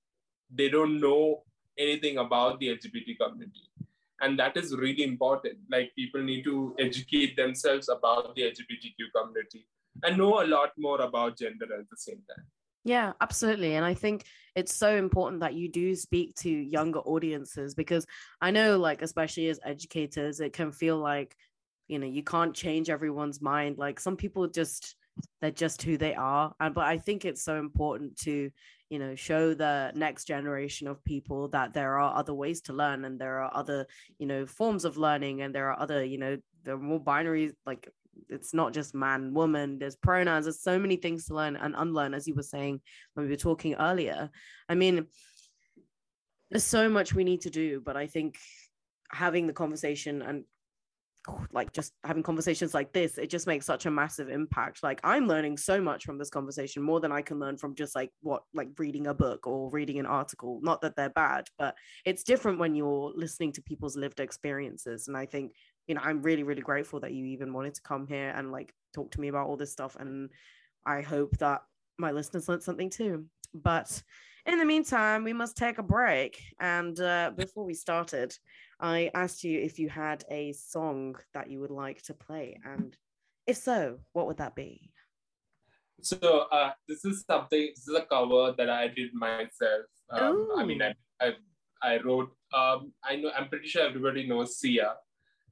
They 0.53 0.69
don't 0.69 0.99
know 0.99 1.43
anything 1.77 2.17
about 2.17 2.59
the 2.59 2.67
LGBT 2.67 3.17
community. 3.19 3.69
And 4.21 4.37
that 4.39 4.55
is 4.55 4.75
really 4.75 5.03
important. 5.03 5.57
Like 5.69 5.91
people 5.95 6.21
need 6.21 6.43
to 6.43 6.75
educate 6.79 7.35
themselves 7.35 7.89
about 7.89 8.35
the 8.35 8.43
LGBTQ 8.43 9.11
community 9.15 9.65
and 10.03 10.17
know 10.17 10.43
a 10.43 10.45
lot 10.45 10.71
more 10.77 11.01
about 11.01 11.37
gender 11.37 11.65
at 11.65 11.89
the 11.89 11.97
same 11.97 12.21
time. 12.29 12.45
Yeah, 12.83 13.13
absolutely. 13.21 13.75
And 13.75 13.85
I 13.85 13.93
think 13.93 14.25
it's 14.55 14.73
so 14.73 14.95
important 14.95 15.41
that 15.41 15.53
you 15.53 15.69
do 15.69 15.95
speak 15.95 16.35
to 16.37 16.49
younger 16.49 16.99
audiences 16.99 17.75
because 17.75 18.05
I 18.41 18.51
know, 18.51 18.77
like, 18.77 19.01
especially 19.01 19.49
as 19.49 19.59
educators, 19.63 20.39
it 20.39 20.53
can 20.53 20.71
feel 20.71 20.97
like, 20.97 21.35
you 21.87 21.99
know, 21.99 22.07
you 22.07 22.23
can't 22.23 22.55
change 22.55 22.89
everyone's 22.89 23.41
mind. 23.41 23.77
Like, 23.77 23.99
some 23.99 24.17
people 24.17 24.47
just, 24.47 24.95
they're 25.41 25.51
just 25.51 25.83
who 25.83 25.97
they 25.97 26.15
are. 26.15 26.53
And, 26.59 26.73
but 26.73 26.85
I 26.85 26.97
think 26.97 27.23
it's 27.23 27.43
so 27.43 27.59
important 27.59 28.17
to, 28.21 28.49
you 28.91 28.99
know 28.99 29.15
show 29.15 29.53
the 29.53 29.89
next 29.95 30.25
generation 30.25 30.85
of 30.85 31.03
people 31.05 31.47
that 31.47 31.73
there 31.73 31.97
are 31.97 32.13
other 32.13 32.33
ways 32.33 32.59
to 32.59 32.73
learn 32.73 33.05
and 33.05 33.17
there 33.17 33.41
are 33.41 33.49
other 33.55 33.87
you 34.19 34.27
know 34.27 34.45
forms 34.45 34.83
of 34.83 34.97
learning 34.97 35.41
and 35.41 35.55
there 35.55 35.71
are 35.71 35.79
other 35.79 36.03
you 36.03 36.17
know 36.17 36.37
there 36.65 36.75
are 36.75 36.89
more 36.91 36.99
binaries 36.99 37.53
like 37.65 37.87
it's 38.27 38.53
not 38.53 38.73
just 38.73 38.93
man 38.93 39.33
woman 39.33 39.79
there's 39.79 39.95
pronouns 39.95 40.43
there's 40.43 40.61
so 40.61 40.77
many 40.77 40.97
things 40.97 41.25
to 41.25 41.33
learn 41.33 41.55
and 41.55 41.73
unlearn 41.77 42.13
as 42.13 42.27
you 42.27 42.35
were 42.35 42.43
saying 42.43 42.81
when 43.13 43.25
we 43.25 43.31
were 43.31 43.37
talking 43.37 43.73
earlier. 43.75 44.29
I 44.67 44.75
mean 44.75 45.07
there's 46.49 46.65
so 46.65 46.89
much 46.89 47.13
we 47.13 47.23
need 47.23 47.39
to 47.41 47.49
do 47.49 47.79
but 47.79 47.95
i 47.95 48.07
think 48.07 48.37
having 49.09 49.47
the 49.47 49.53
conversation 49.53 50.21
and 50.21 50.43
Oh, 51.27 51.45
like 51.51 51.71
just 51.71 51.93
having 52.03 52.23
conversations 52.23 52.73
like 52.73 52.93
this 52.93 53.19
it 53.19 53.29
just 53.29 53.45
makes 53.45 53.67
such 53.67 53.85
a 53.85 53.91
massive 53.91 54.29
impact. 54.29 54.81
Like 54.81 54.99
i'm 55.03 55.27
learning 55.27 55.55
so 55.55 55.79
much 55.79 56.03
from 56.03 56.17
this 56.17 56.31
conversation 56.31 56.81
more 56.81 56.99
than 56.99 57.11
i 57.11 57.21
can 57.21 57.37
learn 57.39 57.57
from 57.57 57.75
just 57.75 57.95
like 57.95 58.09
what 58.21 58.41
like 58.55 58.69
reading 58.79 59.05
a 59.05 59.13
book 59.13 59.45
or 59.45 59.69
reading 59.69 59.99
an 59.99 60.07
article. 60.07 60.59
Not 60.63 60.81
that 60.81 60.95
they're 60.95 61.11
bad 61.11 61.47
but 61.59 61.75
it's 62.05 62.23
different 62.23 62.57
when 62.57 62.73
you're 62.73 63.13
listening 63.15 63.51
to 63.53 63.61
people's 63.61 63.95
lived 63.95 64.19
experiences. 64.19 65.07
And 65.07 65.15
i 65.15 65.27
think 65.27 65.53
you 65.85 65.93
know 65.93 66.01
i'm 66.03 66.23
really 66.23 66.41
really 66.41 66.63
grateful 66.63 66.99
that 67.01 67.13
you 67.13 67.25
even 67.25 67.53
wanted 67.53 67.75
to 67.75 67.81
come 67.83 68.07
here 68.07 68.33
and 68.35 68.51
like 68.51 68.73
talk 68.91 69.11
to 69.11 69.21
me 69.21 69.27
about 69.27 69.45
all 69.45 69.57
this 69.57 69.71
stuff. 69.71 69.95
And 69.99 70.31
i 70.87 71.01
hope 71.01 71.37
that 71.37 71.61
my 71.99 72.11
listeners 72.11 72.49
learned 72.49 72.63
something 72.63 72.89
too. 72.89 73.25
But 73.53 74.01
in 74.45 74.57
the 74.57 74.65
meantime 74.65 75.23
we 75.23 75.33
must 75.33 75.55
take 75.57 75.77
a 75.77 75.83
break 75.83 76.41
and 76.59 76.99
uh, 76.99 77.31
before 77.35 77.63
we 77.65 77.73
started 77.73 78.35
I 78.79 79.11
asked 79.13 79.43
you 79.43 79.59
if 79.59 79.77
you 79.77 79.89
had 79.89 80.23
a 80.31 80.53
song 80.53 81.15
that 81.35 81.49
you 81.51 81.59
would 81.59 81.69
like 81.69 82.01
to 82.03 82.15
play, 82.15 82.57
and 82.65 82.97
if 83.45 83.57
so, 83.57 83.99
what 84.13 84.25
would 84.25 84.37
that 84.37 84.55
be? 84.55 84.89
So 86.01 86.17
uh, 86.51 86.71
this 86.87 87.05
is 87.05 87.23
something. 87.29 87.69
This 87.75 87.87
is 87.87 87.95
a 87.95 88.01
cover 88.01 88.55
that 88.57 88.71
I 88.71 88.87
did 88.87 89.13
myself. 89.13 89.85
Um, 90.09 90.49
I 90.57 90.65
mean, 90.65 90.81
I, 90.81 90.95
I, 91.21 91.35
I 91.83 91.99
wrote. 92.01 92.31
Um, 92.55 92.91
I 93.03 93.17
know. 93.17 93.29
I'm 93.37 93.49
pretty 93.49 93.67
sure 93.67 93.83
everybody 93.87 94.27
knows 94.27 94.57
Sia, 94.57 94.95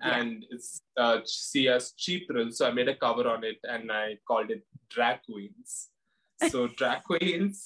Yeah. 0.01 0.17
and 0.19 0.43
it's 0.49 0.81
uh, 0.97 1.19
Sia's 1.23 1.93
cheap 1.95 2.27
thrill. 2.27 2.49
So 2.51 2.67
I 2.67 2.71
made 2.71 2.89
a 2.89 2.95
cover 2.95 3.27
on 3.27 3.43
it, 3.43 3.59
and 3.63 3.91
I 3.91 4.17
called 4.27 4.49
it 4.49 4.65
Drag 4.89 5.21
Queens. 5.21 5.89
So 6.47 6.67
drag 6.67 7.03
queens, 7.03 7.65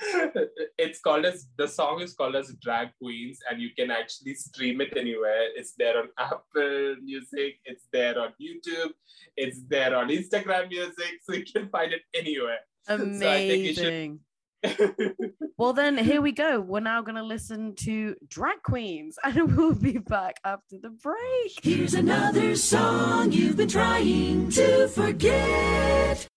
it's 0.78 1.00
called 1.00 1.26
as 1.26 1.46
the 1.58 1.68
song 1.68 2.00
is 2.00 2.14
called 2.14 2.36
as 2.36 2.54
Drag 2.62 2.88
Queens, 3.00 3.38
and 3.50 3.60
you 3.60 3.70
can 3.76 3.90
actually 3.90 4.34
stream 4.34 4.80
it 4.80 4.96
anywhere. 4.96 5.48
It's 5.54 5.74
there 5.76 5.98
on 5.98 6.08
Apple 6.18 6.96
Music, 7.02 7.58
it's 7.64 7.86
there 7.92 8.18
on 8.18 8.32
YouTube, 8.40 8.92
it's 9.36 9.60
there 9.68 9.94
on 9.94 10.08
Instagram 10.08 10.68
Music, 10.70 11.20
so 11.22 11.34
you 11.34 11.44
can 11.44 11.68
find 11.68 11.92
it 11.92 12.02
anywhere. 12.14 12.60
So 12.86 12.94
I 12.94 12.98
think 12.98 13.64
you 13.64 13.74
should- 13.74 13.86
Amazing. 13.86 14.20
Well, 15.56 15.72
then 15.72 15.96
here 15.96 16.20
we 16.20 16.32
go. 16.32 16.60
We're 16.60 16.80
now 16.80 17.00
going 17.02 17.14
to 17.14 17.22
listen 17.22 17.76
to 17.76 18.16
Drag 18.26 18.60
Queens 18.64 19.16
and 19.22 19.56
we'll 19.56 19.74
be 19.74 19.98
back 19.98 20.36
after 20.44 20.78
the 20.82 20.90
break. 20.90 21.52
Here's 21.62 21.94
another 21.94 22.56
song 22.56 23.30
you've 23.30 23.56
been 23.56 23.68
trying 23.68 24.50
to 24.50 24.88
forget. 24.88 26.28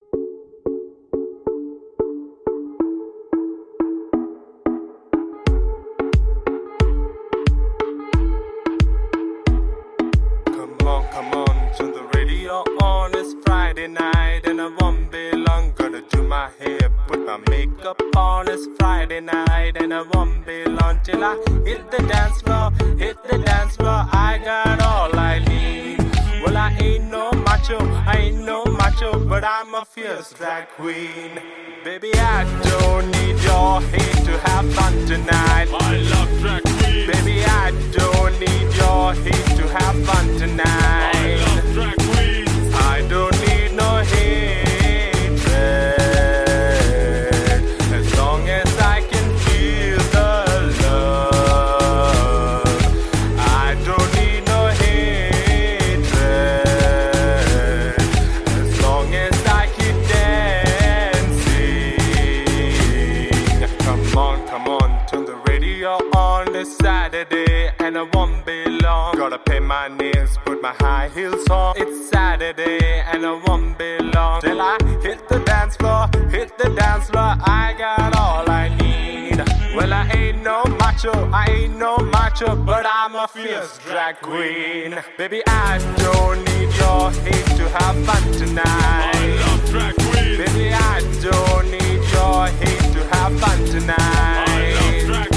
On. 18.18 18.48
It's 18.50 18.68
Friday 18.78 19.22
night 19.22 19.74
and 19.82 19.94
I 19.94 20.02
won't 20.14 20.46
be 20.46 20.66
long 20.66 21.00
till 21.04 21.24
I 21.24 21.36
hit 21.66 21.90
the 21.92 22.02
dance 22.14 22.42
floor, 22.42 22.72
hit 22.98 23.18
the 23.30 23.38
dance 23.38 23.76
floor. 23.76 24.02
I 24.30 24.40
got 24.44 24.82
all 24.82 25.12
I 25.32 25.40
need. 25.40 25.98
Well, 26.44 26.58
I 26.58 26.70
ain't 26.82 27.06
no 27.12 27.32
macho, 27.48 27.78
I 28.12 28.16
ain't 28.26 28.44
no 28.52 28.66
macho, 28.66 29.12
but 29.32 29.44
I'm 29.44 29.74
a 29.76 29.86
fierce 29.86 30.34
drag 30.34 30.70
queen. 30.78 31.32
Baby, 31.84 32.12
I 32.16 32.44
don't 32.70 33.08
need 33.16 33.38
your 33.50 33.82
hate 33.92 34.22
to 34.28 34.34
have 34.48 34.66
fun 34.74 34.94
tonight. 35.06 35.68
I 35.90 35.98
love 36.12 36.32
drag 36.42 36.64
queens. 36.64 37.08
Baby, 37.12 37.44
I 37.46 37.68
don't 37.98 38.34
need 38.46 38.68
your 38.82 39.14
hate 39.26 39.52
to 39.60 39.66
have 39.78 39.98
fun 40.08 40.28
tonight. 40.38 41.16
I 41.16 41.36
love 41.46 41.74
drag 41.74 41.98
queens. 42.10 42.74
I 42.92 43.06
don't 43.10 43.38
need 43.46 43.72
no 43.82 43.90
hatred. 44.12 44.67
My 69.78 69.88
nails, 69.90 70.38
put 70.44 70.60
my 70.60 70.74
high 70.80 71.10
heels 71.10 71.48
on. 71.50 71.76
It's 71.78 72.10
Saturday, 72.10 73.02
and 73.12 73.24
I 73.26 73.34
won't 73.46 73.78
be 73.78 73.92
long 74.16 74.42
till 74.42 74.60
I 74.60 74.78
hit 75.06 75.20
the 75.30 75.40
dance 75.52 75.76
floor, 75.76 76.04
hit 76.36 76.58
the 76.58 76.70
dance 76.82 77.10
floor. 77.12 77.34
I 77.64 77.76
got 77.78 78.16
all 78.24 78.46
I 78.50 78.66
need. 78.82 79.38
Well, 79.76 79.94
I 79.94 80.04
ain't 80.20 80.42
no 80.42 80.64
macho, 80.82 81.14
I 81.32 81.46
ain't 81.58 81.78
no 81.78 81.98
macho, 81.98 82.56
but 82.56 82.86
I'm 83.00 83.14
a 83.16 83.28
fierce 83.28 83.78
drag 83.88 84.16
queen. 84.22 84.92
Baby, 85.18 85.42
I 85.46 85.72
don't 86.06 86.40
need 86.50 86.70
your 86.82 87.04
hate 87.26 87.52
to 87.60 87.66
have 87.78 87.98
fun 88.08 88.24
tonight. 88.42 89.12
I 89.14 89.28
love 89.42 89.64
drag 89.70 89.96
queens. 90.08 90.38
Baby, 90.42 90.66
I 90.74 90.96
don't 91.28 91.66
need 91.76 92.02
your 92.16 92.40
hate 92.62 92.88
to 92.96 93.02
have 93.14 93.34
fun 93.42 93.60
tonight. 93.74 94.00
I 94.00 94.74
love 94.80 95.06
drag 95.10 95.37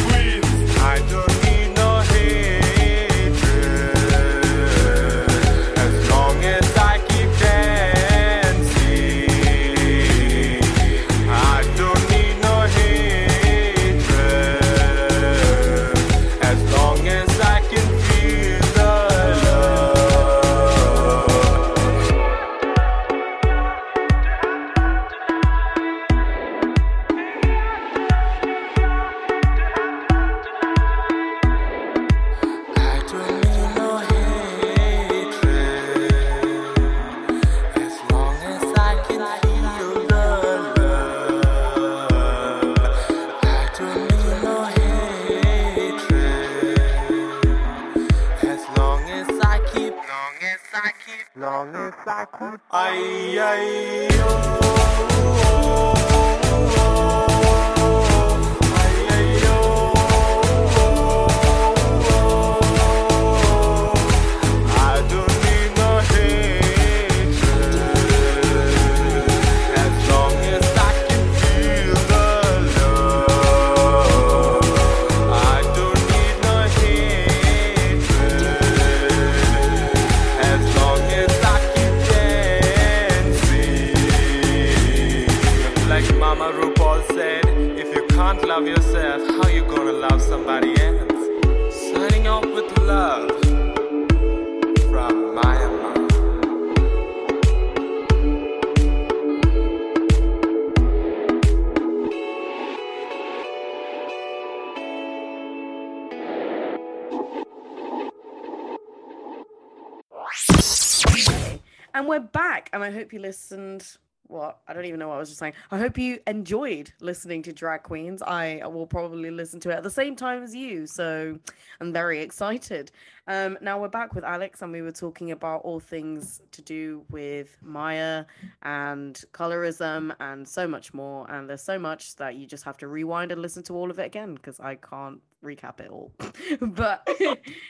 And 111.94 112.06
we're 112.06 112.20
back. 112.20 112.70
And 112.72 112.84
I 112.84 112.90
hope 112.90 113.12
you 113.12 113.20
listened. 113.20 113.96
What? 114.26 114.60
I 114.68 114.72
don't 114.72 114.84
even 114.84 115.00
know 115.00 115.08
what 115.08 115.16
I 115.16 115.18
was 115.18 115.28
just 115.28 115.40
saying. 115.40 115.54
I 115.72 115.78
hope 115.78 115.98
you 115.98 116.20
enjoyed 116.28 116.92
listening 117.00 117.42
to 117.42 117.52
Drag 117.52 117.82
Queens. 117.82 118.22
I 118.22 118.62
will 118.64 118.86
probably 118.86 119.30
listen 119.30 119.58
to 119.60 119.70
it 119.70 119.74
at 119.74 119.82
the 119.82 119.90
same 119.90 120.14
time 120.14 120.44
as 120.44 120.54
you. 120.54 120.86
So 120.86 121.36
I'm 121.80 121.92
very 121.92 122.20
excited. 122.20 122.92
Um, 123.26 123.58
now 123.60 123.80
we're 123.80 123.88
back 123.88 124.14
with 124.14 124.22
Alex, 124.22 124.62
and 124.62 124.70
we 124.70 124.82
were 124.82 124.92
talking 124.92 125.32
about 125.32 125.62
all 125.62 125.80
things 125.80 126.42
to 126.52 126.62
do 126.62 127.04
with 127.10 127.56
Maya 127.60 128.24
and 128.62 129.20
colorism 129.32 130.14
and 130.20 130.46
so 130.46 130.68
much 130.68 130.94
more. 130.94 131.28
And 131.28 131.50
there's 131.50 131.64
so 131.64 131.78
much 131.78 132.14
that 132.16 132.36
you 132.36 132.46
just 132.46 132.62
have 132.62 132.76
to 132.78 132.88
rewind 132.88 133.32
and 133.32 133.42
listen 133.42 133.64
to 133.64 133.74
all 133.74 133.90
of 133.90 133.98
it 133.98 134.06
again 134.06 134.34
because 134.34 134.60
I 134.60 134.76
can't 134.76 135.20
recap 135.44 135.80
it 135.80 135.90
all. 135.90 136.12
but 136.60 137.08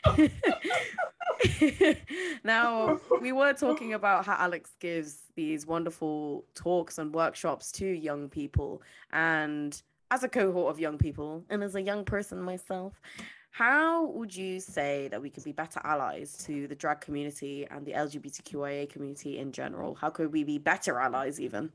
now 2.44 3.00
we 3.20 3.32
were 3.32 3.52
talking 3.52 3.94
about 4.00 4.26
how 4.26 4.36
Alex 4.38 4.70
gives 4.80 5.22
these 5.34 5.66
wonderful 5.66 6.44
talks 6.54 6.98
and 6.98 7.14
workshops 7.14 7.72
to 7.72 7.86
young 7.86 8.28
people 8.28 8.82
and 9.12 9.82
as 10.10 10.24
a 10.24 10.28
cohort 10.28 10.70
of 10.70 10.80
young 10.80 10.98
people 10.98 11.44
and 11.50 11.62
as 11.62 11.74
a 11.74 11.82
young 11.82 12.04
person 12.04 12.40
myself 12.42 13.00
how 13.50 14.06
would 14.06 14.34
you 14.34 14.60
say 14.60 15.08
that 15.08 15.20
we 15.20 15.28
could 15.28 15.44
be 15.44 15.52
better 15.52 15.80
allies 15.82 16.36
to 16.46 16.68
the 16.68 16.74
drag 16.74 17.00
community 17.00 17.66
and 17.70 17.84
the 17.84 17.92
LGBTQIA 17.92 18.88
community 18.88 19.38
in 19.38 19.50
general? 19.50 19.96
How 19.96 20.08
could 20.08 20.32
we 20.32 20.44
be 20.44 20.58
better 20.58 21.00
allies 21.00 21.40
even? 21.40 21.72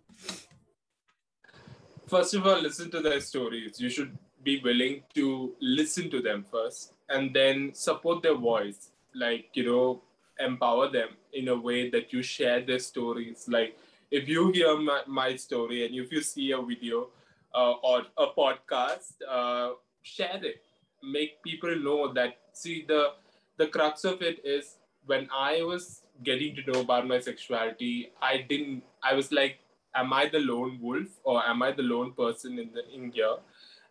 First 2.07 2.33
of 2.33 2.47
all, 2.47 2.61
listen 2.61 2.89
to 2.91 3.01
their 3.01 3.19
stories. 3.19 3.79
You 3.79 3.89
should 3.89 4.17
be 4.43 4.61
willing 4.61 5.03
to 5.15 5.53
listen 5.59 6.09
to 6.11 6.21
them 6.21 6.45
first 6.49 6.93
and 7.09 7.35
then 7.35 7.73
support 7.73 8.23
their 8.23 8.35
voice 8.35 8.91
like 9.15 9.49
you 9.53 9.65
know 9.65 10.01
empower 10.39 10.89
them 10.89 11.09
in 11.33 11.47
a 11.47 11.55
way 11.55 11.89
that 11.89 12.11
you 12.11 12.21
share 12.21 12.61
their 12.61 12.79
stories. 12.79 13.45
Like 13.47 13.77
if 14.11 14.27
you 14.27 14.51
hear 14.51 14.77
my, 14.77 15.01
my 15.07 15.35
story 15.35 15.85
and 15.85 15.95
if 15.95 16.11
you 16.11 16.21
see 16.21 16.51
a 16.51 16.61
video 16.61 17.07
uh, 17.53 17.73
or 17.83 18.03
a 18.17 18.27
podcast 18.37 19.13
uh, 19.29 19.71
share 20.01 20.39
it. 20.43 20.61
Make 21.03 21.41
people 21.43 21.75
know 21.75 22.11
that 22.13 22.37
see 22.53 22.83
the 22.87 23.13
the 23.57 23.67
crux 23.67 24.03
of 24.03 24.21
it 24.21 24.43
is 24.43 24.77
when 25.05 25.27
i 25.33 25.61
was 25.61 26.01
getting 26.23 26.55
to 26.55 26.71
know 26.71 26.79
about 26.81 27.07
my 27.07 27.19
sexuality 27.19 28.11
i 28.21 28.37
didn't 28.49 28.81
i 29.03 29.13
was 29.13 29.31
like 29.31 29.59
am 29.95 30.13
i 30.13 30.27
the 30.27 30.39
lone 30.39 30.77
wolf 30.81 31.19
or 31.23 31.43
am 31.45 31.61
i 31.63 31.71
the 31.71 31.83
lone 31.83 32.11
person 32.13 32.59
in 32.59 32.69
the 32.73 32.83
in 32.93 33.11
here? 33.11 33.37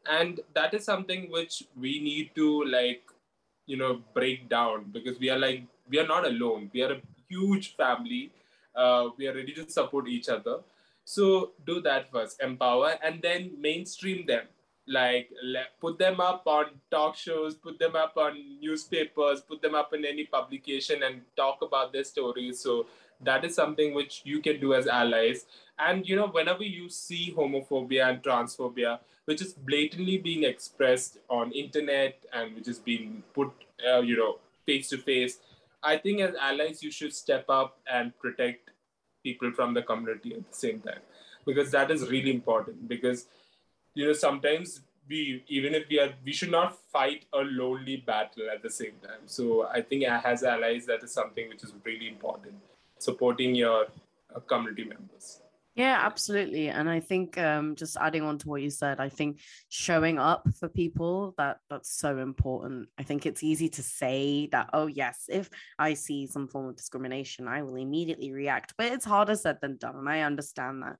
And 0.07 0.41
that 0.55 0.75
is 0.75 0.85
something 0.85 1.31
which 1.31 1.65
we 1.81 1.99
need 1.99 2.35
to 2.35 2.65
like 2.65 3.03
you 3.67 3.77
know 3.77 4.01
break 4.13 4.49
down 4.49 4.91
because 4.93 5.19
we 5.19 5.31
are 5.31 5.39
like 5.39 5.65
we 5.89 5.99
are 5.99 6.07
not 6.07 6.27
alone. 6.27 6.71
We 6.73 6.83
are 6.83 6.93
a 6.93 7.01
huge 7.29 7.77
family. 7.77 8.31
Uh, 8.75 9.11
we 9.17 9.29
are 9.29 9.35
ready 9.35 9.53
to 9.55 9.69
support 9.71 10.09
each 10.09 10.29
other. 10.29 10.59
So 11.05 11.53
do 11.67 11.81
that 11.83 12.11
first 12.11 12.43
empower 12.43 12.99
and 13.03 13.21
then 13.23 13.53
mainstream 13.61 14.27
them. 14.27 14.45
Like 14.87 15.31
put 15.81 15.99
them 15.99 16.21
up 16.21 16.43
on 16.47 16.67
talk 16.91 17.17
shows 17.17 17.55
put 17.55 17.79
them 17.79 17.97
up 17.97 18.19
on 18.19 18.37
newspapers 18.61 19.41
put 19.41 19.63
them 19.63 19.75
up 19.75 19.95
in 19.95 20.05
any 20.05 20.25
publication 20.25 21.03
and 21.03 21.23
talk 21.37 21.63
about 21.63 21.93
their 21.93 22.05
stories. 22.05 22.61
So 22.61 22.87
that 23.21 23.45
is 23.45 23.55
something 23.55 23.95
which 23.95 24.23
you 24.25 24.41
can 24.41 24.61
do 24.61 24.75
as 24.75 24.87
allies. 24.87 25.47
And 25.79 26.09
you 26.09 26.17
know 26.17 26.29
whenever 26.29 26.63
you 26.63 26.89
see 26.89 27.35
homophobia 27.37 28.09
and 28.09 28.23
transphobia 28.23 29.01
which 29.25 29.41
is 29.41 29.55
blatantly 29.55 30.19
being 30.19 30.45
expressed 30.45 31.19
on 31.31 31.51
internet 31.53 32.23
and 32.33 32.55
which 32.55 32.69
is 32.69 32.79
being 32.79 33.23
put 33.33 33.51
uh, 33.89 34.01
you 34.01 34.17
know 34.17 34.39
face 34.67 34.91
to 34.91 34.99
face 34.99 35.39
i 35.83 35.97
think 35.97 36.21
as 36.21 36.35
allies 36.35 36.83
you 36.83 36.91
should 36.91 37.15
step 37.15 37.47
up 37.49 37.79
and 37.91 38.17
protect 38.19 38.71
people 39.25 39.51
from 39.53 39.75
the 39.75 39.83
community 39.83 40.35
at 40.35 40.49
the 40.51 40.57
same 40.57 40.81
time. 40.81 41.01
Because 41.47 41.71
that 41.73 41.91
is 41.91 42.09
really 42.09 42.31
important. 42.31 42.89
Because 42.89 43.27
you 43.95 44.07
know 44.07 44.13
sometimes 44.13 44.83
we 45.09 45.43
even 45.49 45.75
if 45.75 45.89
we 45.89 45.99
are 45.99 46.13
we 46.25 46.33
should 46.33 46.51
not 46.51 46.79
fight 46.93 47.25
a 47.33 47.39
lonely 47.39 47.97
battle 47.97 48.49
at 48.55 48.63
the 48.63 48.71
same 48.71 48.95
time. 49.03 49.27
So 49.27 49.67
i 49.79 49.81
think 49.83 50.05
as 50.05 50.43
allies 50.43 50.87
that 50.87 51.03
is 51.03 51.13
something 51.13 51.49
which 51.49 51.65
is 51.65 51.73
really 51.85 52.09
important 52.09 52.55
supporting 53.05 53.55
your 53.55 53.87
uh, 54.35 54.41
community 54.41 54.85
members 54.85 55.41
Yeah, 55.75 55.99
absolutely. 56.01 56.69
And 56.69 56.89
I 56.89 57.01
think 57.01 57.37
um, 57.37 57.75
just 57.75 57.97
adding 57.97 58.23
on 58.23 58.39
to 58.39 58.49
what 58.49 58.63
you 58.63 58.71
said, 58.71 59.01
I 59.01 59.09
think 59.09 59.41
showing 59.71 60.21
up 60.21 60.47
for 60.59 60.69
people 60.69 61.35
that 61.37 61.57
that's 61.69 61.91
so 61.99 62.19
important. 62.19 62.89
I 62.97 63.03
think 63.03 63.27
it's 63.27 63.43
easy 63.43 63.69
to 63.71 63.83
say 63.83 64.49
that, 64.53 64.71
oh 64.73 64.87
yes, 64.87 65.25
if 65.29 65.51
I 65.77 65.95
see 65.95 66.29
some 66.29 66.47
form 66.47 66.69
of 66.69 66.77
discrimination, 66.77 67.49
I 67.49 67.63
will 67.63 67.75
immediately 67.75 68.31
react. 68.31 68.75
But 68.79 68.93
it's 68.93 69.05
harder 69.05 69.35
said 69.35 69.59
than 69.61 69.77
done, 69.77 69.97
and 69.97 70.09
I 70.09 70.21
understand 70.21 70.85
that. 70.85 70.97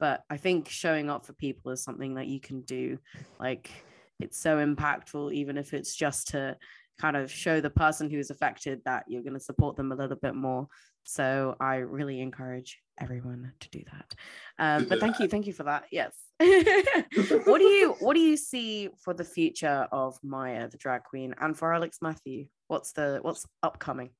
But 0.00 0.24
I 0.28 0.38
think 0.38 0.68
showing 0.68 1.08
up 1.08 1.24
for 1.24 1.32
people 1.32 1.70
is 1.70 1.84
something 1.84 2.14
that 2.16 2.26
you 2.26 2.40
can 2.40 2.62
do. 2.62 2.98
Like 3.38 3.70
it's 4.18 4.38
so 4.38 4.58
impactful, 4.58 5.34
even 5.34 5.56
if 5.56 5.72
it's 5.72 5.94
just 5.94 6.28
to 6.28 6.56
kind 6.98 7.16
of 7.16 7.30
show 7.30 7.60
the 7.60 7.70
person 7.70 8.10
who's 8.10 8.30
affected 8.30 8.80
that 8.84 9.04
you're 9.06 9.22
going 9.22 9.34
to 9.34 9.40
support 9.40 9.76
them 9.76 9.92
a 9.92 9.96
little 9.96 10.16
bit 10.16 10.34
more. 10.34 10.66
So 11.06 11.56
I 11.60 11.76
really 11.76 12.20
encourage 12.20 12.78
everyone 13.00 13.52
to 13.60 13.70
do 13.70 13.82
that. 13.92 14.14
Um, 14.58 14.86
but 14.88 14.98
thank 14.98 15.20
you, 15.20 15.28
thank 15.28 15.46
you 15.46 15.52
for 15.52 15.62
that. 15.62 15.84
Yes. 15.90 16.12
what 16.38 17.58
do 17.58 17.64
you 17.64 17.94
what 18.00 18.14
do 18.14 18.20
you 18.20 18.36
see 18.36 18.90
for 19.02 19.14
the 19.14 19.24
future 19.24 19.86
of 19.92 20.18
Maya, 20.22 20.68
the 20.68 20.76
drag 20.76 21.04
queen, 21.04 21.34
and 21.40 21.56
for 21.56 21.72
Alex 21.72 21.98
Matthew? 22.02 22.46
What's 22.68 22.92
the 22.92 23.20
what's 23.22 23.46
upcoming? 23.62 24.10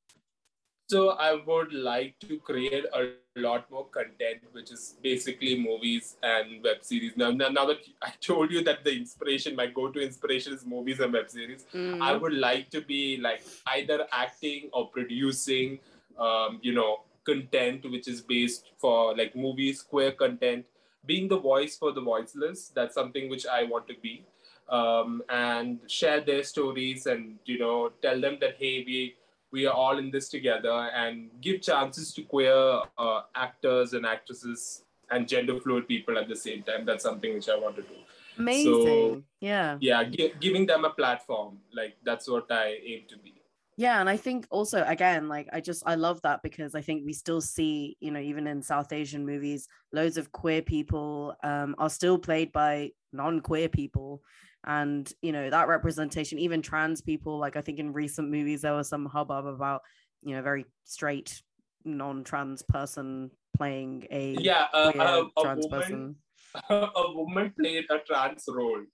So 0.89 1.11
I 1.11 1.34
would 1.34 1.72
like 1.72 2.14
to 2.20 2.39
create 2.39 2.84
a 2.95 3.14
lot 3.34 3.68
more 3.72 3.87
content, 3.87 4.43
which 4.53 4.70
is 4.70 4.95
basically 5.03 5.59
movies 5.59 6.16
and 6.22 6.62
web 6.62 6.84
series. 6.84 7.16
Now, 7.16 7.32
now, 7.32 7.49
now 7.49 7.66
that 7.66 7.78
I 8.03 8.12
told 8.20 8.53
you 8.53 8.62
that 8.62 8.84
the 8.84 8.95
inspiration, 8.95 9.57
my 9.57 9.66
go-to 9.66 10.01
inspiration 10.01 10.53
is 10.53 10.64
movies 10.64 11.01
and 11.01 11.12
web 11.12 11.28
series, 11.28 11.64
Mm. 11.74 12.01
I 12.01 12.12
would 12.16 12.34
like 12.34 12.70
to 12.70 12.80
be 12.80 13.16
like 13.16 13.43
either 13.66 14.07
acting 14.12 14.70
or 14.72 14.89
producing, 14.89 15.80
um, 16.19 16.59
you 16.62 16.73
know, 16.73 17.01
content 17.25 17.91
which 17.91 18.09
is 18.09 18.21
based 18.21 18.71
for 18.79 19.17
like 19.17 19.35
movies, 19.35 19.83
queer 19.83 20.12
content, 20.12 20.64
being 21.05 21.29
the 21.29 21.39
voice 21.39 21.77
for 21.77 21.93
the 21.93 22.01
voiceless. 22.01 22.73
That's 22.75 22.95
something 22.95 23.29
which 23.29 23.47
I 23.47 23.64
want 23.64 23.87
to 23.89 23.95
be, 24.03 24.25
um, 24.69 25.23
and 25.29 25.79
share 25.87 26.21
their 26.21 26.43
stories 26.43 27.07
and 27.07 27.39
you 27.45 27.59
know 27.59 27.93
tell 28.03 28.21
them 28.21 28.39
that 28.41 28.57
hey, 28.59 28.85
we 28.87 29.17
we 29.53 29.67
are 29.67 29.75
all 29.75 29.99
in 29.99 30.11
this 30.11 30.29
together 30.29 30.91
and 30.95 31.31
give 31.41 31.62
chances 31.62 32.12
to 32.14 32.23
queer 32.23 32.81
uh, 32.99 33.23
actors 33.35 33.93
and 33.93 34.05
actresses 34.05 34.83
and 35.11 35.29
gender 35.29 35.59
fluid 35.61 35.87
people 35.87 36.19
at 36.19 36.29
the 36.29 36.37
same 36.37 36.62
time. 36.62 36.85
That's 36.85 37.05
something 37.05 37.35
which 37.35 37.49
I 37.49 37.57
want 37.57 37.77
to 37.77 37.83
do. 37.83 37.95
Amazing. 38.39 39.25
yeah. 39.41 39.77
Yeah, 39.81 40.05
gi- 40.05 40.35
giving 40.41 40.67
them 40.67 40.85
a 40.85 40.91
platform, 40.91 41.59
like 41.73 41.97
that's 42.05 42.29
what 42.29 42.51
I 42.51 42.79
aim 42.85 43.03
to 43.09 43.17
be. 43.19 43.36
Yeah, 43.79 44.01
and 44.01 44.09
I 44.09 44.16
think 44.16 44.47
also 44.51 44.83
again, 44.87 45.29
like 45.29 45.49
I 45.53 45.61
just 45.61 45.83
I 45.85 45.97
love 45.97 46.22
that 46.22 46.43
because 46.43 46.74
I 46.74 46.81
think 46.81 47.03
we 47.05 47.12
still 47.12 47.43
see, 47.43 47.97
you 48.01 48.11
know, 48.11 48.20
even 48.20 48.47
in 48.47 48.62
South 48.62 48.91
Asian 48.91 49.27
movies, 49.27 49.68
loads 49.93 50.16
of 50.16 50.33
queer 50.33 50.62
people 50.62 51.35
um, 51.43 51.74
are 51.79 51.91
still 51.91 52.18
played 52.18 52.53
by 52.53 52.93
non-queer 53.12 53.68
people, 53.68 54.22
and 54.64 55.12
you 55.20 55.31
know 55.31 55.51
that 55.51 55.68
representation, 55.68 56.39
even 56.39 56.62
trans 56.62 57.03
people. 57.03 57.39
Like 57.39 57.57
I 57.57 57.61
think 57.61 57.79
in 57.79 57.93
recent 57.93 58.31
movies 58.31 58.62
there 58.62 58.72
was 58.72 58.89
some 58.89 59.05
hubbub 59.05 59.47
about, 59.47 59.83
you 60.22 60.35
know, 60.35 60.41
very 60.43 60.64
straight 60.85 61.43
non-trans 61.85 62.62
person 62.62 63.31
playing 63.55 64.07
a 64.11 64.39
Yeah, 64.41 64.68
uh, 64.72 64.93
uh, 64.99 65.24
a 65.37 65.41
trans 65.43 65.66
woman, 65.66 65.70
person. 65.70 66.16
a 66.70 67.12
woman 67.12 67.53
played 67.59 67.85
a 67.91 67.99
trans 67.99 68.45
role. 68.49 68.85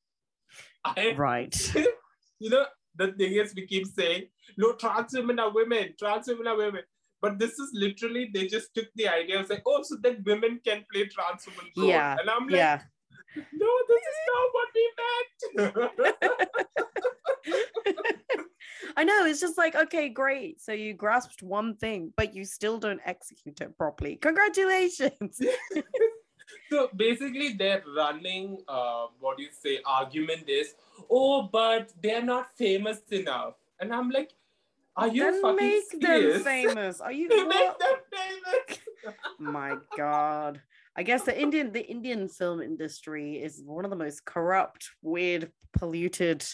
I, 0.84 1.14
Right. 1.16 1.74
you 2.40 2.50
know, 2.50 2.66
the 2.96 3.12
thing 3.12 3.32
is, 3.32 3.54
we 3.54 3.66
keep 3.66 3.86
saying, 3.86 4.24
no, 4.56 4.72
trans 4.72 5.12
women 5.14 5.38
are 5.38 5.50
women, 5.52 5.94
trans 5.98 6.26
women 6.28 6.46
are 6.46 6.56
women. 6.56 6.82
But 7.20 7.38
this 7.38 7.58
is 7.58 7.70
literally, 7.72 8.30
they 8.34 8.46
just 8.48 8.74
took 8.74 8.86
the 8.96 9.08
idea 9.08 9.40
of 9.40 9.46
saying, 9.46 9.62
oh, 9.66 9.82
so 9.82 9.96
that 10.02 10.22
women 10.24 10.60
can 10.64 10.84
play 10.92 11.06
trans 11.06 11.46
women 11.46 11.70
role. 11.76 11.88
Yeah, 11.88 12.16
And 12.20 12.28
I'm 12.28 12.48
like, 12.48 12.58
Yeah. 12.58 12.80
no, 13.36 13.68
this 13.88 14.02
is 14.12 14.18
not 14.28 14.52
what 14.52 14.68
we 14.74 14.84
meant. 14.98 16.22
I 18.96 19.04
know 19.04 19.24
it's 19.24 19.40
just 19.40 19.56
like 19.56 19.74
okay, 19.74 20.08
great. 20.08 20.60
So 20.60 20.72
you 20.72 20.92
grasped 20.94 21.42
one 21.42 21.76
thing, 21.76 22.12
but 22.16 22.34
you 22.34 22.44
still 22.44 22.78
don't 22.78 23.00
execute 23.06 23.60
it 23.60 23.76
properly. 23.78 24.16
Congratulations. 24.16 25.40
so 26.70 26.88
basically, 26.96 27.52
their 27.54 27.82
running, 27.96 28.58
uh, 28.68 29.06
what 29.20 29.36
do 29.36 29.42
you 29.42 29.50
say, 29.52 29.80
argument 29.84 30.48
is, 30.48 30.74
oh, 31.10 31.42
but 31.42 31.92
they're 32.02 32.22
not 32.22 32.56
famous 32.56 33.00
enough. 33.10 33.54
And 33.80 33.92
I'm 33.92 34.10
like, 34.10 34.30
are 34.96 35.08
you 35.08 35.22
then 35.24 35.40
fucking 35.42 35.56
make 35.56 35.84
serious? 36.02 36.34
them 36.34 36.44
famous. 36.44 37.00
Are 37.00 37.12
you 37.12 37.28
make 37.48 37.48
them 37.78 37.96
famous. 38.12 38.78
My 39.38 39.76
God. 39.96 40.60
I 40.94 41.02
guess 41.02 41.22
the 41.22 41.38
Indian 41.40 41.72
the 41.72 41.80
Indian 41.86 42.28
film 42.28 42.60
industry 42.60 43.36
is 43.42 43.62
one 43.64 43.84
of 43.86 43.90
the 43.90 43.96
most 43.96 44.24
corrupt, 44.26 44.90
weird, 45.00 45.50
polluted 45.72 46.44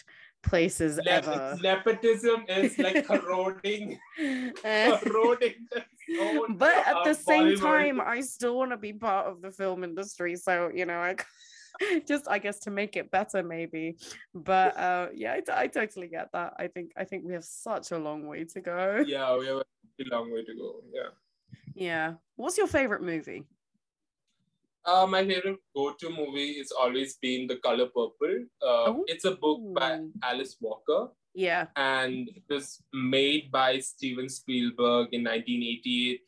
places 0.44 0.98
Ne- 1.04 1.10
ever. 1.10 1.58
nepotism 1.60 2.44
is 2.48 2.78
like 2.78 3.04
corroding, 3.10 3.98
Eh. 4.18 4.96
corroding. 5.02 5.66
the 5.72 5.82
soul 6.16 6.46
but 6.56 6.76
at 6.86 7.04
the 7.04 7.14
same 7.14 7.56
time 7.58 8.00
i 8.00 8.20
still 8.20 8.56
want 8.56 8.70
to 8.70 8.76
be 8.76 8.92
part 8.92 9.26
of 9.26 9.40
the 9.42 9.50
film 9.50 9.84
industry 9.84 10.36
so 10.36 10.70
you 10.74 10.86
know 10.86 10.98
i 10.98 11.14
just 12.08 12.28
i 12.28 12.38
guess 12.38 12.58
to 12.58 12.70
make 12.70 12.96
it 12.96 13.10
better 13.10 13.42
maybe 13.42 13.96
but 14.34 14.76
uh 14.76 15.08
yeah 15.14 15.34
I, 15.34 15.40
t- 15.40 15.52
I 15.54 15.66
totally 15.68 16.08
get 16.08 16.28
that 16.32 16.54
i 16.58 16.66
think 16.66 16.92
i 16.96 17.04
think 17.04 17.24
we 17.24 17.34
have 17.34 17.44
such 17.44 17.92
a 17.92 17.98
long 17.98 18.26
way 18.26 18.44
to 18.44 18.60
go 18.60 19.04
yeah, 19.06 19.36
we 19.36 19.46
have 19.46 19.58
a 19.58 19.64
long 20.10 20.32
way 20.32 20.44
to 20.44 20.54
go. 20.54 20.82
Yeah. 20.92 21.10
yeah 21.74 22.12
what's 22.36 22.56
your 22.58 22.68
favorite 22.68 23.02
movie 23.02 23.44
Uh, 24.88 25.06
my 25.06 25.20
favorite 25.28 25.60
go-to 25.76 26.08
movie 26.08 26.56
has 26.58 26.70
always 26.72 27.18
been 27.20 27.46
The 27.46 27.56
Color 27.60 27.88
Purple. 27.96 28.36
Uh, 28.62 28.86
Oh. 28.88 29.04
It's 29.12 29.26
a 29.28 29.34
book 29.36 29.60
by 29.76 30.00
Alice 30.22 30.56
Walker. 30.64 31.12
Yeah 31.46 31.66
and 31.76 32.28
it 32.38 32.42
was 32.54 32.68
made 32.92 33.44
by 33.56 33.70
Steven 33.88 34.28
Spielberg 34.36 35.08
in 35.16 35.22
1988 35.22 36.20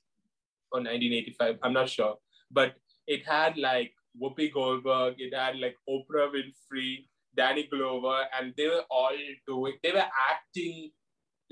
or 0.73 0.79
1985. 0.81 1.59
I'm 1.65 1.73
not 1.73 1.89
sure, 1.89 2.15
but 2.59 2.75
it 3.07 3.27
had 3.27 3.57
like 3.57 3.93
Whoopi 4.23 4.47
Goldberg, 4.57 5.15
it 5.19 5.35
had 5.35 5.59
like 5.65 5.77
Oprah 5.95 6.29
Winfrey, 6.35 6.93
Danny 7.41 7.65
Glover, 7.73 8.19
and 8.39 8.55
they 8.57 8.69
were 8.75 8.85
all 8.99 9.17
doing. 9.49 9.75
They 9.83 9.93
were 9.99 10.09
acting 10.31 10.91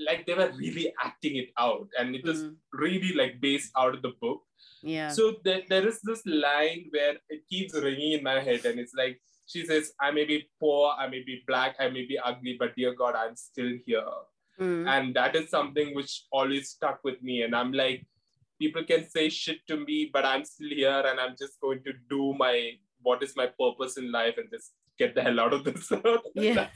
like 0.07 0.25
they 0.27 0.35
were 0.39 0.51
really 0.57 0.87
acting 1.03 1.35
it 1.43 1.49
out, 1.67 1.87
and 1.99 2.15
it 2.19 2.23
was 2.31 2.43
Mm. 2.43 2.55
really 2.85 3.11
like 3.21 3.33
based 3.47 3.71
out 3.83 3.93
of 3.97 4.01
the 4.07 4.13
book. 4.21 4.41
yeah 4.95 5.09
So 5.17 5.23
there, 5.45 5.63
there 5.71 5.85
is 5.91 5.99
this 6.09 6.21
line 6.25 6.81
where 6.95 7.15
it 7.35 7.41
keeps 7.51 7.73
ringing 7.87 8.13
in 8.19 8.23
my 8.23 8.39
head, 8.47 8.63
and 8.71 8.79
it's 8.83 8.95
like, 9.03 9.19
she 9.49 9.65
says, 9.65 9.93
I 9.99 10.11
may 10.11 10.25
be 10.25 10.47
poor, 10.59 10.93
I 10.97 11.07
may 11.07 11.23
be 11.23 11.43
black, 11.47 11.75
I 11.79 11.89
may 11.89 12.05
be 12.05 12.19
ugly, 12.23 12.55
but 12.59 12.75
dear 12.75 12.93
God, 12.93 13.15
I'm 13.15 13.35
still 13.35 13.71
here. 13.85 14.05
Mm. 14.59 14.87
And 14.87 15.15
that 15.15 15.35
is 15.35 15.49
something 15.49 15.95
which 15.95 16.25
always 16.31 16.69
stuck 16.69 16.99
with 17.03 17.21
me. 17.23 17.41
And 17.41 17.55
I'm 17.55 17.73
like, 17.73 18.05
people 18.59 18.83
can 18.83 19.09
say 19.09 19.29
shit 19.29 19.65
to 19.67 19.77
me, 19.77 20.11
but 20.13 20.23
I'm 20.23 20.45
still 20.45 20.69
here 20.69 21.03
and 21.05 21.19
I'm 21.19 21.35
just 21.39 21.59
going 21.61 21.81
to 21.83 21.93
do 22.09 22.35
my 22.37 22.73
what 23.01 23.23
is 23.23 23.35
my 23.35 23.47
purpose 23.47 23.97
in 23.97 24.11
life 24.11 24.35
and 24.37 24.49
just 24.51 24.73
get 24.99 25.15
the 25.15 25.23
hell 25.23 25.39
out 25.39 25.53
of 25.53 25.63
this 25.63 25.91
earth. 25.91 26.21
Yeah. 26.35 26.67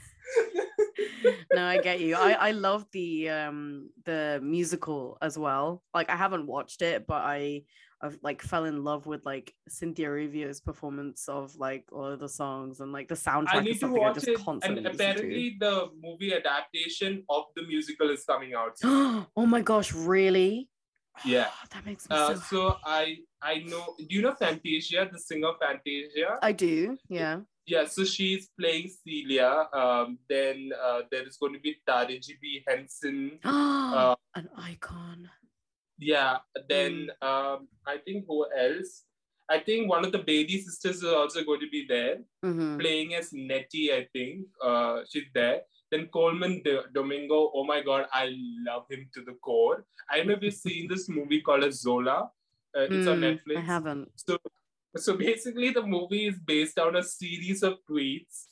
no, 1.52 1.66
I 1.66 1.78
get 1.78 2.00
you. 2.00 2.16
I 2.16 2.32
I 2.32 2.50
love 2.52 2.86
the 2.92 3.28
um 3.28 3.90
the 4.04 4.40
musical 4.42 5.18
as 5.20 5.38
well. 5.38 5.84
Like 5.92 6.08
I 6.10 6.16
haven't 6.16 6.46
watched 6.46 6.80
it, 6.80 7.06
but 7.06 7.22
I 7.22 7.64
I've 8.04 8.18
like 8.22 8.42
fell 8.42 8.66
in 8.66 8.84
love 8.84 9.06
with 9.06 9.24
like 9.24 9.54
Cynthia 9.66 10.08
Erivo's 10.08 10.60
performance 10.60 11.26
of 11.26 11.56
like 11.56 11.86
all 11.90 12.04
of 12.04 12.20
the 12.20 12.28
songs 12.28 12.80
and 12.80 12.92
like 12.92 13.08
the 13.08 13.14
soundtrack 13.14 13.54
I 13.54 13.58
is 13.60 13.64
need 13.64 13.80
to 13.80 13.88
watch 13.88 14.14
just 14.16 14.28
it. 14.28 14.40
And 14.62 14.86
apparently, 14.86 15.56
the 15.58 15.88
movie 16.02 16.34
adaptation 16.34 17.24
of 17.30 17.44
the 17.56 17.62
musical 17.62 18.10
is 18.10 18.22
coming 18.24 18.52
out. 18.52 18.76
oh 18.84 19.46
my 19.46 19.62
gosh, 19.62 19.92
really? 19.92 20.68
Yeah. 21.24 21.46
that 21.70 21.86
makes 21.86 22.10
me 22.10 22.16
Uh, 22.16 22.34
so 22.34 22.40
so 22.50 22.76
I 22.84 23.18
I 23.40 23.58
know. 23.60 23.94
Do 23.98 24.14
you 24.16 24.20
know 24.20 24.34
Fantasia, 24.34 25.08
the 25.10 25.18
singer 25.18 25.52
Fantasia? 25.60 26.38
I 26.42 26.52
do, 26.52 26.98
yeah. 27.08 27.40
yeah. 27.66 27.86
So 27.86 28.04
she's 28.04 28.50
playing 28.58 28.90
Celie. 28.90 29.40
Um, 29.40 30.18
then 30.28 30.72
uh, 30.82 31.02
there 31.10 31.26
is 31.26 31.36
going 31.36 31.54
to 31.54 31.60
be 31.60 31.76
Taraji 31.88 32.34
P 32.40 32.64
Henson. 32.66 33.38
Uh, 33.44 34.16
An 34.34 34.48
icon. 34.58 35.30
Yeah. 35.98 36.38
Then 36.68 37.10
um, 37.22 37.68
I 37.86 37.98
think 38.04 38.24
who 38.28 38.46
else? 38.56 39.04
I 39.48 39.58
think 39.58 39.90
one 39.90 40.04
of 40.04 40.12
the 40.12 40.18
Bailey 40.18 40.60
sisters 40.60 40.96
is 41.02 41.04
also 41.04 41.44
going 41.44 41.60
to 41.60 41.68
be 41.70 41.84
there. 41.88 42.16
Mhm. 42.44 42.78
playing 42.80 43.14
as 43.14 43.32
Nettie, 43.32 43.92
I 43.92 44.06
think. 44.12 44.46
Uh, 44.62 45.02
she's 45.10 45.28
there. 45.34 45.62
Then 45.90 46.06
Colman 46.12 46.62
D- 46.64 46.80
Domingo, 46.94 47.50
oh 47.54 47.64
my 47.64 47.80
god, 47.82 48.06
I 48.12 48.34
love 48.68 48.86
him 48.90 49.08
to 49.14 49.20
the 49.22 49.34
core. 49.34 49.86
I 50.10 50.16
don't 50.18 50.28
know 50.28 50.34
if 50.34 50.42
you've 50.42 50.54
seen 50.54 50.88
this 50.88 51.08
movie 51.08 51.40
called 51.40 51.62
as 51.64 51.80
Zola. 51.82 52.30
Uh, 52.76 52.80
it's 52.90 53.06
on 53.06 53.20
Mm, 53.20 53.26
Netflix. 53.26 53.56
I 53.58 53.60
haven't. 53.60 54.08
So, 54.16 54.38
so 54.96 55.16
basically, 55.16 55.70
the 55.70 55.82
movie 55.82 56.26
is 56.26 56.38
based 56.38 56.78
on 56.78 56.96
a 56.96 57.02
series 57.02 57.62
of 57.62 57.74
tweets. 57.90 58.46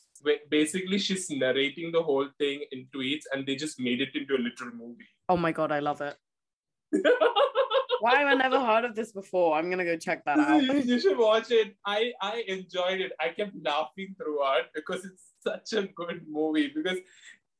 Basically, 0.51 0.99
she's 0.99 1.28
narrating 1.30 1.90
the 1.90 2.03
whole 2.03 2.28
thing 2.38 2.64
in 2.70 2.86
tweets, 2.95 3.24
and 3.32 3.45
they 3.47 3.57
just 3.57 3.80
made 3.80 4.01
it 4.01 4.14
into 4.14 4.36
a 4.36 4.38
literal 4.47 4.72
movie. 4.74 5.09
Oh 5.28 5.36
my 5.36 5.51
god, 5.53 5.72
I 5.72 5.80
love 5.80 6.01
it. 6.01 6.16
Why 8.01 8.16
have 8.16 8.26
I 8.26 8.34
never 8.34 8.59
heard 8.59 8.84
of 8.84 8.97
this 8.97 9.12
before? 9.12 9.57
I'm 9.57 9.70
gonna 9.70 9.84
go 9.84 9.97
check 9.97 10.24
that 10.24 10.38
out. 10.38 10.62
you, 10.62 10.72
you 10.72 11.01
should 11.01 11.16
watch 11.16 11.51
it. 11.51 11.76
I 11.86 12.12
I 12.20 12.45
enjoyed 12.49 13.01
it. 13.01 13.12
I 13.20 13.28
kept 13.28 13.53
laughing 13.62 14.16
throughout 14.18 14.64
because 14.74 15.05
it's 15.05 15.32
such 15.40 15.72
a 15.72 15.86
good 15.86 16.22
movie 16.28 16.72
because 16.74 16.99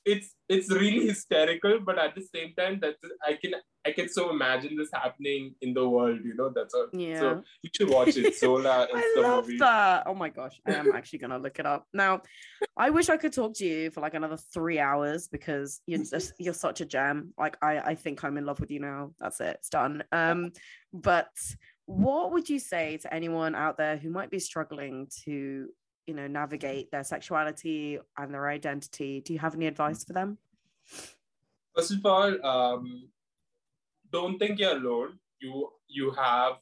it's 0.05 0.35
it's 0.49 0.71
really 0.71 1.07
hysterical, 1.07 1.81
but 1.81 1.99
at 1.99 2.15
the 2.15 2.23
same 2.35 2.55
time 2.55 2.79
that 2.81 2.97
I 3.27 3.35
can 3.35 3.55
I 3.85 3.93
can 3.93 4.09
so 4.09 4.31
imagine 4.31 4.77
this 4.77 4.91
happening 4.93 5.55
in 5.61 5.75
the 5.75 5.89
world. 5.89 6.21
You 6.25 6.35
know 6.35 6.51
that's 6.55 6.75
all. 6.75 6.89
Yeah. 6.93 7.21
So 7.21 7.43
you 7.63 7.71
should 7.75 7.91
watch 7.91 8.17
it. 8.17 8.37
Zola 8.37 8.89
I 8.95 9.13
the 9.17 9.23
love 9.23 9.47
movie. 9.47 9.59
that. 9.59 10.05
Oh 10.07 10.15
my 10.15 10.29
gosh, 10.29 10.61
I 10.67 10.75
am 10.75 10.93
actually 10.93 11.21
gonna 11.21 11.39
look 11.39 11.59
it 11.59 11.67
up 11.67 11.87
now. 11.93 12.23
I 12.77 12.91
wish 12.91 13.09
I 13.09 13.17
could 13.17 13.33
talk 13.33 13.55
to 13.57 13.67
you 13.67 13.91
for 13.91 14.01
like 14.01 14.15
another 14.15 14.37
three 14.37 14.79
hours 14.79 15.29
because 15.29 15.81
you're 15.87 16.05
just 16.11 16.33
you're 16.39 16.55
such 16.55 16.81
a 16.81 16.85
gem. 16.85 17.33
Like 17.39 17.57
I 17.63 17.79
I 17.79 17.95
think 17.95 18.23
I'm 18.25 18.37
in 18.37 18.47
love 18.47 18.61
with 18.61 18.71
you 18.71 18.81
now. 18.81 19.13
That's 19.21 19.41
it. 19.41 19.57
It's 19.59 19.69
done. 19.69 20.03
Um, 20.13 20.53
but 20.93 21.31
what 21.87 22.33
would 22.33 22.49
you 22.49 22.59
say 22.59 22.97
to 22.99 23.13
anyone 23.13 23.55
out 23.55 23.77
there 23.77 23.97
who 23.97 24.11
might 24.11 24.31
be 24.31 24.39
struggling 24.39 25.09
to 25.25 25.69
you 26.07 26.15
know 26.15 26.27
navigate 26.27 26.91
their 26.91 27.05
sexuality 27.05 27.99
and 28.17 28.35
their 28.35 28.49
identity? 28.49 29.21
Do 29.21 29.33
you 29.33 29.39
have 29.39 29.55
any 29.55 29.67
advice 29.67 30.05
for 30.05 30.13
them? 30.13 30.39
First 31.75 31.93
of 31.93 32.05
all, 32.05 32.47
um, 32.47 33.09
don't 34.11 34.39
think 34.39 34.59
you're 34.59 34.77
alone. 34.77 35.19
You 35.41 35.71
you 35.89 36.13
have 36.13 36.55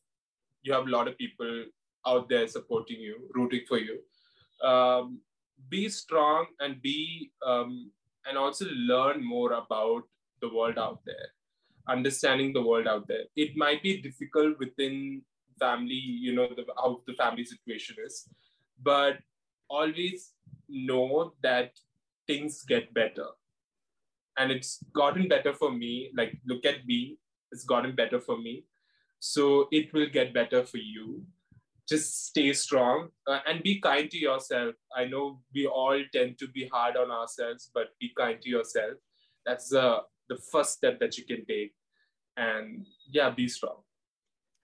you 0.62 0.72
have 0.72 0.86
a 0.86 0.91
lot 0.91 1.09
of 1.09 1.16
people 1.18 1.64
out 2.07 2.28
there 2.28 2.47
supporting 2.49 3.01
you, 3.01 3.28
rooting 3.34 3.62
for 3.68 3.78
you. 3.78 3.99
Um, 4.66 5.20
be 5.68 5.88
strong 5.88 6.47
and 6.61 6.80
be 6.80 7.32
um, 7.45 7.91
and 8.26 8.38
also 8.38 8.66
learn 8.72 9.24
more 9.24 9.53
about 9.53 10.03
the 10.41 10.53
world 10.55 10.78
out 10.78 11.01
there, 11.05 11.28
understanding 11.88 12.53
the 12.53 12.62
world 12.62 12.86
out 12.86 13.09
there. 13.09 13.24
It 13.36 13.57
might 13.57 13.82
be 13.82 14.01
difficult 14.01 14.59
within 14.59 15.22
family, 15.59 15.95
you 15.95 16.34
know, 16.34 16.49
the, 16.49 16.64
how 16.76 17.03
the 17.07 17.14
family 17.14 17.45
situation 17.45 17.97
is, 18.05 18.28
but 18.82 19.18
always 19.70 20.32
know 20.68 21.32
that 21.42 21.72
things 22.26 22.62
get 22.62 22.92
better 22.94 23.28
and 24.36 24.50
it's 24.50 24.82
gotten 24.94 25.28
better 25.28 25.52
for 25.52 25.70
me. 25.70 26.10
Like, 26.16 26.38
look 26.46 26.64
at 26.64 26.86
me, 26.86 27.18
it's 27.52 27.64
gotten 27.64 27.94
better 27.94 28.20
for 28.20 28.38
me. 28.38 28.64
So 29.18 29.68
it 29.70 29.92
will 29.92 30.08
get 30.08 30.32
better 30.32 30.64
for 30.64 30.78
you. 30.78 31.22
Just 31.88 32.28
stay 32.28 32.52
strong 32.52 33.08
uh, 33.26 33.40
and 33.46 33.62
be 33.62 33.80
kind 33.80 34.10
to 34.10 34.16
yourself. 34.16 34.74
I 34.96 35.04
know 35.06 35.40
we 35.54 35.66
all 35.66 36.00
tend 36.12 36.38
to 36.38 36.48
be 36.48 36.68
hard 36.72 36.96
on 36.96 37.10
ourselves, 37.10 37.70
but 37.74 37.88
be 38.00 38.12
kind 38.16 38.40
to 38.40 38.48
yourself. 38.48 38.94
That's 39.44 39.68
the 39.68 40.02
the 40.28 40.36
first 40.52 40.74
step 40.74 41.00
that 41.00 41.18
you 41.18 41.24
can 41.24 41.44
take. 41.44 41.72
And 42.36 42.86
yeah, 43.10 43.30
be 43.30 43.48
strong. 43.48 43.82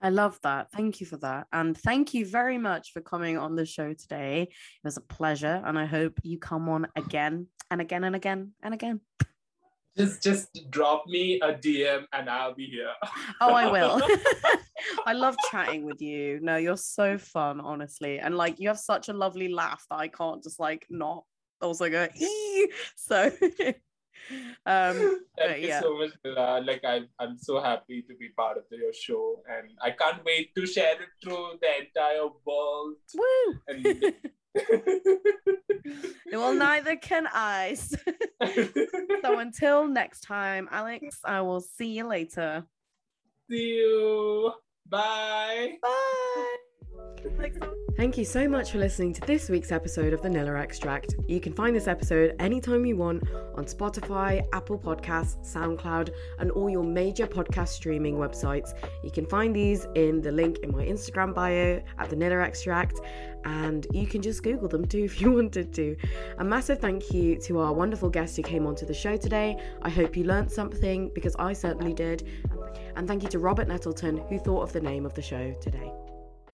I 0.01 0.09
love 0.09 0.39
that. 0.43 0.71
Thank 0.71 0.99
you 0.99 1.07
for 1.07 1.17
that. 1.17 1.47
And 1.51 1.77
thank 1.77 2.13
you 2.13 2.25
very 2.25 2.57
much 2.57 2.91
for 2.93 3.01
coming 3.01 3.37
on 3.37 3.55
the 3.55 3.65
show 3.65 3.93
today. 3.93 4.43
It 4.43 4.49
was 4.83 4.97
a 4.97 5.01
pleasure. 5.01 5.61
And 5.65 5.77
I 5.77 5.85
hope 5.85 6.19
you 6.23 6.37
come 6.37 6.69
on 6.69 6.87
again 6.95 7.47
and 7.71 7.81
again 7.81 8.03
and 8.03 8.15
again 8.15 8.51
and 8.61 8.73
again. 8.73 9.01
Just 9.97 10.21
just 10.21 10.69
drop 10.69 11.07
me 11.07 11.39
a 11.41 11.53
DM 11.53 12.05
and 12.13 12.29
I'll 12.29 12.53
be 12.53 12.67
here. 12.67 12.91
Oh, 13.41 13.53
I 13.53 13.71
will. 13.71 14.01
I 15.05 15.13
love 15.13 15.35
chatting 15.51 15.85
with 15.85 16.01
you. 16.01 16.39
No, 16.41 16.57
you're 16.57 16.77
so 16.77 17.17
fun, 17.17 17.59
honestly. 17.59 18.19
And 18.19 18.35
like 18.37 18.59
you 18.59 18.67
have 18.67 18.79
such 18.79 19.09
a 19.09 19.13
lovely 19.13 19.47
laugh 19.47 19.85
that 19.89 19.97
I 19.97 20.07
can't 20.07 20.43
just 20.43 20.59
like 20.59 20.85
not 20.89 21.23
also 21.61 21.89
go 21.89 22.07
ee. 22.19 22.71
So 22.95 23.31
um 24.65 25.21
Thank 25.37 25.61
you 25.61 25.67
yeah. 25.67 25.81
so 25.81 25.97
much, 25.97 26.11
Mila. 26.23 26.61
Like 26.65 26.83
I, 26.83 27.01
I'm 27.19 27.37
so 27.37 27.59
happy 27.61 28.01
to 28.03 28.15
be 28.15 28.29
part 28.29 28.57
of 28.57 28.63
your 28.71 28.93
show, 28.93 29.41
and 29.47 29.69
I 29.81 29.91
can't 29.91 30.23
wait 30.25 30.55
to 30.55 30.65
share 30.65 31.01
it 31.01 31.09
through 31.23 31.59
the 31.61 31.85
entire 31.85 32.27
world. 32.45 32.95
woo. 33.15 33.59
And 33.67 34.13
well, 36.31 36.53
neither 36.53 36.95
can 36.95 37.27
I. 37.31 37.75
so 39.21 39.39
until 39.39 39.87
next 39.87 40.21
time, 40.21 40.67
Alex, 40.71 41.19
I 41.23 41.41
will 41.41 41.61
see 41.61 41.97
you 41.97 42.07
later. 42.07 42.65
see 43.49 43.75
you. 43.77 44.53
Bye. 44.89 45.77
Bye. 45.81 46.57
Thank 47.97 48.17
you 48.17 48.25
so 48.25 48.47
much 48.47 48.71
for 48.71 48.77
listening 48.77 49.11
to 49.13 49.21
this 49.21 49.49
week's 49.49 49.71
episode 49.71 50.13
of 50.13 50.21
the 50.21 50.29
Nilla 50.29 50.61
Extract. 50.61 51.15
You 51.27 51.39
can 51.39 51.51
find 51.51 51.75
this 51.75 51.87
episode 51.87 52.35
anytime 52.37 52.85
you 52.85 52.95
want 52.95 53.23
on 53.55 53.65
Spotify, 53.65 54.45
Apple 54.53 54.77
Podcasts, 54.77 55.37
SoundCloud, 55.43 56.11
and 56.37 56.51
all 56.51 56.69
your 56.69 56.83
major 56.83 57.25
podcast 57.25 57.69
streaming 57.69 58.17
websites. 58.17 58.73
You 59.03 59.09
can 59.09 59.25
find 59.25 59.55
these 59.55 59.87
in 59.95 60.21
the 60.21 60.31
link 60.31 60.59
in 60.59 60.71
my 60.71 60.85
Instagram 60.85 61.33
bio 61.33 61.81
at 61.97 62.09
the 62.09 62.15
Nilla 62.15 62.45
Extract, 62.45 62.99
and 63.45 63.87
you 63.91 64.05
can 64.05 64.21
just 64.21 64.43
Google 64.43 64.67
them 64.67 64.85
too 64.85 65.03
if 65.03 65.19
you 65.19 65.31
wanted 65.31 65.73
to. 65.73 65.97
A 66.37 66.43
massive 66.43 66.79
thank 66.79 67.11
you 67.11 67.35
to 67.41 67.59
our 67.59 67.73
wonderful 67.73 68.11
guest 68.11 68.35
who 68.35 68.43
came 68.43 68.67
onto 68.67 68.85
the 68.85 68.93
show 68.93 69.17
today. 69.17 69.57
I 69.81 69.89
hope 69.89 70.15
you 70.15 70.23
learned 70.23 70.51
something 70.51 71.09
because 71.15 71.35
I 71.37 71.53
certainly 71.53 71.93
did. 71.93 72.27
And 72.95 73.07
thank 73.07 73.23
you 73.23 73.29
to 73.29 73.39
Robert 73.39 73.67
Nettleton 73.67 74.17
who 74.29 74.37
thought 74.37 74.61
of 74.61 74.71
the 74.71 74.81
name 74.81 75.03
of 75.03 75.15
the 75.15 75.21
show 75.23 75.53
today. 75.59 75.91